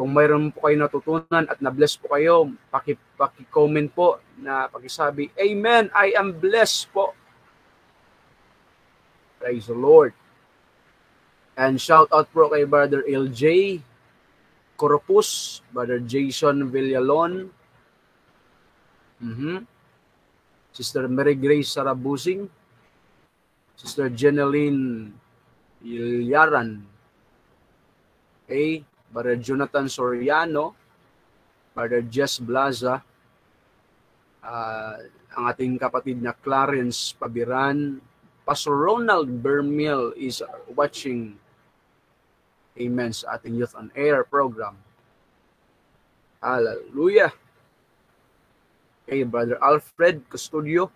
Kung 0.00 0.16
mayroon 0.16 0.48
po 0.48 0.64
kayo 0.64 0.80
natutunan 0.80 1.44
at 1.44 1.60
na-bless 1.60 1.92
po 2.00 2.16
kayo, 2.16 2.48
paki, 2.72 2.96
paki-comment 3.20 3.92
po 3.92 4.16
na 4.40 4.64
pakisabi, 4.64 5.28
Amen, 5.36 5.92
I 5.92 6.16
am 6.16 6.32
blessed 6.32 6.88
po. 6.88 7.12
Praise 9.36 9.68
the 9.68 9.76
Lord. 9.76 10.16
And 11.52 11.76
shout 11.76 12.08
out 12.16 12.32
po 12.32 12.48
kay 12.48 12.64
Brother 12.64 13.04
LJ 13.04 13.76
Corpus, 14.80 15.60
Brother 15.68 16.00
Jason 16.00 16.72
Villalon, 16.72 17.52
mm-hmm. 19.20 19.68
Sister 20.72 21.04
Mary 21.12 21.36
Grace 21.36 21.76
Sarabusing, 21.76 22.48
Sister 23.76 24.08
Jeneline 24.08 25.12
Ilyaran, 25.84 26.88
okay, 28.48 28.80
Brother 29.10 29.36
Jonathan 29.36 29.90
Soriano, 29.90 30.74
Brother 31.74 32.02
Jess 32.06 32.38
Blaza, 32.38 33.02
uh, 34.42 34.96
ang 35.34 35.44
ating 35.50 35.78
kapatid 35.78 36.22
na 36.22 36.34
Clarence 36.34 37.14
Pabiran, 37.14 37.98
Pastor 38.46 38.74
Ronald 38.74 39.30
Bermil 39.42 40.10
is 40.18 40.42
watching 40.74 41.38
Amen 42.78 43.10
sa 43.12 43.36
ating 43.36 43.58
Youth 43.58 43.74
on 43.74 43.90
Air 43.98 44.22
program. 44.24 44.78
Hallelujah. 46.40 47.34
Okay, 49.04 49.26
Brother 49.26 49.58
Alfred 49.58 50.22
Custodio. 50.30 50.88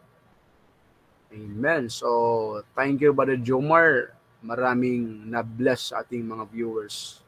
Amen. 1.34 1.90
So, 1.90 2.62
thank 2.78 3.02
you, 3.02 3.10
Brother 3.10 3.36
Jomar. 3.36 4.14
Maraming 4.38 5.26
na-bless 5.26 5.90
sa 5.90 6.06
ating 6.06 6.22
mga 6.22 6.46
viewers. 6.46 7.23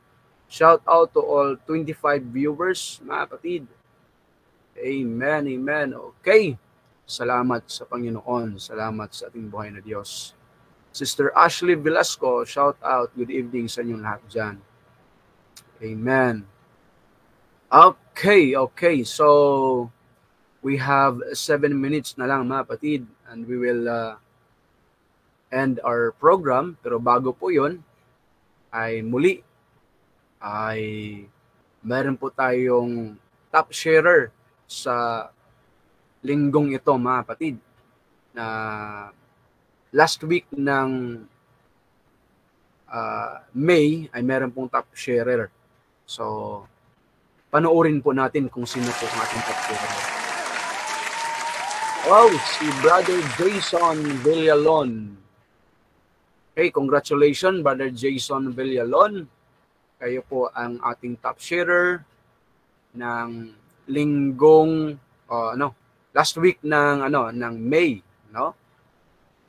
Shout 0.47 0.83
out 0.87 1.11
to 1.15 1.21
all 1.21 1.59
25 1.67 2.31
viewers, 2.31 3.03
mga 3.03 3.23
kapatid. 3.27 3.63
Amen, 4.79 5.43
amen. 5.51 5.89
Okay. 5.95 6.55
Salamat 7.07 7.67
sa 7.67 7.87
Panginoon. 7.87 8.59
Salamat 8.59 9.11
sa 9.11 9.27
ating 9.27 9.51
buhay 9.51 9.75
na 9.75 9.83
Diyos. 9.83 10.35
Sister 10.95 11.29
Ashley 11.37 11.77
Velasco, 11.77 12.47
shout 12.47 12.79
out. 12.81 13.13
Good 13.13 13.29
evening 13.29 13.69
sa 13.69 13.85
inyong 13.85 14.03
lahat 14.03 14.23
dyan. 14.33 14.57
Amen. 15.83 16.35
Okay, 17.69 18.57
okay. 18.57 19.05
So, 19.05 19.91
we 20.65 20.81
have 20.81 21.21
seven 21.37 21.77
minutes 21.77 22.17
na 22.17 22.25
lang 22.31 22.49
mga 22.49 22.65
kapatid 22.65 23.03
and 23.29 23.45
we 23.45 23.61
will 23.61 23.85
uh, 23.85 24.17
end 25.53 25.79
our 25.85 26.17
program. 26.17 26.81
Pero 26.81 26.97
bago 26.97 27.35
po 27.37 27.53
yun, 27.53 27.83
ay 28.73 29.05
muli 29.05 29.45
ay 30.47 30.83
meron 31.83 32.15
po 32.15 32.31
tayong 32.31 33.19
top 33.51 33.75
sharer 33.75 34.31
sa 34.71 35.27
linggong 36.23 36.75
ito 36.75 36.95
mga 36.95 37.27
kapatid 37.27 37.57
na 38.31 38.47
last 39.91 40.23
week 40.23 40.47
ng 40.55 41.23
uh, 42.87 43.35
May 43.51 44.07
ay 44.15 44.23
meron 44.23 44.55
pong 44.55 44.71
top 44.71 44.87
sharer. 44.95 45.51
So, 46.07 46.63
panoorin 47.51 47.99
po 47.99 48.15
natin 48.15 48.47
kung 48.47 48.67
sino 48.67 48.87
po 48.95 49.07
ang 49.11 49.21
ating 49.27 49.43
top 49.43 49.61
sharer. 49.67 49.95
Wow, 52.07 52.31
si 52.55 52.67
Brother 52.87 53.19
Jason 53.35 53.99
Villalon. 54.23 55.19
Okay, 56.55 56.71
congratulations 56.71 57.67
Brother 57.67 57.91
Jason 57.91 58.55
Villalon. 58.55 59.27
Kayo 59.97 60.21
po 60.29 60.53
ang 60.53 60.77
ating 60.85 61.17
top 61.25 61.41
sharer 61.41 62.05
ng 62.93 63.31
linggong 63.89 64.93
uh, 65.33 65.57
ano, 65.57 65.73
last 66.13 66.37
week 66.37 66.61
ng 66.61 67.01
ano 67.01 67.33
ng 67.33 67.55
May, 67.57 68.05
no? 68.29 68.53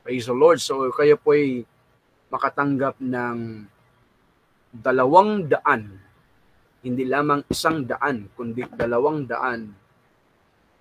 Praise 0.08 0.32
the 0.32 0.36
Lord. 0.36 0.64
So 0.64 0.88
kayo 0.96 1.20
po 1.20 1.36
ay 1.36 1.68
makatanggap 2.32 2.96
ng 3.04 3.68
dalawang 4.72 5.52
daan. 5.52 6.00
Hindi 6.80 7.04
lamang 7.04 7.44
isang 7.52 7.84
daan, 7.84 8.32
kundi 8.32 8.64
dalawang 8.72 9.28
daan. 9.28 9.76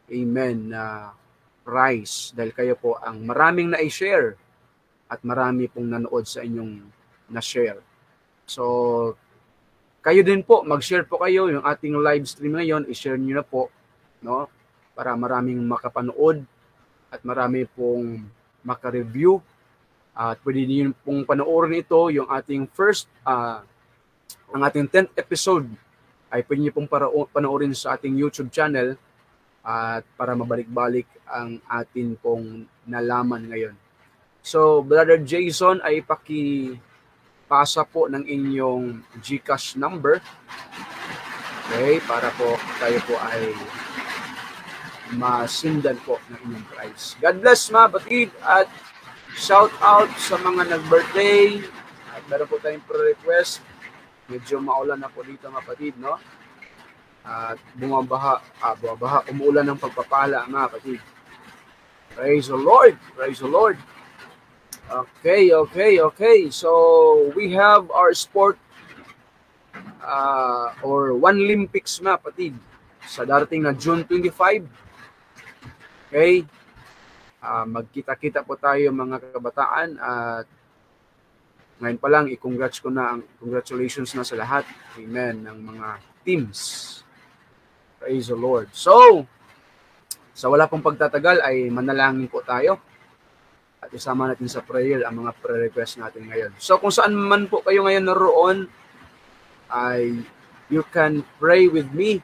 Amen. 0.06 0.56
Na 0.70 0.82
uh, 0.82 1.04
prize 1.66 2.30
dahil 2.30 2.54
kayo 2.54 2.78
po 2.78 2.94
ang 3.02 3.26
maraming 3.26 3.74
na-share 3.74 4.38
at 5.10 5.18
marami 5.26 5.66
pong 5.66 5.90
nanood 5.90 6.22
sa 6.22 6.46
inyong 6.46 6.86
na-share. 7.26 7.82
So, 8.46 8.62
kayo 10.06 10.22
din 10.22 10.46
po, 10.46 10.62
mag-share 10.62 11.02
po 11.02 11.18
kayo 11.18 11.50
yung 11.50 11.66
ating 11.66 11.98
live 11.98 12.30
stream 12.30 12.54
ngayon, 12.54 12.86
i-share 12.86 13.18
niyo 13.18 13.42
na 13.42 13.46
po, 13.46 13.74
no? 14.22 14.46
Para 14.94 15.18
maraming 15.18 15.58
makapanood 15.66 16.46
at 17.10 17.18
marami 17.26 17.66
pong 17.74 18.22
maka-review. 18.62 19.42
At 20.14 20.38
pwede 20.46 20.62
niyo 20.62 20.94
pong 21.02 21.26
panoorin 21.26 21.82
ito, 21.82 22.06
yung 22.14 22.30
ating 22.30 22.70
first, 22.70 23.10
uh, 23.26 23.66
ang 24.54 24.62
ating 24.62 24.86
10th 24.86 25.18
episode 25.18 25.66
ay 26.30 26.46
pwede 26.46 26.60
niyo 26.62 26.72
pong 26.78 26.86
para, 26.86 27.10
panoorin 27.10 27.74
sa 27.74 27.98
ating 27.98 28.14
YouTube 28.14 28.54
channel 28.54 28.94
at 29.66 30.06
para 30.14 30.38
mabalik-balik 30.38 31.10
ang 31.26 31.58
atin 31.66 32.14
pong 32.22 32.62
nalaman 32.86 33.50
ngayon. 33.50 33.74
So, 34.38 34.86
Brother 34.86 35.18
Jason 35.18 35.82
ay 35.82 36.06
paki 36.06 36.78
pasa 37.46 37.86
po 37.86 38.10
ng 38.10 38.26
inyong 38.26 39.02
GCash 39.22 39.78
number. 39.78 40.18
Okay, 41.66 41.98
para 42.06 42.30
po 42.34 42.54
tayo 42.78 42.98
po 43.06 43.14
ay 43.26 43.54
masindan 45.14 45.98
po 46.02 46.18
ng 46.30 46.38
inyong 46.46 46.66
price. 46.70 47.14
God 47.22 47.42
bless 47.42 47.70
mga 47.70 47.88
batid 47.94 48.30
at 48.42 48.66
shout 49.34 49.70
out 49.82 50.10
sa 50.18 50.38
mga 50.38 50.78
nag-birthday 50.78 51.62
at 52.14 52.22
meron 52.26 52.50
po 52.50 52.58
tayong 52.58 52.82
pro-request. 52.86 53.62
Medyo 54.26 54.58
maulan 54.58 54.98
na 54.98 55.10
po 55.10 55.22
dito 55.22 55.46
mga 55.46 55.66
batid, 55.66 55.94
no? 56.02 56.18
at 57.26 57.58
bumabaha, 57.74 58.38
ah, 58.62 58.78
bumabaha, 58.78 59.26
umuulan 59.34 59.66
ng 59.66 59.82
pagpapala, 59.82 60.46
mga 60.46 60.70
kapatid. 60.70 61.00
Praise 62.14 62.46
the 62.46 62.54
Lord! 62.54 62.94
Praise 63.18 63.42
the 63.42 63.50
Lord! 63.50 63.74
Okay, 64.86 65.50
okay, 65.50 65.98
okay. 65.98 66.38
So, 66.50 67.32
we 67.34 67.50
have 67.58 67.90
our 67.90 68.14
sport 68.14 68.54
uh, 69.98 70.70
or 70.86 71.18
One 71.18 71.42
Olympics, 71.42 71.98
mga 71.98 72.22
kapatid, 72.22 72.54
sa 73.02 73.26
darating 73.26 73.66
na 73.66 73.74
June 73.74 74.06
25. 74.06 74.62
Okay? 76.06 76.46
Uh, 77.42 77.66
magkita-kita 77.66 78.46
po 78.46 78.54
tayo 78.54 78.94
mga 78.94 79.18
kabataan 79.34 79.98
at 79.98 80.46
ngayon 81.82 81.98
pa 82.00 82.08
lang, 82.08 82.24
i-congrats 82.30 82.80
ko 82.80 82.88
na, 82.88 83.20
congratulations 83.42 84.14
na 84.14 84.22
sa 84.22 84.38
lahat. 84.38 84.64
Amen. 84.96 85.44
Ng 85.44 85.58
mga 85.76 85.88
teams 86.24 86.58
Praise 88.06 88.28
the 88.28 88.38
Lord. 88.38 88.70
So, 88.70 89.24
sa 90.36 90.46
wala 90.52 90.68
pong 90.68 90.84
pagtatagal 90.84 91.40
ay 91.40 91.72
manalangin 91.72 92.28
po 92.28 92.44
tayo 92.44 92.78
at 93.86 93.94
isama 93.94 94.26
natin 94.26 94.50
sa 94.50 94.66
prayer 94.66 95.06
ang 95.06 95.22
mga 95.22 95.32
prayer 95.38 95.70
request 95.70 96.02
natin 96.02 96.26
ngayon. 96.26 96.50
So 96.58 96.82
kung 96.82 96.90
saan 96.90 97.14
man 97.14 97.46
po 97.46 97.62
kayo 97.62 97.86
ngayon 97.86 98.04
naroon 98.04 98.58
ay 99.70 100.26
you 100.66 100.82
can 100.90 101.22
pray 101.38 101.70
with 101.70 101.86
me 101.94 102.18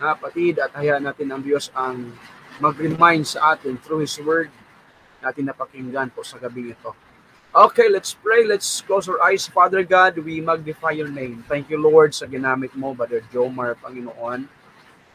ha, 0.00 0.16
patid 0.16 0.56
at 0.56 0.72
hayaan 0.72 1.04
natin 1.04 1.28
ang 1.28 1.44
Diyos 1.44 1.68
ang 1.76 2.16
mag-remind 2.56 3.28
sa 3.28 3.52
atin 3.52 3.76
through 3.84 4.00
His 4.00 4.16
Word 4.24 4.48
natin 5.20 5.50
napakinggan 5.50 6.08
po 6.08 6.24
sa 6.24 6.40
gabi 6.40 6.72
ito. 6.72 6.96
Okay, 7.52 7.88
let's 7.88 8.12
pray. 8.12 8.44
Let's 8.44 8.84
close 8.84 9.08
our 9.08 9.18
eyes. 9.24 9.48
Father 9.48 9.82
God, 9.82 10.20
we 10.20 10.38
magnify 10.38 10.92
your 10.94 11.08
name. 11.08 11.42
Thank 11.48 11.72
you, 11.72 11.80
Lord, 11.80 12.12
sa 12.14 12.28
ginamit 12.28 12.76
mo, 12.76 12.92
Brother 12.92 13.24
Jomar, 13.32 13.74
Panginoon 13.80 14.46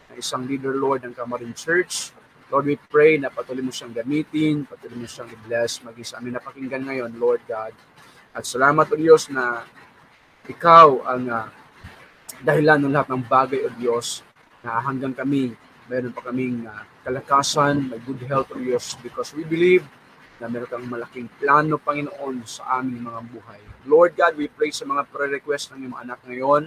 na 0.10 0.14
isang 0.18 0.44
leader, 0.44 0.76
Lord, 0.76 1.06
ng 1.08 1.14
Camarin 1.14 1.54
Church. 1.56 2.12
Lord, 2.52 2.66
we 2.68 2.76
pray 2.76 3.16
na 3.20 3.32
patuloy 3.32 3.64
mo 3.64 3.72
siyang 3.72 3.96
gamitin, 3.96 4.68
patuloy 4.68 5.04
mo 5.04 5.08
siyang 5.08 5.32
i-bless, 5.32 5.80
maging 5.84 6.08
sa 6.08 6.20
amin 6.20 6.36
napakinggan 6.36 6.84
ngayon, 6.84 7.12
Lord 7.16 7.44
God. 7.48 7.72
At 8.34 8.44
salamat, 8.44 8.90
O 8.92 8.98
Diyos, 9.00 9.30
na 9.32 9.64
ikaw 10.50 11.06
ang 11.08 11.24
uh, 11.30 11.48
dahilan 12.44 12.84
ng 12.84 12.92
lahat 12.92 13.08
ng 13.14 13.24
bagay, 13.30 13.60
O 13.64 13.72
Diyos, 13.80 14.26
na 14.60 14.82
hanggang 14.84 15.16
kami, 15.16 15.56
meron 15.88 16.12
pa 16.12 16.28
kaming 16.32 16.68
uh, 16.68 16.84
kalakasan, 17.04 17.88
may 17.88 18.00
good 18.04 18.20
health, 18.28 18.52
O 18.52 18.60
Diyos, 18.60 19.00
because 19.00 19.32
we 19.32 19.48
believe 19.48 19.86
na 20.42 20.52
meron 20.52 20.68
kang 20.68 20.84
malaking 20.90 21.32
plano, 21.40 21.80
Panginoon, 21.80 22.44
sa 22.44 22.84
aming 22.84 23.06
mga 23.06 23.22
buhay. 23.32 23.62
Lord 23.88 24.12
God, 24.20 24.34
we 24.36 24.52
pray 24.52 24.76
sa 24.76 24.84
mga 24.84 25.08
prayer 25.08 25.40
request 25.40 25.72
ng 25.72 25.88
iyong 25.88 25.94
mga 25.96 26.04
anak 26.04 26.20
ngayon. 26.28 26.64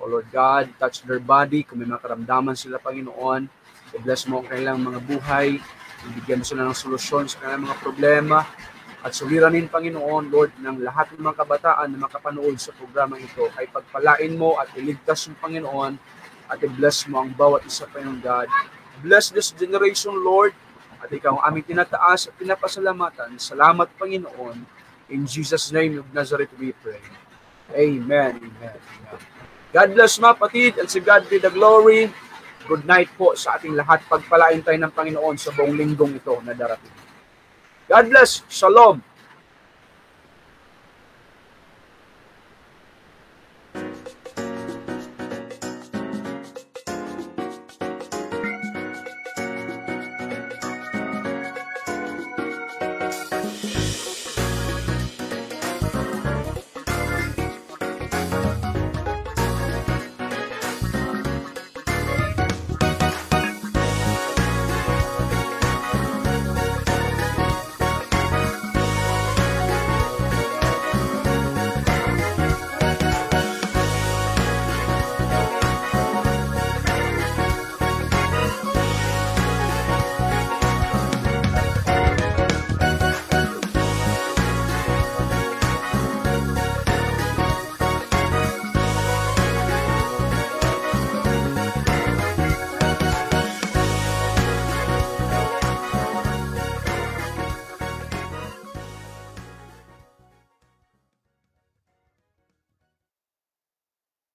O 0.00 0.08
Lord 0.08 0.28
God, 0.32 0.72
touch 0.80 1.04
their 1.04 1.20
body. 1.20 1.62
Kung 1.68 1.82
may 1.82 1.88
mga 1.88 2.02
karamdaman 2.02 2.56
sila, 2.56 2.80
Panginoon, 2.80 3.63
i-bless 3.94 4.26
mo 4.26 4.42
ang 4.42 4.46
kanilang 4.50 4.82
mga 4.82 5.00
buhay. 5.06 5.58
Ibigyan 6.04 6.42
mo 6.42 6.44
sila 6.44 6.62
ng 6.68 6.76
solusyon 6.76 7.30
sa 7.30 7.40
kanilang 7.40 7.70
mga 7.70 7.78
problema. 7.80 8.38
At 9.04 9.12
suliranin, 9.12 9.68
Panginoon, 9.68 10.32
Lord, 10.32 10.56
ng 10.58 10.80
lahat 10.80 11.12
ng 11.12 11.20
mga 11.20 11.44
kabataan 11.44 11.92
na 11.92 12.08
makapanood 12.08 12.56
sa 12.56 12.72
programa 12.72 13.20
ito 13.20 13.52
ay 13.60 13.68
pagpalain 13.68 14.32
mo 14.32 14.56
at 14.56 14.72
iligtas 14.80 15.28
mo, 15.28 15.36
Panginoon, 15.44 16.00
at 16.48 16.58
i-bless 16.64 17.04
mo 17.12 17.20
ang 17.20 17.30
bawat 17.36 17.68
isa, 17.68 17.84
Panginoon 17.92 18.24
God. 18.24 18.48
Bless 19.04 19.28
this 19.28 19.52
generation, 19.52 20.16
Lord, 20.16 20.56
at 21.04 21.12
ikaw 21.12 21.36
ang 21.36 21.52
aming 21.52 21.68
tinataas 21.68 22.32
at 22.32 22.34
pinapasalamatan. 22.40 23.36
Salamat, 23.36 23.92
Panginoon. 24.00 24.64
In 25.12 25.28
Jesus' 25.28 25.68
name 25.68 26.00
of 26.00 26.08
Nazareth 26.16 26.48
we 26.56 26.72
pray. 26.80 27.04
Amen. 27.76 28.40
Amen. 28.40 28.78
God 29.74 29.88
bless 29.92 30.16
mga 30.16 30.36
patid 30.40 30.72
and 30.80 30.88
si 30.88 31.02
God 31.04 31.28
be 31.28 31.36
the 31.36 31.52
glory. 31.52 32.08
Good 32.64 32.88
night 32.88 33.12
po 33.20 33.36
sa 33.36 33.60
ating 33.60 33.76
lahat. 33.76 34.08
Pagpalain 34.08 34.64
tayo 34.64 34.80
ng 34.80 34.88
Panginoon 34.88 35.36
sa 35.36 35.52
buong 35.52 35.76
linggong 35.76 36.16
ito 36.16 36.40
na 36.40 36.56
darating. 36.56 36.96
God 37.84 38.04
bless. 38.08 38.40
Shalom. 38.48 39.13